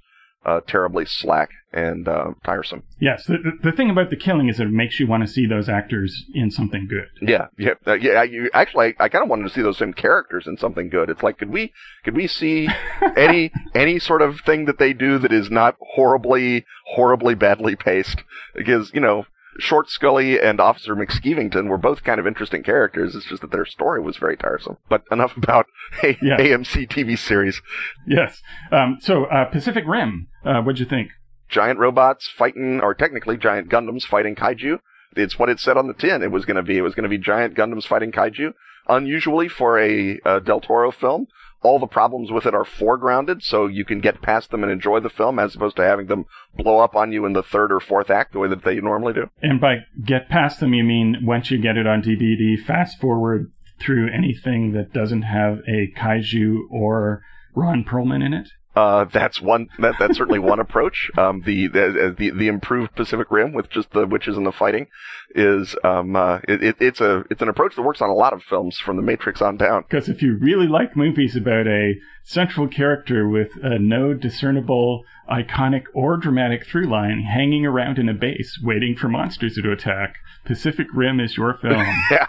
uh, 0.44 0.60
terribly 0.66 1.04
slack 1.06 1.50
and 1.72 2.06
uh, 2.06 2.32
tiresome. 2.44 2.82
Yes, 3.00 3.26
the, 3.26 3.38
the, 3.38 3.70
the 3.70 3.76
thing 3.76 3.90
about 3.90 4.10
the 4.10 4.16
killing 4.16 4.48
is 4.48 4.58
that 4.58 4.66
it 4.66 4.72
makes 4.72 5.00
you 5.00 5.06
want 5.06 5.26
to 5.26 5.26
see 5.26 5.46
those 5.46 5.68
actors 5.68 6.24
in 6.34 6.50
something 6.50 6.86
good. 6.88 7.08
Yeah, 7.20 7.48
yeah, 7.58 7.74
uh, 7.86 7.94
yeah. 7.94 8.22
You 8.22 8.50
actually, 8.54 8.94
I, 8.98 9.04
I 9.04 9.08
kind 9.08 9.24
of 9.24 9.28
wanted 9.28 9.44
to 9.44 9.50
see 9.54 9.62
those 9.62 9.78
same 9.78 9.92
characters 9.92 10.46
in 10.46 10.56
something 10.56 10.88
good. 10.88 11.10
It's 11.10 11.22
like, 11.22 11.38
could 11.38 11.50
we, 11.50 11.72
could 12.04 12.14
we 12.14 12.26
see 12.26 12.68
any 13.16 13.50
any 13.74 13.98
sort 13.98 14.22
of 14.22 14.40
thing 14.40 14.66
that 14.66 14.78
they 14.78 14.92
do 14.92 15.18
that 15.18 15.32
is 15.32 15.50
not 15.50 15.76
horribly, 15.80 16.64
horribly 16.86 17.34
badly 17.34 17.74
paced? 17.74 18.22
Because 18.54 18.92
you 18.94 19.00
know, 19.00 19.26
Short 19.58 19.88
Scully 19.88 20.40
and 20.40 20.60
Officer 20.60 20.94
McSkeevington 20.96 21.68
were 21.68 21.78
both 21.78 22.02
kind 22.04 22.18
of 22.20 22.26
interesting 22.26 22.62
characters. 22.62 23.14
It's 23.14 23.26
just 23.26 23.40
that 23.42 23.50
their 23.52 23.64
story 23.64 24.00
was 24.00 24.16
very 24.16 24.36
tiresome. 24.36 24.76
But 24.88 25.04
enough 25.10 25.36
about 25.36 25.66
a 26.02 26.16
Yeah. 26.22 26.36
AMC 26.38 26.88
TV 26.88 27.18
series. 27.18 27.60
Yes. 28.06 28.42
Um, 28.72 28.98
so 29.00 29.24
uh, 29.26 29.44
Pacific 29.46 29.84
Rim, 29.86 30.28
uh, 30.44 30.60
what'd 30.62 30.80
you 30.80 30.86
think? 30.86 31.10
Giant 31.48 31.78
robots 31.78 32.26
fighting, 32.28 32.80
or 32.80 32.94
technically 32.94 33.36
giant 33.36 33.68
Gundams 33.68 34.02
fighting 34.04 34.34
kaiju. 34.34 34.78
It's 35.16 35.38
what 35.38 35.48
it 35.48 35.60
said 35.60 35.76
on 35.76 35.86
the 35.86 35.94
tin. 35.94 36.22
It 36.22 36.32
was 36.32 36.44
going 36.44 36.56
to 36.56 36.62
be. 36.62 36.76
It 36.78 36.82
was 36.82 36.94
going 36.94 37.04
to 37.04 37.08
be 37.08 37.18
giant 37.18 37.54
Gundams 37.54 37.84
fighting 37.86 38.10
kaiju. 38.10 38.52
Unusually 38.88 39.48
for 39.48 39.78
a 39.78 40.20
uh, 40.24 40.38
Del 40.40 40.60
Toro 40.60 40.90
film, 40.90 41.26
all 41.62 41.78
the 41.78 41.86
problems 41.86 42.30
with 42.30 42.44
it 42.44 42.54
are 42.54 42.64
foregrounded, 42.64 43.42
so 43.42 43.66
you 43.66 43.84
can 43.84 44.00
get 44.00 44.20
past 44.20 44.50
them 44.50 44.62
and 44.62 44.70
enjoy 44.70 45.00
the 45.00 45.08
film, 45.08 45.38
as 45.38 45.54
opposed 45.54 45.76
to 45.76 45.82
having 45.82 46.06
them 46.06 46.26
blow 46.54 46.80
up 46.80 46.94
on 46.94 47.10
you 47.10 47.24
in 47.24 47.32
the 47.32 47.42
third 47.42 47.72
or 47.72 47.80
fourth 47.80 48.10
act 48.10 48.32
the 48.32 48.38
way 48.38 48.48
that 48.48 48.62
they 48.64 48.76
normally 48.80 49.14
do. 49.14 49.30
And 49.40 49.60
by 49.60 49.76
get 50.04 50.28
past 50.28 50.60
them, 50.60 50.74
you 50.74 50.84
mean 50.84 51.18
once 51.22 51.50
you 51.50 51.58
get 51.58 51.78
it 51.78 51.86
on 51.86 52.02
DVD, 52.02 52.62
fast 52.62 53.00
forward 53.00 53.50
through 53.80 54.12
anything 54.12 54.72
that 54.72 54.92
doesn't 54.92 55.22
have 55.22 55.60
a 55.66 55.90
kaiju 55.98 56.70
or 56.70 57.22
Ron 57.54 57.84
Perlman 57.84 58.24
in 58.24 58.34
it? 58.34 58.48
Uh, 58.74 59.04
that's 59.04 59.40
one. 59.40 59.68
That, 59.78 59.94
that's 59.98 60.16
certainly 60.16 60.40
one 60.40 60.60
approach. 60.60 61.10
Um, 61.16 61.42
the, 61.42 61.68
the 61.68 62.14
the 62.16 62.30
the 62.30 62.48
improved 62.48 62.94
Pacific 62.94 63.28
Rim 63.30 63.52
with 63.52 63.70
just 63.70 63.90
the 63.92 64.06
witches 64.06 64.36
and 64.36 64.46
the 64.46 64.52
fighting 64.52 64.88
is 65.34 65.76
um 65.84 66.14
uh, 66.16 66.38
it, 66.48 66.62
it, 66.62 66.76
it's 66.80 67.00
a 67.00 67.24
it's 67.30 67.42
an 67.42 67.48
approach 67.48 67.76
that 67.76 67.82
works 67.82 68.00
on 68.00 68.08
a 68.08 68.14
lot 68.14 68.32
of 68.32 68.42
films 68.42 68.78
from 68.78 68.96
The 68.96 69.02
Matrix 69.02 69.40
on 69.40 69.56
down. 69.56 69.82
Because 69.88 70.08
if 70.08 70.22
you 70.22 70.36
really 70.40 70.66
like 70.66 70.96
movies 70.96 71.36
about 71.36 71.66
a 71.66 71.94
central 72.24 72.66
character 72.66 73.28
with 73.28 73.50
no 73.62 74.14
discernible, 74.14 75.04
iconic, 75.30 75.84
or 75.94 76.16
dramatic 76.16 76.66
through 76.66 76.88
line 76.88 77.20
hanging 77.22 77.66
around 77.66 77.98
in 77.98 78.08
a 78.08 78.14
base 78.14 78.58
waiting 78.62 78.96
for 78.96 79.08
monsters 79.08 79.54
to 79.54 79.70
attack, 79.72 80.16
Pacific 80.44 80.86
Rim 80.92 81.20
is 81.20 81.36
your 81.36 81.54
film. 81.54 81.84
Yeah. 82.10 82.26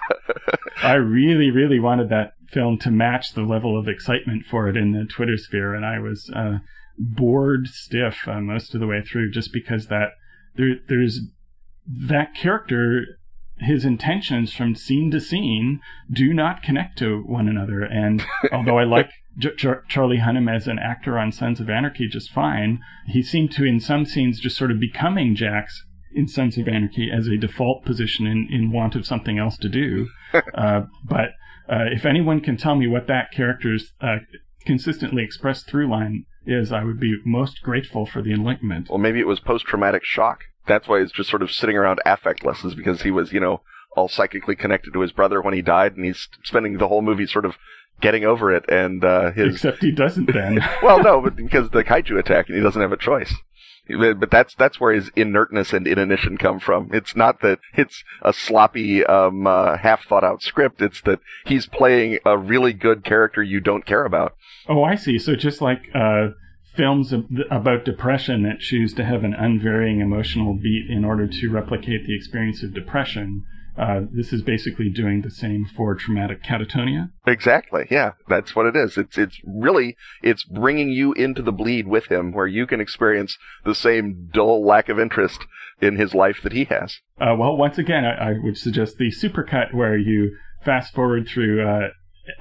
I 0.83 0.93
really, 0.95 1.51
really 1.51 1.79
wanted 1.79 2.09
that 2.09 2.33
film 2.51 2.77
to 2.79 2.91
match 2.91 3.33
the 3.33 3.43
level 3.43 3.77
of 3.77 3.87
excitement 3.87 4.45
for 4.45 4.67
it 4.67 4.77
in 4.77 4.91
the 4.91 5.05
Twitter 5.05 5.37
sphere, 5.37 5.73
and 5.73 5.85
I 5.85 5.99
was 5.99 6.29
uh, 6.35 6.59
bored 6.97 7.67
stiff 7.67 8.27
uh, 8.27 8.41
most 8.41 8.73
of 8.73 8.79
the 8.79 8.87
way 8.87 9.01
through 9.01 9.31
just 9.31 9.51
because 9.51 9.87
that 9.87 10.09
there, 10.55 10.75
there's 10.87 11.21
that 11.87 12.33
character 12.33 13.19
his 13.59 13.85
intentions 13.85 14.53
from 14.53 14.75
scene 14.75 15.11
to 15.11 15.19
scene 15.19 15.79
do 16.11 16.33
not 16.33 16.61
connect 16.61 16.97
to 16.99 17.21
one 17.21 17.47
another. 17.47 17.83
And 17.83 18.23
although 18.51 18.77
I 18.77 18.83
like 18.83 19.09
J- 19.37 19.55
Charlie 19.87 20.17
Hunnam 20.17 20.53
as 20.53 20.67
an 20.67 20.79
actor 20.79 21.17
on 21.17 21.31
Sons 21.31 21.59
of 21.59 21.69
Anarchy 21.69 22.07
just 22.07 22.31
fine, 22.31 22.79
he 23.07 23.21
seemed 23.21 23.51
to, 23.53 23.63
in 23.63 23.79
some 23.79 24.05
scenes, 24.05 24.39
just 24.39 24.57
sort 24.57 24.71
of 24.71 24.79
becoming 24.79 25.35
Jax 25.35 25.83
in 26.13 26.27
Sons 26.27 26.57
of 26.57 26.67
Anarchy 26.67 27.09
as 27.11 27.27
a 27.27 27.37
default 27.37 27.85
position 27.85 28.27
in, 28.27 28.47
in 28.51 28.71
want 28.71 28.95
of 28.95 29.05
something 29.05 29.37
else 29.37 29.57
to 29.57 29.69
do. 29.69 30.07
uh, 30.53 30.81
but 31.03 31.29
uh, 31.69 31.85
if 31.91 32.05
anyone 32.05 32.41
can 32.41 32.57
tell 32.57 32.75
me 32.75 32.87
what 32.87 33.07
that 33.07 33.31
character's 33.31 33.93
uh, 34.01 34.17
consistently 34.65 35.23
expressed 35.23 35.67
through 35.67 35.89
line 35.89 36.25
is, 36.45 36.71
I 36.71 36.83
would 36.83 36.99
be 36.99 37.17
most 37.25 37.61
grateful 37.63 38.05
for 38.05 38.21
the 38.21 38.33
enlightenment. 38.33 38.89
Well, 38.89 38.99
maybe 38.99 39.19
it 39.19 39.27
was 39.27 39.39
post 39.39 39.65
traumatic 39.65 40.03
shock. 40.03 40.41
That's 40.67 40.87
why 40.87 41.01
he's 41.01 41.11
just 41.11 41.29
sort 41.29 41.41
of 41.41 41.51
sitting 41.51 41.77
around 41.77 41.99
affectless, 42.05 42.75
because 42.75 43.03
he 43.03 43.11
was, 43.11 43.31
you 43.31 43.39
know, 43.39 43.61
all 43.95 44.07
psychically 44.07 44.55
connected 44.55 44.93
to 44.93 45.01
his 45.01 45.11
brother 45.11 45.41
when 45.41 45.53
he 45.53 45.61
died, 45.61 45.95
and 45.95 46.05
he's 46.05 46.27
spending 46.43 46.77
the 46.77 46.87
whole 46.87 47.01
movie 47.01 47.25
sort 47.25 47.45
of 47.45 47.55
getting 48.01 48.25
over 48.25 48.53
it. 48.53 48.65
And 48.69 49.03
uh, 49.03 49.31
his 49.31 49.55
except 49.55 49.81
he 49.81 49.91
doesn't 49.91 50.31
then. 50.31 50.59
well, 50.83 51.01
no, 51.01 51.21
but 51.21 51.35
because 51.35 51.69
the 51.69 51.83
kaiju 51.83 52.19
attack, 52.19 52.47
and 52.47 52.57
he 52.57 52.63
doesn't 52.63 52.81
have 52.81 52.91
a 52.91 52.97
choice. 52.97 53.33
But 53.87 54.31
that's 54.31 54.55
that's 54.55 54.79
where 54.79 54.93
his 54.93 55.11
inertness 55.15 55.73
and 55.73 55.87
inanition 55.87 56.37
come 56.37 56.59
from. 56.59 56.89
It's 56.93 57.15
not 57.15 57.41
that 57.41 57.59
it's 57.75 58.03
a 58.21 58.33
sloppy, 58.33 59.05
um, 59.05 59.45
uh, 59.45 59.77
half 59.77 60.05
thought 60.05 60.23
out 60.23 60.41
script. 60.41 60.81
It's 60.81 61.01
that 61.01 61.19
he's 61.45 61.67
playing 61.67 62.19
a 62.25 62.37
really 62.37 62.73
good 62.73 63.03
character 63.03 63.43
you 63.43 63.59
don't 63.59 63.85
care 63.85 64.05
about. 64.05 64.35
Oh, 64.67 64.83
I 64.83 64.95
see. 64.95 65.19
So 65.19 65.35
just 65.35 65.61
like 65.61 65.83
uh, 65.93 66.29
films 66.75 67.13
about 67.51 67.85
depression 67.85 68.43
that 68.43 68.59
choose 68.59 68.93
to 68.95 69.05
have 69.05 69.23
an 69.23 69.33
unvarying 69.33 70.01
emotional 70.01 70.53
beat 70.53 70.89
in 70.89 71.05
order 71.05 71.27
to 71.27 71.49
replicate 71.49 72.05
the 72.05 72.15
experience 72.15 72.63
of 72.63 72.73
depression, 72.73 73.45
uh, 73.77 74.01
this 74.11 74.31
is 74.31 74.41
basically 74.41 74.89
doing 74.89 75.21
the 75.21 75.29
same 75.29 75.65
for 75.65 75.95
traumatic 75.95 76.43
catatonia. 76.43 77.11
Exactly. 77.27 77.87
Yeah, 77.91 78.13
that's 78.27 78.55
what 78.55 78.65
it 78.65 78.75
is. 78.75 78.97
It's 78.97 79.17
it's 79.17 79.39
really 79.45 79.97
it's 80.21 80.43
bringing 80.43 80.89
you 80.89 81.13
into 81.13 81.41
the 81.41 81.51
bleed 81.51 81.87
with 81.87 82.07
him, 82.07 82.31
where 82.31 82.47
you 82.47 82.65
can 82.65 82.79
experience 82.79 83.37
the 83.63 83.75
same 83.75 84.29
dull 84.33 84.65
lack 84.65 84.87
of 84.87 84.99
interest 84.99 85.45
in 85.81 85.97
his 85.97 86.13
life 86.13 86.41
that 86.43 86.53
he 86.53 86.65
has. 86.65 86.99
Uh, 87.19 87.35
well, 87.37 87.57
once 87.57 87.77
again, 87.77 88.05
I, 88.05 88.29
I, 88.29 88.33
would 88.41 88.57
suggest 88.57 88.97
the 88.97 89.11
supercut 89.11 89.73
where 89.73 89.97
you 89.97 90.37
fast 90.63 90.93
forward 90.93 91.27
through 91.27 91.67
uh, 91.67 91.89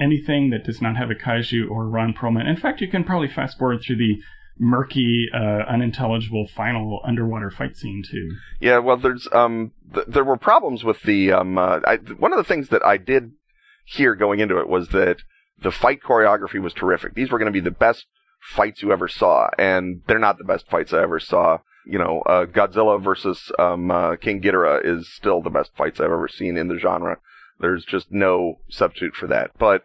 anything 0.01 0.51
that 0.51 0.65
does 0.65 0.81
not 0.81 0.97
have 0.97 1.11
a 1.11 1.15
kaiju 1.15 1.69
or 1.69 1.89
Ron 1.89 2.15
Perlman. 2.15 2.49
In 2.49 2.57
fact, 2.57 2.81
you 2.81 2.89
can 2.89 3.05
probably 3.05 3.29
fast 3.29 3.59
forward 3.59 3.83
through 3.85 3.97
the 3.97 4.19
murky, 4.59 5.29
uh, 5.35 5.65
unintelligible 5.69 6.47
final 6.47 7.01
underwater 7.05 7.51
fight 7.51 7.77
scene 7.77 8.03
too. 8.09 8.37
Yeah, 8.61 8.79
well, 8.79 8.97
there's 8.97 9.29
um, 9.33 9.73
th- 9.93 10.07
there 10.07 10.25
were 10.25 10.37
problems 10.37 10.85
with 10.85 11.03
the 11.03 11.33
um, 11.33 11.59
uh, 11.59 11.81
I, 11.87 11.97
one 11.97 12.33
of 12.33 12.39
the 12.39 12.45
things 12.45 12.69
that 12.69 12.85
I 12.85 12.97
did 12.97 13.33
hear 13.85 14.15
going 14.15 14.41
into 14.41 14.59
it 14.59 14.69
was 14.69 14.89
that 14.89 15.19
the 15.61 15.71
fight 15.71 16.03
choreography 16.03 16.61
was 16.61 16.73
terrific. 16.73 17.15
These 17.15 17.31
were 17.31 17.39
going 17.39 17.53
to 17.53 17.53
be 17.53 17.61
the 17.61 17.71
best 17.71 18.07
fights 18.41 18.83
you 18.83 18.93
ever 18.93 19.09
saw, 19.09 19.49
and 19.59 20.03
they're 20.07 20.19
not 20.19 20.39
the 20.39 20.45
best 20.45 20.69
fights 20.69 20.93
I 20.93 21.03
ever 21.03 21.21
saw. 21.21 21.59
You 21.87 21.99
know, 21.99 22.23
uh, 22.23 22.47
Godzilla 22.47 23.03
versus 23.03 23.53
um, 23.59 23.91
uh, 23.91 24.17
King 24.17 24.41
Ghidorah 24.41 24.85
is 24.85 25.13
still 25.13 25.43
the 25.43 25.51
best 25.51 25.71
fights 25.77 26.01
I've 26.01 26.07
ever 26.07 26.29
seen 26.29 26.57
in 26.57 26.69
the 26.69 26.79
genre. 26.79 27.19
There's 27.61 27.85
just 27.85 28.11
no 28.11 28.61
substitute 28.69 29.15
for 29.15 29.27
that. 29.29 29.51
But 29.59 29.85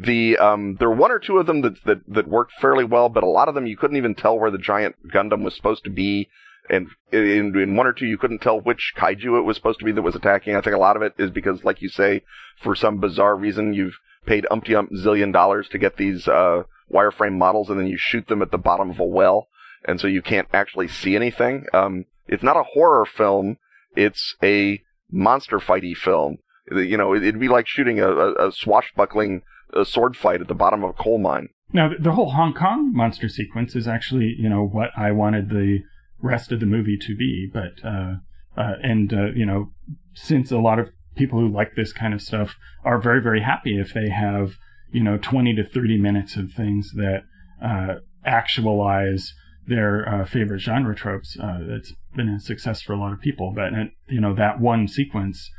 the 0.00 0.38
um, 0.38 0.76
there 0.78 0.88
were 0.88 0.96
one 0.96 1.10
or 1.10 1.18
two 1.18 1.38
of 1.38 1.46
them 1.46 1.62
that, 1.62 1.84
that 1.84 2.00
that 2.06 2.28
worked 2.28 2.52
fairly 2.52 2.84
well, 2.84 3.08
but 3.08 3.24
a 3.24 3.28
lot 3.28 3.48
of 3.48 3.54
them 3.54 3.66
you 3.66 3.76
couldn't 3.76 3.96
even 3.96 4.14
tell 4.14 4.38
where 4.38 4.50
the 4.50 4.58
giant 4.58 4.96
Gundam 5.12 5.42
was 5.42 5.56
supposed 5.56 5.84
to 5.84 5.90
be, 5.90 6.28
and 6.70 6.88
in, 7.10 7.58
in 7.58 7.74
one 7.74 7.86
or 7.86 7.92
two 7.92 8.06
you 8.06 8.16
couldn't 8.16 8.40
tell 8.40 8.60
which 8.60 8.92
kaiju 8.96 9.38
it 9.38 9.44
was 9.44 9.56
supposed 9.56 9.80
to 9.80 9.84
be 9.84 9.92
that 9.92 10.02
was 10.02 10.14
attacking. 10.14 10.54
I 10.54 10.60
think 10.60 10.76
a 10.76 10.80
lot 10.80 10.96
of 10.96 11.02
it 11.02 11.14
is 11.18 11.30
because, 11.30 11.64
like 11.64 11.82
you 11.82 11.88
say, 11.88 12.22
for 12.60 12.76
some 12.76 12.98
bizarre 12.98 13.36
reason 13.36 13.74
you've 13.74 13.98
paid 14.24 14.46
umpty 14.50 14.74
ump 14.74 14.92
zillion 14.92 15.32
dollars 15.32 15.68
to 15.70 15.78
get 15.78 15.96
these 15.96 16.28
uh, 16.28 16.62
wireframe 16.92 17.36
models, 17.36 17.68
and 17.68 17.78
then 17.78 17.88
you 17.88 17.98
shoot 17.98 18.28
them 18.28 18.42
at 18.42 18.52
the 18.52 18.58
bottom 18.58 18.90
of 18.90 19.00
a 19.00 19.04
well, 19.04 19.48
and 19.84 20.00
so 20.00 20.06
you 20.06 20.22
can't 20.22 20.48
actually 20.52 20.86
see 20.86 21.16
anything. 21.16 21.66
Um, 21.72 22.04
it's 22.28 22.42
not 22.42 22.56
a 22.56 22.62
horror 22.74 23.04
film; 23.04 23.56
it's 23.96 24.36
a 24.44 24.82
monster 25.10 25.58
fighty 25.58 25.96
film. 25.96 26.38
You 26.70 26.98
know, 26.98 27.14
it'd 27.14 27.40
be 27.40 27.48
like 27.48 27.66
shooting 27.66 27.98
a, 27.98 28.08
a, 28.08 28.48
a 28.48 28.52
swashbuckling 28.52 29.42
a 29.74 29.84
sword 29.84 30.16
fight 30.16 30.40
at 30.40 30.48
the 30.48 30.54
bottom 30.54 30.84
of 30.84 30.90
a 30.90 31.02
coal 31.02 31.18
mine. 31.18 31.48
Now, 31.72 31.90
the 31.98 32.12
whole 32.12 32.30
Hong 32.30 32.54
Kong 32.54 32.92
monster 32.94 33.28
sequence 33.28 33.76
is 33.76 33.86
actually, 33.86 34.34
you 34.38 34.48
know, 34.48 34.64
what 34.64 34.90
I 34.96 35.12
wanted 35.12 35.50
the 35.50 35.80
rest 36.20 36.50
of 36.50 36.60
the 36.60 36.66
movie 36.66 36.96
to 36.98 37.16
be. 37.16 37.48
But, 37.52 37.84
uh, 37.84 38.14
uh, 38.56 38.74
and, 38.82 39.12
uh, 39.12 39.26
you 39.34 39.44
know, 39.44 39.72
since 40.14 40.50
a 40.50 40.58
lot 40.58 40.78
of 40.78 40.88
people 41.14 41.38
who 41.38 41.48
like 41.48 41.74
this 41.74 41.92
kind 41.92 42.14
of 42.14 42.22
stuff 42.22 42.56
are 42.84 43.00
very, 43.00 43.20
very 43.20 43.42
happy 43.42 43.78
if 43.78 43.92
they 43.92 44.08
have, 44.08 44.54
you 44.90 45.02
know, 45.02 45.18
20 45.18 45.54
to 45.56 45.64
30 45.64 45.98
minutes 45.98 46.36
of 46.36 46.52
things 46.52 46.92
that 46.94 47.24
uh, 47.62 47.96
actualize 48.24 49.34
their 49.66 50.08
uh, 50.08 50.24
favorite 50.24 50.60
genre 50.60 50.94
tropes. 50.94 51.36
Uh, 51.38 51.58
it's 51.68 51.92
been 52.16 52.28
a 52.30 52.40
success 52.40 52.80
for 52.80 52.94
a 52.94 52.98
lot 52.98 53.12
of 53.12 53.20
people. 53.20 53.52
But, 53.54 53.72
you 54.08 54.20
know, 54.20 54.34
that 54.34 54.58
one 54.58 54.88
sequence 54.88 55.50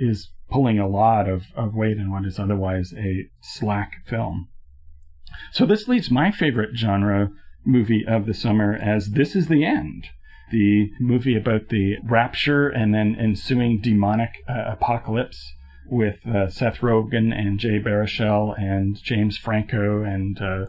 is 0.00 0.30
pulling 0.50 0.78
a 0.78 0.88
lot 0.88 1.28
of, 1.28 1.44
of 1.56 1.74
weight 1.74 1.96
in 1.96 2.10
what 2.10 2.24
is 2.24 2.38
otherwise 2.38 2.92
a 2.96 3.28
slack 3.40 4.06
film. 4.06 4.48
So 5.52 5.66
this 5.66 5.88
leaves 5.88 6.10
my 6.10 6.30
favorite 6.30 6.76
genre 6.76 7.30
movie 7.64 8.04
of 8.06 8.26
the 8.26 8.34
summer 8.34 8.74
as 8.74 9.10
This 9.10 9.34
Is 9.34 9.48
the 9.48 9.64
End, 9.64 10.06
the 10.50 10.90
movie 11.00 11.36
about 11.36 11.68
the 11.70 11.96
rapture 12.04 12.68
and 12.68 12.94
then 12.94 13.16
ensuing 13.18 13.80
demonic 13.80 14.30
uh, 14.48 14.72
apocalypse 14.72 15.54
with 15.86 16.26
uh, 16.26 16.48
Seth 16.48 16.78
Rogen 16.78 17.32
and 17.32 17.58
Jay 17.58 17.78
Baruchel 17.78 18.58
and 18.58 19.02
James 19.02 19.36
Franco 19.36 20.02
and 20.02 20.40
uh, 20.40 20.66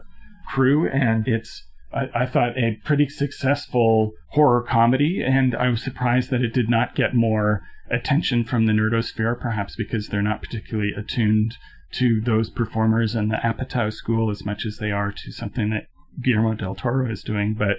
crew. 0.48 0.88
And 0.88 1.28
it's, 1.28 1.66
I, 1.92 2.22
I 2.22 2.26
thought, 2.26 2.58
a 2.58 2.78
pretty 2.84 3.08
successful 3.08 4.12
horror 4.30 4.62
comedy, 4.62 5.22
and 5.22 5.54
I 5.54 5.68
was 5.68 5.82
surprised 5.82 6.30
that 6.30 6.42
it 6.42 6.52
did 6.52 6.68
not 6.68 6.94
get 6.94 7.14
more 7.14 7.62
attention 7.90 8.44
from 8.44 8.66
the 8.66 8.72
nerdosphere, 8.72 9.38
perhaps 9.38 9.76
because 9.76 10.08
they're 10.08 10.22
not 10.22 10.42
particularly 10.42 10.92
attuned 10.96 11.56
to 11.92 12.20
those 12.20 12.50
performers 12.50 13.14
and 13.14 13.30
the 13.30 13.36
Apatow 13.36 13.92
school 13.92 14.30
as 14.30 14.44
much 14.44 14.66
as 14.66 14.78
they 14.78 14.90
are 14.90 15.12
to 15.12 15.32
something 15.32 15.70
that 15.70 15.86
Guillermo 16.22 16.54
del 16.54 16.74
Toro 16.74 17.10
is 17.10 17.22
doing. 17.22 17.54
But 17.54 17.78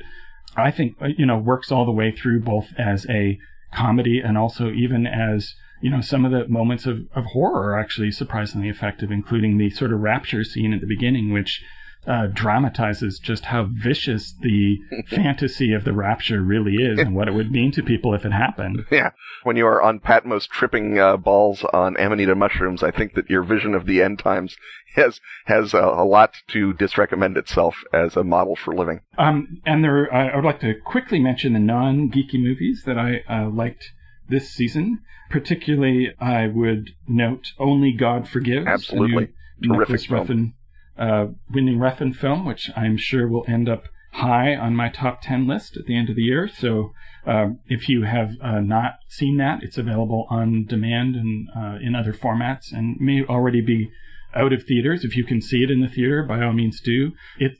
I 0.56 0.72
think, 0.72 0.96
uh, 1.02 1.08
you 1.18 1.26
know, 1.26 1.38
works 1.38 1.72
all 1.72 1.86
the 1.86 1.92
way 1.92 2.12
through 2.12 2.42
both 2.42 2.74
as 2.78 3.06
a 3.10 3.38
comedy 3.74 4.20
and 4.20 4.38
also 4.38 4.72
even 4.72 5.06
as, 5.06 5.56
you 5.82 5.90
know, 5.90 6.02
some 6.02 6.26
of 6.26 6.32
the 6.32 6.48
moments 6.48 6.86
of, 6.86 7.00
of 7.14 7.26
horror 7.26 7.72
are 7.72 7.80
actually 7.80 8.12
surprisingly 8.12 8.70
effective, 8.70 9.12
including 9.12 9.58
the 9.58 9.70
sort 9.70 9.92
of 9.92 10.00
rapture 10.00 10.44
scene 10.44 10.74
at 10.74 10.82
the 10.82 10.88
beginning, 10.88 11.32
which 11.32 11.62
uh, 12.08 12.28
dramatizes 12.28 13.20
just 13.20 13.46
how 13.46 13.68
vicious 13.70 14.34
the 14.42 14.78
fantasy 15.08 15.74
of 15.74 15.84
the 15.84 15.94
rapture 15.94 16.42
really 16.42 16.76
is 16.76 16.98
and 16.98 17.16
what 17.16 17.28
it 17.28 17.34
would 17.34 17.52
mean 17.52 17.72
to 17.72 17.84
people 17.84 18.14
if 18.14 18.26
it 18.26 18.32
happened. 18.32 18.86
Yeah. 18.98 19.12
When 19.44 19.58
you 19.58 19.68
are 19.68 19.82
on 19.82 20.00
Patmos 20.00 20.48
tripping 20.48 20.98
uh, 20.98 21.18
balls 21.18 21.64
on 21.74 21.98
amanita 21.98 22.36
mushrooms, 22.36 22.82
I 22.82 22.90
think 22.90 23.14
that 23.14 23.30
your 23.30 23.44
vision 23.44 23.76
of 23.76 23.86
the 23.86 24.02
end 24.02 24.18
times 24.18 24.56
has 24.96 25.20
has 25.46 25.74
a, 25.74 25.80
a 25.84 26.06
lot 26.06 26.34
to 26.50 26.74
disrecommend 26.74 27.38
itself 27.38 27.84
as 27.94 28.16
a 28.16 28.24
model 28.24 28.56
for 28.56 28.74
living. 28.74 29.02
Um, 29.18 29.62
and 29.66 29.84
there, 29.84 30.12
I 30.14 30.36
would 30.36 30.46
like 30.46 30.62
to 30.62 30.74
quickly 30.74 31.20
mention 31.20 31.54
the 31.54 31.60
non-geeky 31.60 32.42
movies 32.42 32.84
that 32.86 32.98
I 32.98 33.24
uh, 33.30 33.50
liked 33.50 33.92
this 34.30 34.50
season. 34.50 35.00
Particularly, 35.30 36.14
I 36.20 36.48
would 36.48 36.92
note 37.08 37.50
Only 37.60 37.92
God 37.92 38.28
Forgives. 38.28 38.66
Absolutely. 38.66 39.30
Terrific 39.62 40.02
film 40.02 40.54
uh, 40.98 41.28
Winding 41.54 41.78
Refn 41.78 42.16
film, 42.16 42.46
which 42.46 42.70
I'm 42.76 42.98
sure 42.98 43.28
will 43.28 43.46
end 43.48 43.70
up 43.70 43.84
high 44.14 44.56
on 44.56 44.76
my 44.76 44.90
top 44.90 45.22
10 45.22 45.48
list 45.48 45.78
at 45.78 45.86
the 45.86 45.98
end 45.98 46.10
of 46.10 46.16
the 46.16 46.24
year. 46.24 46.48
So 46.48 46.92
uh, 47.26 47.50
if 47.68 47.88
you 47.88 48.04
have 48.04 48.32
uh, 48.42 48.60
not 48.60 48.94
seen 49.08 49.38
that, 49.38 49.60
it's 49.62 49.78
available 49.78 50.28
on 50.30 50.66
demand 50.66 51.16
and 51.16 51.48
uh, 51.56 51.78
in 51.82 51.96
other 51.96 52.14
formats 52.14 52.72
and 52.72 52.98
may 53.00 53.24
already 53.24 53.62
be 53.62 53.92
out 54.36 54.54
of 54.54 54.64
theaters. 54.64 55.04
If 55.04 55.16
you 55.16 55.24
can 55.24 55.42
see 55.42 55.64
it 55.64 55.72
in 55.72 55.82
the 55.82 55.88
theater, 55.88 56.24
by 56.24 56.42
all 56.44 56.54
means 56.54 56.82
do. 56.82 57.12
It 57.38 57.54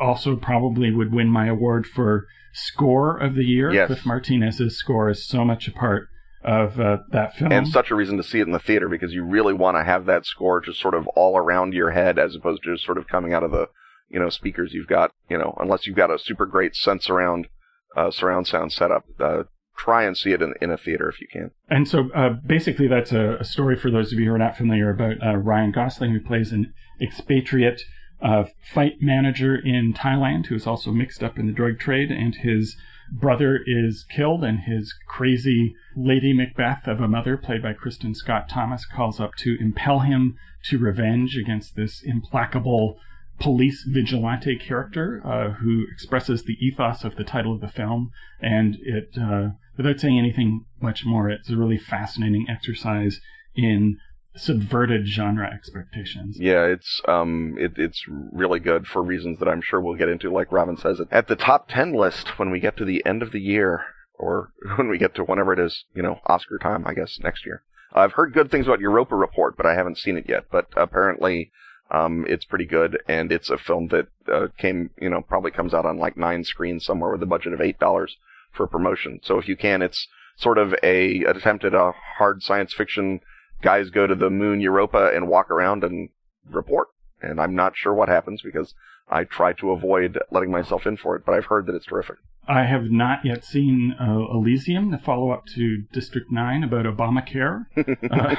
also 0.00 0.36
probably 0.36 0.92
would 0.92 1.12
win 1.12 1.28
my 1.28 1.46
award 1.46 1.86
for 1.86 2.26
score 2.52 3.16
of 3.16 3.34
the 3.34 3.44
year. 3.44 3.72
Yes. 3.72 3.86
Cliff 3.86 4.04
Martinez's 4.04 4.76
score 4.76 5.08
is 5.08 5.26
so 5.26 5.44
much 5.44 5.68
a 5.68 5.72
part 5.72 6.08
of 6.44 6.80
uh, 6.80 6.98
that 7.10 7.36
film. 7.36 7.52
And 7.52 7.68
such 7.68 7.90
a 7.90 7.94
reason 7.94 8.16
to 8.16 8.22
see 8.22 8.40
it 8.40 8.46
in 8.46 8.52
the 8.52 8.58
theater 8.58 8.88
because 8.88 9.12
you 9.12 9.24
really 9.24 9.54
want 9.54 9.76
to 9.76 9.84
have 9.84 10.06
that 10.06 10.26
score 10.26 10.60
just 10.60 10.80
sort 10.80 10.94
of 10.94 11.06
all 11.08 11.36
around 11.36 11.74
your 11.74 11.90
head 11.90 12.18
as 12.18 12.34
opposed 12.34 12.62
to 12.64 12.74
just 12.74 12.84
sort 12.84 12.98
of 12.98 13.08
coming 13.08 13.32
out 13.32 13.42
of 13.42 13.50
the, 13.50 13.68
you 14.08 14.18
know, 14.18 14.28
speakers 14.28 14.72
you've 14.72 14.88
got, 14.88 15.12
you 15.28 15.38
know, 15.38 15.56
unless 15.60 15.86
you've 15.86 15.96
got 15.96 16.10
a 16.10 16.18
super 16.18 16.46
great 16.46 16.74
sense 16.74 17.08
around, 17.08 17.48
uh, 17.96 18.10
surround 18.10 18.46
sound 18.46 18.72
setup. 18.72 19.04
Uh, 19.20 19.44
try 19.76 20.04
and 20.04 20.16
see 20.16 20.32
it 20.32 20.42
in, 20.42 20.54
in 20.60 20.70
a 20.70 20.76
theater 20.76 21.08
if 21.08 21.20
you 21.20 21.26
can. 21.30 21.50
And 21.68 21.88
so 21.88 22.10
uh, 22.14 22.30
basically, 22.46 22.88
that's 22.88 23.12
a, 23.12 23.36
a, 23.40 23.44
story 23.44 23.76
for 23.76 23.90
those 23.90 24.12
of 24.12 24.18
you 24.18 24.26
who 24.26 24.34
are 24.34 24.38
not 24.38 24.56
familiar 24.56 24.90
about 24.90 25.16
uh, 25.24 25.36
Ryan 25.36 25.72
Gosling, 25.72 26.12
who 26.12 26.20
plays 26.20 26.52
an 26.52 26.72
expatriate 27.00 27.82
uh, 28.22 28.44
fight 28.72 28.96
manager 29.00 29.56
in 29.56 29.92
Thailand 29.92 30.46
who's 30.46 30.66
also 30.66 30.92
mixed 30.92 31.22
up 31.22 31.38
in 31.38 31.46
the 31.46 31.52
drug 31.52 31.78
trade, 31.78 32.10
and 32.10 32.36
his 32.36 32.76
brother 33.12 33.60
is 33.66 34.04
killed, 34.04 34.42
and 34.42 34.60
his 34.60 34.94
crazy 35.06 35.74
Lady 35.94 36.32
Macbeth 36.32 36.86
of 36.86 37.00
a 37.00 37.08
mother, 37.08 37.36
played 37.36 37.62
by 37.62 37.74
Kristin 37.74 38.16
Scott 38.16 38.48
Thomas, 38.48 38.86
calls 38.86 39.20
up 39.20 39.34
to 39.38 39.56
impel 39.60 40.00
him 40.00 40.36
to 40.64 40.78
revenge 40.78 41.36
against 41.36 41.76
this 41.76 42.02
implacable 42.02 42.98
police 43.38 43.84
vigilante 43.84 44.56
character 44.56 45.20
uh, 45.24 45.52
who 45.54 45.84
expresses 45.92 46.44
the 46.44 46.56
ethos 46.64 47.04
of 47.04 47.16
the 47.16 47.24
title 47.24 47.52
of 47.52 47.60
the 47.60 47.68
film. 47.68 48.10
And 48.40 48.76
it, 48.82 49.16
uh, 49.20 49.50
without 49.76 50.00
saying 50.00 50.18
anything 50.18 50.64
much 50.80 51.04
more, 51.04 51.28
it's 51.28 51.50
a 51.50 51.56
really 51.56 51.78
fascinating 51.78 52.46
exercise 52.48 53.20
in 53.54 53.98
subverted 54.34 55.06
genre 55.06 55.46
expectations. 55.46 56.38
Yeah, 56.38 56.64
it's 56.64 57.00
um 57.06 57.56
it, 57.58 57.72
it's 57.76 58.04
really 58.08 58.60
good 58.60 58.86
for 58.86 59.02
reasons 59.02 59.38
that 59.38 59.48
I'm 59.48 59.62
sure 59.62 59.80
we'll 59.80 59.96
get 59.96 60.08
into 60.08 60.30
like 60.30 60.52
Robin 60.52 60.76
says. 60.76 61.00
At 61.10 61.28
the 61.28 61.36
top 61.36 61.68
10 61.68 61.92
list 61.92 62.38
when 62.38 62.50
we 62.50 62.60
get 62.60 62.76
to 62.78 62.84
the 62.84 63.04
end 63.04 63.22
of 63.22 63.32
the 63.32 63.40
year 63.40 63.84
or 64.14 64.52
when 64.76 64.88
we 64.88 64.98
get 64.98 65.14
to 65.16 65.24
whenever 65.24 65.52
it 65.52 65.58
is, 65.58 65.84
you 65.94 66.02
know, 66.02 66.20
Oscar 66.26 66.58
time, 66.58 66.86
I 66.86 66.94
guess 66.94 67.18
next 67.22 67.44
year. 67.44 67.62
I've 67.94 68.12
heard 68.12 68.32
good 68.32 68.50
things 68.50 68.66
about 68.66 68.80
Europa 68.80 69.14
Report, 69.14 69.56
but 69.56 69.66
I 69.66 69.74
haven't 69.74 69.98
seen 69.98 70.16
it 70.16 70.26
yet, 70.26 70.44
but 70.50 70.68
apparently 70.76 71.50
um, 71.90 72.24
it's 72.26 72.46
pretty 72.46 72.64
good, 72.64 72.98
and 73.06 73.30
it's 73.30 73.50
a 73.50 73.58
film 73.58 73.88
that 73.88 74.06
uh, 74.32 74.46
came, 74.56 74.90
you 74.98 75.10
know, 75.10 75.20
probably 75.20 75.50
comes 75.50 75.74
out 75.74 75.84
on 75.84 75.98
like 75.98 76.16
nine 76.16 76.42
screens 76.42 76.86
somewhere 76.86 77.12
with 77.12 77.22
a 77.22 77.26
budget 77.26 77.52
of 77.52 77.60
eight 77.60 77.78
dollars 77.78 78.16
for 78.50 78.66
promotion. 78.66 79.20
So 79.22 79.38
if 79.38 79.46
you 79.46 79.56
can, 79.56 79.82
it's 79.82 80.08
sort 80.36 80.56
of 80.56 80.74
a 80.82 81.22
attempt 81.24 81.64
at 81.64 81.74
a 81.74 81.92
hard 82.16 82.42
science 82.42 82.72
fiction. 82.72 83.20
Guys 83.62 83.90
go 83.90 84.06
to 84.06 84.14
the 84.14 84.30
moon 84.30 84.60
Europa 84.60 85.10
and 85.14 85.28
walk 85.28 85.50
around 85.50 85.84
and 85.84 86.10
report. 86.50 86.88
And 87.20 87.40
I'm 87.40 87.54
not 87.54 87.76
sure 87.76 87.94
what 87.94 88.08
happens 88.08 88.42
because 88.42 88.74
I 89.08 89.24
try 89.24 89.52
to 89.54 89.70
avoid 89.70 90.18
letting 90.30 90.50
myself 90.50 90.86
in 90.86 90.96
for 90.96 91.16
it, 91.16 91.24
but 91.24 91.34
I've 91.34 91.46
heard 91.46 91.66
that 91.66 91.74
it's 91.74 91.86
terrific. 91.86 92.16
I 92.48 92.64
have 92.64 92.90
not 92.90 93.24
yet 93.24 93.44
seen 93.44 93.94
uh, 94.00 94.34
Elysium, 94.34 94.90
the 94.90 94.98
follow 94.98 95.30
up 95.30 95.46
to 95.54 95.84
District 95.92 96.32
9 96.32 96.64
about 96.64 96.86
Obamacare. 96.86 97.66
Uh, 97.76 98.34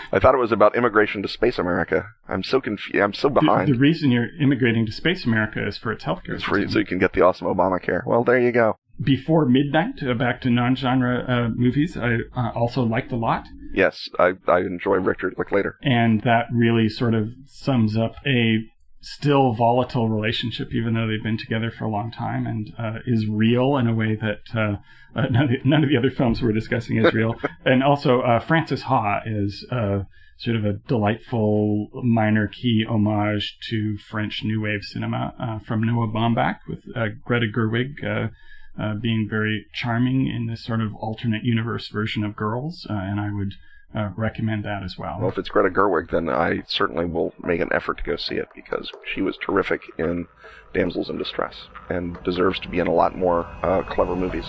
I 0.12 0.20
thought 0.20 0.34
it 0.34 0.38
was 0.38 0.52
about 0.52 0.76
immigration 0.76 1.22
to 1.22 1.28
Space 1.28 1.58
America. 1.58 2.06
I'm 2.28 2.44
so 2.44 2.60
confused. 2.60 3.02
I'm 3.02 3.12
so 3.12 3.28
behind. 3.28 3.68
The, 3.68 3.72
the, 3.72 3.78
reason 3.80 4.12
you're 4.12 4.28
immigrating 4.40 4.86
to 4.86 4.92
Space 4.92 5.24
America 5.24 5.66
is 5.66 5.76
for 5.76 5.90
its 5.90 6.04
healthcare 6.04 6.34
it's 6.34 6.72
so 6.72 6.78
you 6.78 6.84
can 6.84 6.98
get 6.98 7.14
the 7.14 7.22
awesome 7.22 7.48
Obamacare. 7.48 8.06
Well, 8.06 8.22
there 8.22 8.38
you 8.38 8.52
go. 8.52 8.76
Before 9.00 9.46
Midnight, 9.46 10.02
uh, 10.02 10.14
back 10.14 10.40
to 10.42 10.50
non 10.50 10.76
genre 10.76 11.24
uh, 11.26 11.48
movies, 11.48 11.96
I 11.96 12.18
uh, 12.36 12.50
also 12.54 12.82
liked 12.82 13.12
a 13.12 13.16
lot. 13.16 13.46
Yes, 13.74 14.08
I, 14.18 14.32
I 14.46 14.60
enjoy 14.60 14.96
Richard 14.96 15.34
Linklater. 15.38 15.78
And 15.82 16.20
that 16.22 16.46
really 16.52 16.88
sort 16.88 17.14
of 17.14 17.30
sums 17.46 17.96
up 17.96 18.14
a 18.26 18.58
still 19.02 19.52
volatile 19.52 20.08
relationship, 20.08 20.72
even 20.72 20.94
though 20.94 21.08
they've 21.08 21.22
been 21.22 21.38
together 21.38 21.70
for 21.70 21.84
a 21.84 21.90
long 21.90 22.10
time, 22.10 22.46
and 22.46 22.72
uh, 22.78 23.00
is 23.06 23.26
real 23.26 23.76
in 23.76 23.88
a 23.88 23.94
way 23.94 24.14
that 24.14 24.40
uh, 24.54 24.76
uh, 25.18 25.26
none, 25.28 25.44
of 25.44 25.50
the, 25.50 25.56
none, 25.64 25.82
of 25.82 25.90
the, 25.90 25.96
other 25.96 26.10
films 26.10 26.40
we're 26.40 26.52
discussing 26.52 26.98
is 26.98 27.12
real. 27.12 27.34
and 27.64 27.82
also, 27.82 28.20
uh, 28.20 28.38
Frances 28.38 28.82
Ha 28.82 29.20
is 29.26 29.66
uh, 29.72 30.00
sort 30.38 30.56
of 30.56 30.64
a 30.64 30.74
delightful 30.86 31.88
minor 32.04 32.46
key 32.46 32.84
homage 32.88 33.58
to 33.68 33.98
French 33.98 34.42
New 34.44 34.62
Wave 34.62 34.82
cinema 34.82 35.34
uh, 35.38 35.58
from 35.58 35.82
Noah 35.82 36.08
Baumbach, 36.08 36.58
with 36.68 36.80
Greta 37.24 37.46
Gerwig. 37.54 38.30
Being 39.00 39.28
very 39.28 39.66
charming 39.72 40.26
in 40.26 40.46
this 40.46 40.64
sort 40.64 40.80
of 40.80 40.94
alternate 40.96 41.44
universe 41.44 41.88
version 41.88 42.24
of 42.24 42.36
Girls, 42.36 42.86
and 42.88 43.20
I 43.20 43.32
would 43.32 43.54
uh, 43.94 44.10
recommend 44.16 44.64
that 44.64 44.82
as 44.82 44.96
well. 44.96 45.18
Well, 45.20 45.28
if 45.28 45.38
it's 45.38 45.48
Greta 45.48 45.68
Gerwig, 45.68 46.10
then 46.10 46.28
I 46.28 46.62
certainly 46.66 47.04
will 47.04 47.34
make 47.42 47.60
an 47.60 47.72
effort 47.72 47.98
to 47.98 48.04
go 48.04 48.16
see 48.16 48.36
it 48.36 48.48
because 48.54 48.90
she 49.12 49.20
was 49.20 49.36
terrific 49.36 49.82
in 49.98 50.26
Damsels 50.72 51.10
in 51.10 51.18
Distress 51.18 51.66
and 51.90 52.16
deserves 52.24 52.58
to 52.60 52.68
be 52.68 52.78
in 52.78 52.86
a 52.86 52.94
lot 52.94 53.16
more 53.16 53.44
uh, 53.62 53.82
clever 53.82 54.16
movies. 54.16 54.46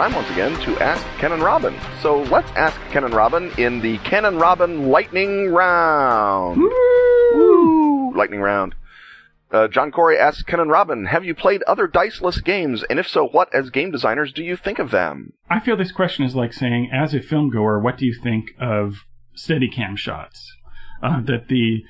Time 0.00 0.14
once 0.14 0.30
again 0.30 0.58
to 0.62 0.82
ask 0.82 1.06
Ken 1.18 1.30
and 1.30 1.42
Robin. 1.42 1.78
So 2.00 2.22
let's 2.22 2.50
ask 2.52 2.74
Ken 2.90 3.04
and 3.04 3.12
Robin 3.12 3.52
in 3.58 3.82
the 3.82 3.98
Ken 3.98 4.24
and 4.24 4.40
Robin 4.40 4.88
lightning 4.88 5.50
round. 5.50 6.56
Woo! 6.56 8.10
Lightning 8.16 8.40
round. 8.40 8.74
Uh, 9.50 9.68
John 9.68 9.92
Corey 9.92 10.16
asks 10.16 10.42
Ken 10.42 10.58
and 10.58 10.70
Robin, 10.70 11.04
have 11.04 11.26
you 11.26 11.34
played 11.34 11.62
other 11.64 11.86
diceless 11.86 12.40
games? 12.40 12.82
And 12.88 12.98
if 12.98 13.06
so, 13.06 13.26
what, 13.26 13.54
as 13.54 13.68
game 13.68 13.90
designers, 13.90 14.32
do 14.32 14.42
you 14.42 14.56
think 14.56 14.78
of 14.78 14.90
them? 14.90 15.34
I 15.50 15.60
feel 15.60 15.76
this 15.76 15.92
question 15.92 16.24
is 16.24 16.34
like 16.34 16.54
saying, 16.54 16.88
as 16.90 17.12
a 17.12 17.20
film 17.20 17.50
goer, 17.50 17.78
what 17.78 17.98
do 17.98 18.06
you 18.06 18.14
think 18.14 18.52
of 18.58 19.04
Steadicam 19.36 19.98
shots? 19.98 20.50
Uh, 21.02 21.20
that 21.26 21.48
the 21.48 21.84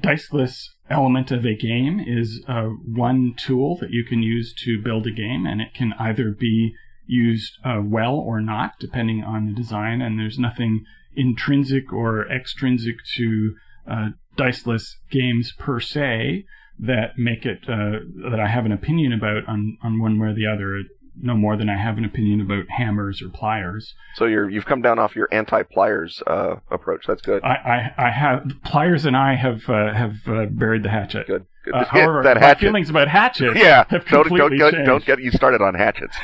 diceless 0.00 0.76
element 0.88 1.30
of 1.30 1.44
a 1.44 1.54
game 1.54 2.00
is 2.00 2.42
uh, 2.48 2.68
one 2.86 3.34
tool 3.36 3.76
that 3.82 3.90
you 3.90 4.02
can 4.02 4.22
use 4.22 4.54
to 4.64 4.80
build 4.82 5.06
a 5.06 5.10
game, 5.10 5.44
and 5.44 5.60
it 5.60 5.74
can 5.74 5.92
either 5.98 6.30
be 6.30 6.74
used 7.08 7.58
uh, 7.64 7.80
well 7.82 8.14
or 8.14 8.40
not, 8.40 8.78
depending 8.78 9.24
on 9.24 9.46
the 9.46 9.52
design. 9.52 10.00
And 10.00 10.18
there's 10.18 10.38
nothing 10.38 10.84
intrinsic 11.16 11.92
or 11.92 12.30
extrinsic 12.30 12.96
to 13.16 13.54
uh, 13.90 14.08
diceless 14.36 14.96
games 15.10 15.52
per 15.58 15.80
se 15.80 16.44
that 16.78 17.18
make 17.18 17.44
it 17.44 17.64
uh, 17.68 17.98
that 18.30 18.38
I 18.38 18.46
have 18.46 18.64
an 18.64 18.72
opinion 18.72 19.12
about 19.12 19.48
on, 19.48 19.78
on 19.82 20.00
one 20.00 20.20
way 20.20 20.28
or 20.28 20.34
the 20.34 20.46
other. 20.46 20.84
No 21.20 21.34
more 21.34 21.56
than 21.56 21.68
I 21.68 21.76
have 21.76 21.98
an 21.98 22.04
opinion 22.04 22.40
about 22.40 22.64
hammers 22.68 23.22
or 23.22 23.28
pliers. 23.28 23.94
So 24.14 24.26
you're 24.26 24.48
you've 24.48 24.66
come 24.66 24.82
down 24.82 24.98
off 24.98 25.16
your 25.16 25.28
anti-pliers 25.32 26.22
uh, 26.26 26.56
approach. 26.70 27.04
That's 27.06 27.22
good. 27.22 27.42
I, 27.42 27.92
I, 27.98 28.06
I 28.06 28.10
have 28.10 28.44
pliers 28.64 29.04
and 29.04 29.16
I 29.16 29.34
have 29.34 29.68
uh, 29.68 29.92
have 29.94 30.16
uh, 30.26 30.46
buried 30.46 30.82
the 30.82 30.90
hatchet. 30.90 31.26
Good. 31.26 31.46
Uh, 31.72 31.84
however, 31.88 32.22
that 32.22 32.40
my 32.40 32.54
feelings 32.54 32.90
about 32.90 33.08
hatchets 33.08 33.56
yeah, 33.56 33.84
have 33.88 34.06
don't, 34.06 34.26
completely 34.26 34.58
don't, 34.58 34.72
changed. 34.72 34.86
don't 34.86 35.04
get 35.04 35.20
you 35.20 35.30
started 35.30 35.60
on 35.60 35.74
hatchets. 35.74 36.16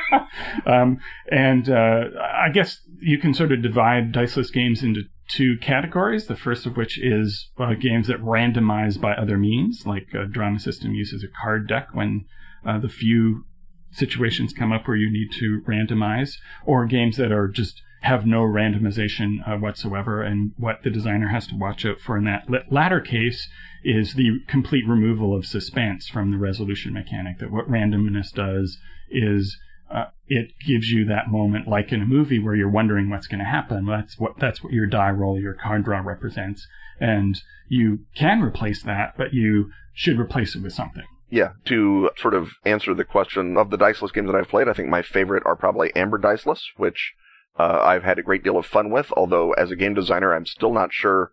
um, 0.66 0.98
and 1.30 1.68
uh, 1.68 2.04
I 2.20 2.50
guess 2.52 2.80
you 3.00 3.18
can 3.18 3.34
sort 3.34 3.52
of 3.52 3.62
divide 3.62 4.12
diceless 4.12 4.50
games 4.50 4.82
into 4.82 5.02
two 5.28 5.56
categories. 5.60 6.26
The 6.26 6.36
first 6.36 6.66
of 6.66 6.76
which 6.76 6.98
is 6.98 7.50
uh, 7.58 7.74
games 7.74 8.08
that 8.08 8.22
randomize 8.22 9.00
by 9.00 9.12
other 9.12 9.36
means, 9.36 9.86
like 9.86 10.08
a 10.14 10.26
drama 10.26 10.58
system 10.58 10.94
uses 10.94 11.22
a 11.22 11.28
card 11.42 11.68
deck 11.68 11.88
when 11.92 12.24
uh, 12.66 12.78
the 12.78 12.88
few 12.88 13.44
situations 13.90 14.52
come 14.52 14.72
up 14.72 14.86
where 14.86 14.96
you 14.96 15.10
need 15.10 15.30
to 15.38 15.62
randomize, 15.66 16.36
or 16.64 16.86
games 16.86 17.16
that 17.16 17.32
are 17.32 17.48
just 17.48 17.82
have 18.02 18.26
no 18.26 18.42
randomization 18.42 19.38
uh, 19.46 19.56
whatsoever. 19.56 20.22
And 20.22 20.52
what 20.56 20.82
the 20.84 20.90
designer 20.90 21.28
has 21.28 21.46
to 21.48 21.56
watch 21.56 21.84
out 21.84 22.00
for 22.00 22.16
in 22.16 22.24
that 22.24 22.46
latter 22.70 23.00
case 23.00 23.48
is 23.82 24.14
the 24.14 24.40
complete 24.46 24.84
removal 24.86 25.36
of 25.36 25.46
suspense 25.46 26.08
from 26.08 26.30
the 26.30 26.38
resolution 26.38 26.92
mechanic. 26.92 27.38
That 27.38 27.50
what 27.50 27.70
randomness 27.70 28.32
does 28.32 28.78
is 29.10 29.58
uh, 29.90 30.06
it 30.26 30.52
gives 30.64 30.90
you 30.90 31.04
that 31.06 31.30
moment, 31.30 31.66
like 31.66 31.92
in 31.92 32.02
a 32.02 32.06
movie, 32.06 32.38
where 32.38 32.54
you're 32.54 32.68
wondering 32.68 33.08
what's 33.08 33.26
going 33.26 33.38
to 33.38 33.44
happen. 33.44 33.86
That's 33.86 34.18
what 34.18 34.32
that's 34.38 34.62
what 34.62 34.72
your 34.72 34.86
die 34.86 35.10
roll, 35.10 35.40
your 35.40 35.54
card 35.54 35.84
draw 35.84 36.00
represents, 36.00 36.66
and 37.00 37.40
you 37.68 38.00
can 38.14 38.42
replace 38.42 38.82
that, 38.82 39.14
but 39.16 39.32
you 39.32 39.70
should 39.94 40.18
replace 40.20 40.54
it 40.54 40.62
with 40.62 40.72
something. 40.72 41.06
Yeah, 41.30 41.52
to 41.66 42.10
sort 42.16 42.34
of 42.34 42.52
answer 42.64 42.94
the 42.94 43.04
question 43.04 43.56
of 43.58 43.70
the 43.70 43.76
diceless 43.76 44.12
games 44.12 44.30
that 44.30 44.36
I've 44.36 44.48
played, 44.48 44.68
I 44.68 44.72
think 44.72 44.88
my 44.88 45.02
favorite 45.02 45.42
are 45.44 45.56
probably 45.56 45.94
Amber 45.94 46.16
Diceless, 46.16 46.62
which 46.76 47.14
uh, 47.58 47.80
I've 47.82 48.04
had 48.04 48.18
a 48.18 48.22
great 48.22 48.42
deal 48.42 48.56
of 48.56 48.64
fun 48.64 48.90
with. 48.90 49.12
Although 49.14 49.52
as 49.52 49.70
a 49.70 49.76
game 49.76 49.92
designer, 49.92 50.34
I'm 50.34 50.46
still 50.46 50.72
not 50.72 50.92
sure 50.92 51.32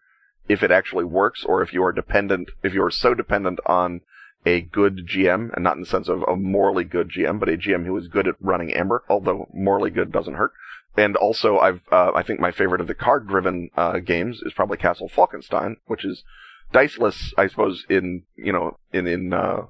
if 0.49 0.63
it 0.63 0.71
actually 0.71 1.05
works 1.05 1.45
or 1.45 1.61
if 1.61 1.73
you 1.73 1.81
are 1.83 1.93
dependent, 1.93 2.49
if 2.61 2.73
you 2.73 2.83
are 2.83 2.91
so 2.91 3.13
dependent 3.13 3.59
on 3.65 4.01
a 4.45 4.61
good 4.61 5.07
GM, 5.07 5.53
and 5.53 5.63
not 5.63 5.75
in 5.75 5.81
the 5.81 5.87
sense 5.87 6.07
of 6.07 6.23
a 6.23 6.35
morally 6.35 6.83
good 6.83 7.09
GM, 7.09 7.39
but 7.39 7.49
a 7.49 7.57
GM 7.57 7.85
who 7.85 7.97
is 7.97 8.07
good 8.07 8.27
at 8.27 8.35
running 8.39 8.73
Amber, 8.73 9.03
although 9.09 9.47
morally 9.53 9.89
good 9.89 10.11
doesn't 10.11 10.35
hurt. 10.35 10.51
And 10.97 11.15
also, 11.15 11.57
I've, 11.57 11.81
uh, 11.91 12.11
I 12.13 12.21
think 12.21 12.39
my 12.39 12.51
favorite 12.51 12.79
of 12.79 12.87
the 12.87 12.93
card-driven, 12.93 13.69
uh, 13.75 13.99
games 13.99 14.41
is 14.45 14.53
probably 14.53 14.77
Castle 14.77 15.09
Falkenstein, 15.09 15.77
which 15.87 16.05
is 16.05 16.23
diceless, 16.71 17.33
I 17.37 17.47
suppose, 17.47 17.85
in, 17.89 18.23
you 18.35 18.53
know, 18.53 18.77
in, 18.93 19.07
in, 19.07 19.33
uh, 19.33 19.63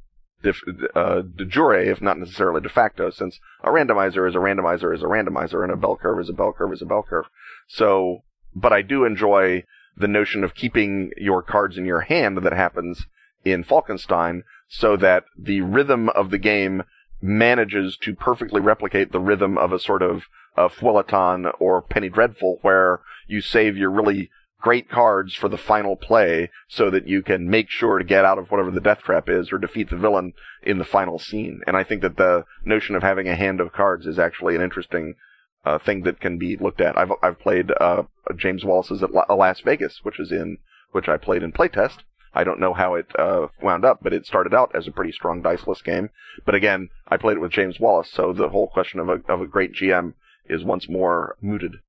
uh, 0.96 1.22
de 1.22 1.46
jure, 1.46 1.80
if 1.80 2.02
not 2.02 2.18
necessarily 2.18 2.62
de 2.62 2.70
facto, 2.70 3.10
since 3.10 3.40
a 3.64 3.70
randomizer 3.70 4.28
is 4.28 4.36
a 4.36 4.40
randomizer 4.40 4.94
is 4.94 5.02
a 5.02 5.06
randomizer, 5.06 5.64
and 5.64 5.72
a 5.72 5.78
bell 5.78 5.96
curve 5.96 6.20
is 6.20 6.30
a 6.30 6.34
bell 6.34 6.54
curve 6.54 6.74
is 6.74 6.82
a 6.82 6.86
bell 6.86 7.04
curve. 7.08 7.26
So, 7.68 8.24
but 8.54 8.74
I 8.74 8.82
do 8.82 9.06
enjoy 9.06 9.64
the 9.98 10.08
notion 10.08 10.44
of 10.44 10.56
keeping 10.56 11.12
your 11.18 11.42
cards 11.42 11.78
in 11.78 11.86
your 11.86 12.02
hand 12.02 12.38
that 12.38 12.54
happens 12.54 13.06
in 13.44 13.64
Falkenstein 13.64 14.44
so 14.68 14.98
that 14.98 15.26
the 15.38 15.62
rhythm 15.62 16.10
of 16.10 16.32
the 16.32 16.38
game 16.38 16.84
manages 17.22 17.98
to 17.98 18.14
perfectly 18.16 18.60
replicate 18.60 19.12
the 19.12 19.20
rhythm 19.20 19.58
of 19.58 19.72
a 19.72 19.80
sort 19.80 20.02
of 20.02 20.24
a 20.58 20.70
feuilleton 20.70 21.52
or 21.60 21.82
penny 21.82 22.10
dreadful 22.10 22.60
where 22.62 23.02
you 23.28 23.42
save 23.42 23.78
your 23.78 23.92
really 23.92 24.30
great 24.66 24.90
cards 24.90 25.36
for 25.36 25.48
the 25.48 25.60
final 25.60 25.96
play 25.96 26.50
so 26.68 26.90
that 26.90 27.08
you 27.08 27.22
can 27.22 27.48
make 27.48 27.70
sure 27.70 28.00
to 28.00 28.04
get 28.04 28.26
out 28.26 28.40
of 28.40 28.50
whatever 28.50 28.72
the 28.72 28.82
death 28.82 28.98
trap 29.04 29.30
is 29.30 29.52
or 29.52 29.60
defeat 29.60 29.92
the 29.92 29.96
villain 29.96 30.34
in 30.64 30.80
the 30.80 30.84
final 30.84 31.20
scene. 31.20 31.62
And 31.68 31.78
I 31.78 31.84
think 31.84 32.02
that 32.02 32.18
the 32.18 32.46
notion 32.66 32.96
of 32.96 33.04
having 33.04 33.28
a 33.28 33.36
hand 33.36 33.62
of 33.62 33.72
cards 33.72 34.08
is 34.08 34.18
actually 34.18 34.56
an 34.56 34.64
interesting 34.64 35.14
uh, 35.66 35.78
thing 35.78 36.02
that 36.02 36.20
can 36.20 36.40
be 36.40 36.58
looked 36.58 36.82
at. 36.82 36.98
I've 36.98 37.12
I've 37.22 37.40
played 37.40 37.72
uh, 37.80 38.04
James 38.36 38.66
Wallis's 38.66 39.04
at 39.04 39.14
La- 39.14 39.32
Las 39.32 39.60
Vegas, 39.60 40.00
which 40.02 40.20
is 40.20 40.32
in 40.32 40.58
which 40.94 41.08
I 41.08 41.18
played 41.18 41.44
in 41.44 41.52
playtest. 41.52 42.00
I 42.34 42.44
don't 42.44 42.60
know 42.60 42.74
how 42.74 42.96
it 42.96 43.12
uh, 43.20 43.50
wound 43.62 43.86
up, 43.86 44.00
but 44.02 44.14
it 44.14 44.26
started 44.26 44.56
out 44.56 44.72
as 44.74 44.88
a 44.88 44.92
pretty 44.92 45.12
strong 45.12 45.44
diceless 45.44 45.84
game. 45.84 46.10
But 46.44 46.56
again, 46.56 46.90
I 47.08 47.18
played 47.18 47.38
it 47.38 47.42
with 47.42 47.52
James 47.52 47.80
Wallace, 47.80 48.12
so 48.12 48.34
the 48.34 48.50
whole 48.50 48.68
question 48.68 49.00
of 49.00 49.10
a 49.10 49.22
of 49.32 49.42
a 49.42 49.48
great 49.48 49.74
GM 49.74 50.16
is 50.50 50.64
once 50.64 50.90
more 50.90 51.38
mooted. 51.40 51.82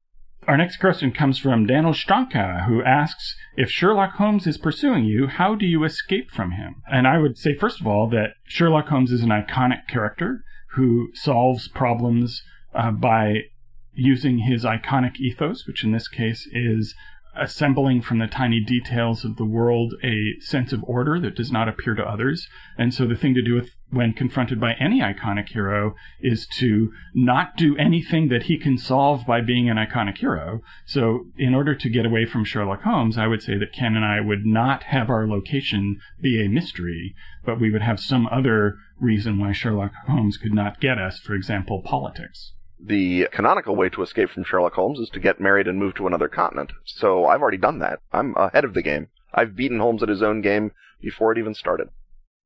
Our 0.47 0.57
next 0.57 0.77
question 0.77 1.11
comes 1.11 1.41
from 1.41 1.67
Daniel 1.67 1.93
Stranka, 1.93 2.67
who 2.67 2.81
asks 2.81 3.35
If 3.57 3.69
Sherlock 3.69 4.13
Holmes 4.13 4.47
is 4.47 4.57
pursuing 4.57 5.05
you, 5.05 5.27
how 5.27 5.57
do 5.57 5.67
you 5.67 5.83
escape 5.83 6.31
from 6.31 6.53
him? 6.53 6.83
And 6.89 7.09
I 7.09 7.19
would 7.19 7.37
say, 7.37 7.57
first 7.57 7.81
of 7.81 7.87
all, 7.89 8.09
that 8.11 8.35
Sherlock 8.45 8.87
Holmes 8.87 9.11
is 9.11 9.23
an 9.23 9.31
iconic 9.31 9.89
character 9.89 10.45
who 10.75 11.09
solves 11.15 11.67
problems 11.67 12.45
uh, 12.73 12.93
by 12.93 13.47
using 13.93 14.39
his 14.39 14.65
iconic 14.65 15.17
ethos, 15.17 15.67
which 15.67 15.83
in 15.83 15.91
this 15.91 16.07
case 16.07 16.49
is 16.53 16.95
assembling 17.39 18.03
from 18.03 18.19
the 18.19 18.27
tiny 18.27 18.61
details 18.61 19.25
of 19.25 19.37
the 19.37 19.45
world 19.45 19.95
a 20.03 20.35
sense 20.41 20.73
of 20.73 20.83
order 20.85 21.19
that 21.21 21.37
does 21.37 21.53
not 21.53 21.69
appear 21.69 21.95
to 21.95 22.03
others. 22.03 22.49
And 22.79 22.93
so 22.93 23.07
the 23.07 23.17
thing 23.17 23.35
to 23.35 23.43
do 23.43 23.55
with 23.55 23.71
when 23.91 24.13
confronted 24.13 24.61
by 24.61 24.73
any 24.75 25.01
iconic 25.01 25.51
hero 25.51 25.95
is 26.21 26.47
to 26.59 26.93
not 27.15 27.57
do 27.57 27.77
anything 27.77 28.29
that 28.29 28.45
he 28.45 28.59
can 28.59 28.77
solve 28.77 29.25
by 29.27 29.41
being 29.41 29.71
an 29.71 29.77
iconic 29.77 30.19
hero. 30.19 30.61
So 30.87 31.27
in 31.39 31.55
order 31.55 31.75
to 31.75 31.89
get 31.89 32.05
away 32.05 32.27
from 32.27 32.45
Sherlock 32.45 32.83
Holmes, 32.83 33.17
I 33.17 33.29
would 33.29 33.43
say 33.43 33.57
that 33.59 33.73
Ken 33.73 33.95
and 33.95 34.05
I 34.05 34.21
would 34.21 34.45
not 34.45 34.85
have 34.85 35.09
our 35.09 35.27
location 35.27 36.01
be 36.21 36.45
a 36.45 36.49
mystery, 36.49 37.15
but 37.45 37.61
we 37.61 37.71
would 37.71 37.83
have 37.83 38.01
some 38.01 38.27
other 38.27 38.77
reason 38.99 39.39
why 39.39 39.53
Sherlock 39.53 39.93
Holmes 40.09 40.37
could 40.37 40.55
not 40.55 40.81
get 40.81 40.99
us, 40.99 41.21
for 41.21 41.35
example, 41.35 41.81
politics 41.83 42.53
the 42.79 43.29
canonical 43.33 43.75
way 43.77 43.89
to 43.91 44.03
escape 44.03 44.31
from 44.31 44.45
Sherlock 44.45 44.75
Holmes 44.75 44.99
is 44.99 45.09
to 45.11 45.21
get 45.21 45.41
married 45.41 45.67
and 45.67 45.79
move 45.79 45.95
to 45.95 46.07
another 46.07 46.29
continent. 46.29 46.73
So 46.85 47.27
I've 47.27 47.41
already 47.41 47.57
done 47.59 47.79
that. 47.81 48.01
I'm 48.13 48.35
ahead 48.37 48.65
of 48.65 48.75
the 48.75 48.83
game. 48.83 49.09
I've 49.33 49.57
beaten 49.57 49.81
Holmes 49.81 50.03
at 50.03 50.09
his 50.09 50.23
own 50.23 50.41
game 50.41 50.73
before 51.01 51.33
it 51.33 51.39
even 51.39 51.55
started. 51.55 51.89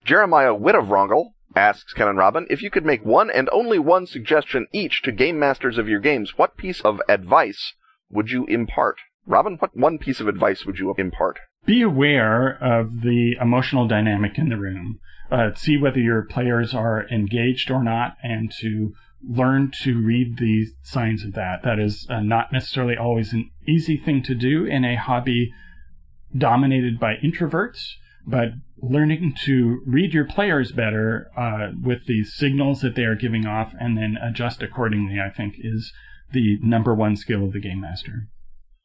Jeremiah 0.04 0.54
Wittevrongle 0.54 1.32
asks 1.54 1.92
Ken 1.92 2.08
and 2.08 2.18
Robin, 2.18 2.46
if 2.48 2.62
you 2.62 2.70
could 2.70 2.86
make 2.86 3.04
one 3.04 3.30
and 3.30 3.48
only 3.52 3.78
one 3.78 4.06
suggestion 4.06 4.66
each 4.72 5.02
to 5.02 5.12
game 5.12 5.38
masters 5.38 5.78
of 5.78 5.88
your 5.88 6.00
games, 6.00 6.38
what 6.38 6.56
piece 6.56 6.80
of 6.80 7.00
advice 7.08 7.74
would 8.10 8.30
you 8.30 8.46
impart? 8.46 8.96
Robin, 9.26 9.56
what 9.56 9.76
one 9.76 9.98
piece 9.98 10.20
of 10.20 10.28
advice 10.28 10.64
would 10.64 10.78
you 10.78 10.94
impart? 10.96 11.38
Be 11.66 11.82
aware 11.82 12.56
of 12.62 13.02
the 13.02 13.36
emotional 13.40 13.86
dynamic 13.86 14.38
in 14.38 14.48
the 14.48 14.56
room. 14.56 14.98
Uh, 15.30 15.54
see 15.54 15.76
whether 15.76 16.00
your 16.00 16.22
players 16.22 16.74
are 16.74 17.06
engaged 17.08 17.70
or 17.70 17.84
not, 17.84 18.16
and 18.22 18.50
to 18.60 18.94
learn 19.28 19.72
to 19.82 20.00
read 20.00 20.38
the 20.38 20.66
signs 20.82 21.24
of 21.24 21.34
that. 21.34 21.62
That 21.62 21.78
is 21.78 22.06
uh, 22.08 22.20
not 22.20 22.52
necessarily 22.52 22.96
always 22.96 23.32
an 23.32 23.50
easy 23.66 23.96
thing 23.96 24.22
to 24.24 24.34
do 24.34 24.64
in 24.64 24.84
a 24.84 24.96
hobby 24.96 25.52
dominated 26.36 26.98
by 26.98 27.16
introverts, 27.16 27.92
but 28.26 28.50
learning 28.78 29.34
to 29.44 29.82
read 29.86 30.14
your 30.14 30.24
players 30.24 30.72
better 30.72 31.30
uh, 31.36 31.72
with 31.82 32.06
the 32.06 32.24
signals 32.24 32.80
that 32.80 32.94
they 32.94 33.04
are 33.04 33.14
giving 33.14 33.46
off 33.46 33.72
and 33.78 33.96
then 33.96 34.16
adjust 34.22 34.62
accordingly, 34.62 35.18
I 35.20 35.30
think, 35.30 35.56
is 35.58 35.92
the 36.32 36.58
number 36.62 36.94
one 36.94 37.16
skill 37.16 37.44
of 37.44 37.52
the 37.52 37.60
game 37.60 37.80
master. 37.80 38.28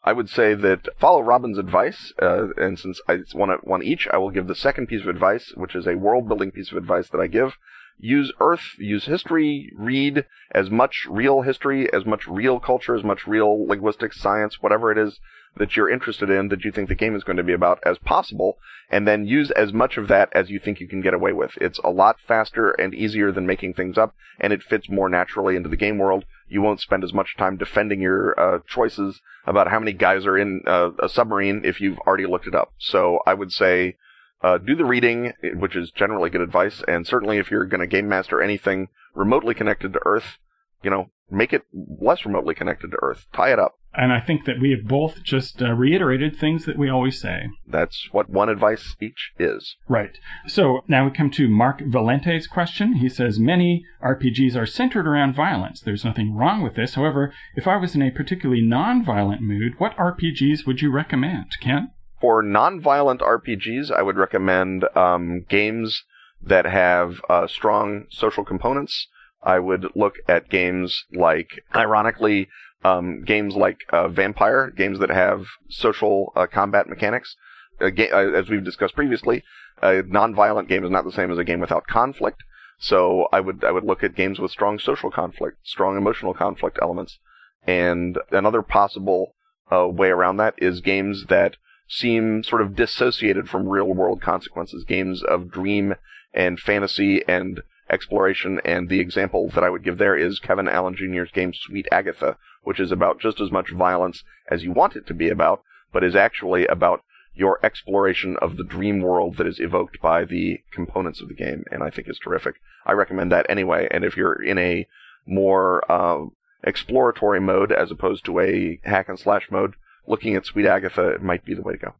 I 0.04 0.14
would 0.14 0.30
say 0.30 0.54
that 0.54 0.88
follow 1.00 1.22
Robin's 1.22 1.58
advice, 1.58 2.14
uh, 2.22 2.50
and 2.58 2.78
since 2.78 3.02
I 3.08 3.20
want 3.34 3.66
one 3.66 3.82
each, 3.82 4.08
I 4.12 4.18
will 4.18 4.30
give 4.30 4.48
the 4.48 4.56
second 4.56 4.88
piece 4.88 5.02
of 5.02 5.08
advice, 5.08 5.54
which 5.56 5.76
is 5.76 5.88
a 5.88 5.96
world 5.96 6.28
building 6.28 6.52
piece 6.52 6.72
of 6.72 6.78
advice 6.78 7.10
that 7.10 7.20
I 7.20 7.28
give, 7.28 7.58
use 8.00 8.32
Earth, 8.40 8.76
use 8.78 9.06
history, 9.06 9.72
read 9.76 10.26
as 10.52 10.70
much 10.70 11.08
real 11.10 11.42
history, 11.42 11.92
as 11.94 12.06
much 12.06 12.28
real 12.28 12.60
culture, 12.60 12.96
as 12.96 13.04
much 13.04 13.28
real 13.28 13.66
linguistics, 13.68 14.20
science, 14.20 14.62
whatever 14.62 14.92
it 14.92 14.98
is 14.98 15.20
that 15.58 15.76
you're 15.76 15.90
interested 15.90 16.30
in, 16.30 16.50
that 16.50 16.66
you 16.66 16.72
think 16.72 16.90
the 16.90 16.96
game 16.96 17.16
is 17.16 17.24
going 17.24 17.38
to 17.38 17.44
be 17.44 17.54
about 17.54 17.80
as 17.86 17.98
possible, 18.00 18.58
and 18.90 19.08
then 19.08 19.26
use 19.26 19.52
as 19.52 19.72
much 19.72 19.98
of 19.98 20.08
that 20.08 20.30
as 20.34 20.50
you 20.50 20.60
think 20.60 20.80
you 20.80 20.88
can 20.88 21.02
get 21.02 21.14
away 21.14 21.32
with. 21.32 21.52
It's 21.62 21.80
a 21.80 21.90
lot 21.90 22.18
faster 22.20 22.72
and 22.72 22.94
easier 22.94 23.32
than 23.32 23.48
making 23.48 23.74
things 23.74 23.98
up, 23.98 24.14
and 24.40 24.52
it 24.52 24.62
fits 24.62 24.90
more 24.90 25.10
naturally 25.10 25.56
into 25.56 25.70
the 25.70 25.78
game 25.78 25.98
world. 25.98 26.26
You 26.50 26.62
won't 26.62 26.82
spend 26.82 27.04
as 27.04 27.14
much 27.14 27.38
time 27.38 27.58
defending 27.58 28.02
your 28.02 28.38
uh, 28.40 28.60
choices 28.68 29.22
about 29.46 29.70
how 29.70 29.80
many 29.80 29.94
guys 29.94 30.26
are 30.26 30.38
in 30.38 30.62
uh, 30.68 30.92
a 31.02 31.08
submarine 31.08 31.62
if 31.64 31.80
you've 31.80 32.00
already 32.00 32.26
looked 32.26 32.48
it 32.48 32.56
up. 32.56 32.74
So 32.78 33.20
I 33.26 33.34
would 33.34 33.52
say 33.52 33.96
uh, 34.42 34.58
do 34.58 34.76
the 34.76 34.86
reading, 34.86 35.34
which 35.56 35.76
is 35.76 35.92
generally 35.92 36.30
good 36.30 36.42
advice, 36.42 36.84
and 36.88 37.08
certainly 37.08 37.38
if 37.38 37.50
you're 37.50 37.66
going 37.66 37.82
to 37.82 37.88
game 37.88 38.08
master 38.08 38.42
anything 38.42 38.90
remotely 39.14 39.54
connected 39.54 39.94
to 39.94 40.00
Earth, 40.06 40.38
you 40.84 40.90
know, 40.90 41.10
make 41.30 41.54
it 41.54 41.64
less 41.74 42.26
remotely 42.26 42.54
connected 42.54 42.92
to 42.92 42.98
Earth. 43.02 43.26
Tie 43.34 43.52
it 43.52 43.60
up. 43.60 43.80
And 43.98 44.12
I 44.12 44.20
think 44.20 44.46
that 44.46 44.60
we 44.60 44.72
have 44.72 44.88
both 44.88 45.24
just 45.24 45.62
uh, 45.62 45.72
reiterated 45.72 46.36
things 46.36 46.66
that 46.66 46.78
we 46.78 46.90
always 46.90 47.20
say. 47.20 47.48
That's 47.66 48.10
what 48.12 48.30
one 48.30 48.50
advice 48.50 48.96
each 49.02 49.32
is. 49.40 49.78
Right. 49.88 50.18
So 50.48 50.82
now 50.88 51.06
we 51.06 51.12
come 51.12 51.32
to 51.32 51.48
Mark 51.48 51.80
Valente's 51.80 52.46
question. 52.46 52.96
He 52.96 53.08
says 53.08 53.40
Many 53.40 53.86
RPGs 54.04 54.56
are 54.56 54.66
centered 54.66 55.08
around 55.08 55.34
violence. 55.34 55.80
There's 55.80 56.04
nothing 56.04 56.36
wrong 56.36 56.62
with 56.62 56.76
this. 56.76 56.96
However, 56.96 57.34
if 57.56 57.68
I 57.68 57.78
was 57.78 57.96
in 57.96 58.02
a 58.02 58.12
particularly 58.12 58.62
non 58.62 59.04
violent 59.04 59.42
mood, 59.42 59.76
what 59.78 59.96
RPGs 59.96 60.68
would 60.68 60.82
you 60.82 60.92
recommend? 60.92 61.52
Ken? 61.62 61.92
For 62.26 62.42
non-violent 62.42 63.22
RPGs, 63.22 63.92
I 63.92 64.02
would 64.02 64.18
recommend 64.18 64.84
um, 64.98 65.46
games 65.48 66.06
that 66.42 66.66
have 66.66 67.22
uh, 67.30 67.46
strong 67.46 68.08
social 68.10 68.44
components. 68.44 69.08
I 69.44 69.60
would 69.60 69.92
look 69.94 70.16
at 70.28 70.50
games 70.50 71.06
like, 71.14 71.50
ironically, 71.76 72.48
um, 72.84 73.24
games 73.24 73.54
like 73.54 73.82
uh, 73.94 74.08
Vampire, 74.08 74.72
games 74.72 74.98
that 74.98 75.12
have 75.12 75.46
social 75.70 76.34
uh, 76.36 76.48
combat 76.48 76.90
mechanics. 76.90 77.36
Ga- 77.80 78.10
uh, 78.10 78.32
as 78.32 78.50
we've 78.50 78.64
discussed 78.64 78.96
previously, 78.96 79.44
a 79.84 80.02
non-violent 80.02 80.68
game 80.68 80.84
is 80.84 80.90
not 80.90 81.06
the 81.06 81.12
same 81.12 81.32
as 81.32 81.38
a 81.38 81.44
game 81.44 81.60
without 81.60 81.86
conflict. 81.86 82.42
So 82.80 83.28
I 83.32 83.40
would 83.40 83.64
I 83.64 83.70
would 83.70 83.84
look 83.84 84.04
at 84.04 84.16
games 84.16 84.40
with 84.40 84.50
strong 84.50 84.80
social 84.80 85.12
conflict, 85.12 85.58
strong 85.62 85.96
emotional 85.96 86.34
conflict 86.34 86.80
elements, 86.82 87.20
and 87.68 88.18
another 88.32 88.64
possible 88.64 89.36
uh, 89.72 89.88
way 89.88 90.10
around 90.10 90.38
that 90.38 90.56
is 90.58 90.82
games 90.82 91.26
that 91.28 91.58
seem 91.88 92.44
sort 92.44 92.62
of 92.62 92.76
dissociated 92.76 93.50
from 93.50 93.70
real 93.70 93.88
world 93.88 94.22
consequences, 94.22 94.84
games 94.84 95.24
of 95.24 95.52
dream 95.52 95.96
and 96.34 96.60
fantasy 96.60 97.24
and 97.28 97.62
exploration. 97.90 98.60
And 98.66 98.90
the 98.90 99.00
example 99.00 99.50
that 99.50 99.64
I 99.64 99.70
would 99.70 99.84
give 99.84 99.98
there 99.98 100.16
is 100.16 100.40
Kevin 100.40 100.68
Allen 100.68 100.96
Jr.'s 100.96 101.32
game 101.32 101.54
Sweet 101.54 101.88
Agatha, 101.92 102.38
which 102.64 102.80
is 102.80 102.92
about 102.92 103.20
just 103.20 103.40
as 103.40 103.52
much 103.52 103.72
violence 103.72 104.24
as 104.50 104.64
you 104.64 104.72
want 104.72 104.96
it 104.96 105.06
to 105.08 105.14
be 105.14 105.30
about, 105.30 105.62
but 105.94 106.04
is 106.04 106.16
actually 106.16 106.66
about 106.68 107.04
your 107.36 107.60
exploration 107.64 108.38
of 108.42 108.58
the 108.58 108.64
dream 108.64 109.02
world 109.02 109.38
that 109.38 109.48
is 109.48 109.60
evoked 109.60 110.02
by 110.02 110.24
the 110.24 110.62
components 110.72 111.22
of 111.22 111.28
the 111.28 111.34
game, 111.34 111.66
and 111.70 111.84
I 111.84 111.90
think 111.90 112.08
is 112.10 112.18
terrific. 112.18 112.56
I 112.86 112.94
recommend 112.94 113.32
that 113.32 113.46
anyway. 113.50 113.88
And 113.92 114.04
if 114.04 114.16
you're 114.16 114.42
in 114.42 114.58
a 114.58 114.88
more 115.26 115.84
uh, 115.92 116.28
exploratory 116.64 117.42
mode 117.42 117.72
as 117.72 117.92
opposed 117.92 118.26
to 118.26 118.40
a 118.40 118.80
hack 118.84 119.10
and 119.10 119.20
slash 119.20 119.48
mode, 119.52 119.74
looking 120.08 120.36
at 120.36 120.46
Sweet 120.46 120.66
Agatha 120.66 121.18
might 121.22 121.46
be 121.46 121.54
the 121.54 121.62
way 121.62 121.74
to 121.74 121.80
go. 121.80 121.96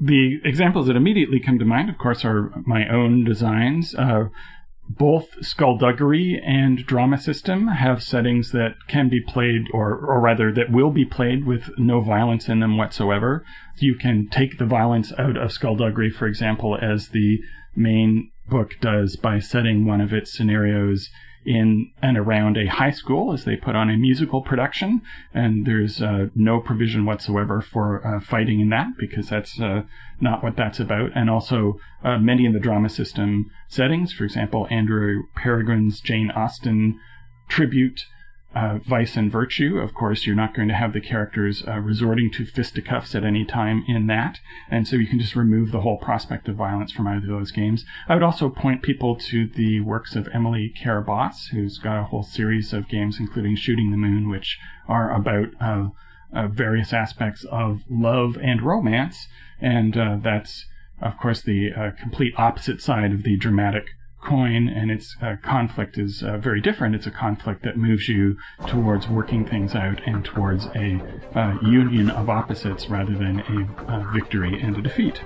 The 0.00 0.40
examples 0.44 0.86
that 0.86 0.96
immediately 0.96 1.40
come 1.40 1.58
to 1.58 1.64
mind, 1.64 1.90
of 1.90 1.98
course, 1.98 2.24
are 2.24 2.50
my 2.64 2.88
own 2.88 3.24
designs. 3.24 3.94
Uh, 3.94 4.28
both 4.88 5.28
Skulduggery 5.40 6.40
and 6.44 6.84
Drama 6.86 7.18
System 7.18 7.68
have 7.68 8.02
settings 8.02 8.50
that 8.52 8.74
can 8.88 9.08
be 9.08 9.20
played, 9.20 9.66
or, 9.72 9.94
or 9.94 10.20
rather, 10.20 10.52
that 10.52 10.72
will 10.72 10.90
be 10.90 11.04
played 11.04 11.46
with 11.46 11.70
no 11.78 12.00
violence 12.00 12.48
in 12.48 12.60
them 12.60 12.76
whatsoever. 12.76 13.44
You 13.78 13.94
can 13.94 14.28
take 14.28 14.58
the 14.58 14.66
violence 14.66 15.12
out 15.18 15.36
of 15.36 15.50
Skulduggery, 15.50 16.12
for 16.12 16.26
example, 16.26 16.76
as 16.80 17.10
the 17.10 17.38
main 17.76 18.32
book 18.48 18.72
does 18.80 19.16
by 19.16 19.38
setting 19.38 19.86
one 19.86 20.00
of 20.00 20.12
its 20.12 20.32
scenarios 20.32 21.08
in 21.44 21.90
and 22.02 22.18
around 22.18 22.56
a 22.56 22.66
high 22.66 22.90
school 22.90 23.32
as 23.32 23.44
they 23.44 23.56
put 23.56 23.74
on 23.74 23.88
a 23.90 23.96
musical 23.96 24.42
production, 24.42 25.00
and 25.32 25.66
there's 25.66 26.02
uh, 26.02 26.26
no 26.34 26.60
provision 26.60 27.04
whatsoever 27.04 27.60
for 27.60 28.06
uh, 28.06 28.20
fighting 28.20 28.60
in 28.60 28.68
that 28.68 28.88
because 28.98 29.28
that's 29.28 29.60
uh, 29.60 29.82
not 30.20 30.42
what 30.42 30.56
that's 30.56 30.80
about. 30.80 31.10
And 31.14 31.30
also, 31.30 31.80
uh, 32.04 32.18
many 32.18 32.44
in 32.44 32.52
the 32.52 32.60
drama 32.60 32.88
system 32.88 33.50
settings, 33.68 34.12
for 34.12 34.24
example, 34.24 34.66
Andrew 34.70 35.22
Peregrine's 35.36 36.00
Jane 36.00 36.30
Austen 36.30 37.00
tribute 37.48 38.04
uh, 38.54 38.78
vice 38.78 39.16
and 39.16 39.30
virtue. 39.30 39.78
Of 39.78 39.94
course, 39.94 40.26
you're 40.26 40.34
not 40.34 40.54
going 40.54 40.68
to 40.68 40.74
have 40.74 40.92
the 40.92 41.00
characters 41.00 41.62
uh, 41.66 41.78
resorting 41.78 42.30
to 42.32 42.44
fisticuffs 42.44 43.14
at 43.14 43.24
any 43.24 43.44
time 43.44 43.84
in 43.86 44.06
that, 44.08 44.40
and 44.68 44.88
so 44.88 44.96
you 44.96 45.06
can 45.06 45.20
just 45.20 45.36
remove 45.36 45.70
the 45.70 45.82
whole 45.82 45.98
prospect 45.98 46.48
of 46.48 46.56
violence 46.56 46.90
from 46.92 47.06
either 47.06 47.32
of 47.32 47.38
those 47.38 47.52
games. 47.52 47.84
I 48.08 48.14
would 48.14 48.22
also 48.22 48.48
point 48.48 48.82
people 48.82 49.14
to 49.16 49.46
the 49.46 49.80
works 49.80 50.16
of 50.16 50.28
Emily 50.34 50.68
Care 50.70 51.04
who's 51.52 51.78
got 51.78 52.00
a 52.00 52.04
whole 52.04 52.24
series 52.24 52.72
of 52.72 52.88
games, 52.88 53.18
including 53.20 53.56
Shooting 53.56 53.90
the 53.90 53.96
Moon, 53.96 54.28
which 54.28 54.58
are 54.88 55.14
about 55.14 55.48
uh, 55.60 55.88
uh, 56.32 56.48
various 56.48 56.92
aspects 56.92 57.44
of 57.44 57.82
love 57.88 58.36
and 58.42 58.62
romance. 58.62 59.28
And 59.60 59.96
uh, 59.96 60.18
that's, 60.22 60.66
of 61.00 61.16
course, 61.18 61.42
the 61.42 61.72
uh, 61.72 61.90
complete 62.00 62.34
opposite 62.36 62.80
side 62.80 63.12
of 63.12 63.22
the 63.22 63.36
dramatic 63.36 63.86
coin, 64.20 64.68
and 64.68 64.90
its 64.90 65.16
uh, 65.22 65.36
conflict 65.42 65.98
is 65.98 66.22
uh, 66.22 66.38
very 66.38 66.60
different. 66.60 66.94
It's 66.94 67.06
a 67.06 67.10
conflict 67.10 67.62
that 67.64 67.76
moves 67.76 68.08
you 68.08 68.36
towards 68.66 69.08
working 69.08 69.46
things 69.46 69.74
out 69.74 70.00
and 70.06 70.24
towards 70.24 70.66
a 70.74 71.00
uh, 71.34 71.58
union 71.62 72.10
of 72.10 72.28
opposites 72.28 72.88
rather 72.88 73.16
than 73.16 73.40
a 73.40 73.90
uh, 73.90 74.12
victory 74.12 74.60
and 74.60 74.76
a 74.76 74.82
defeat. 74.82 75.20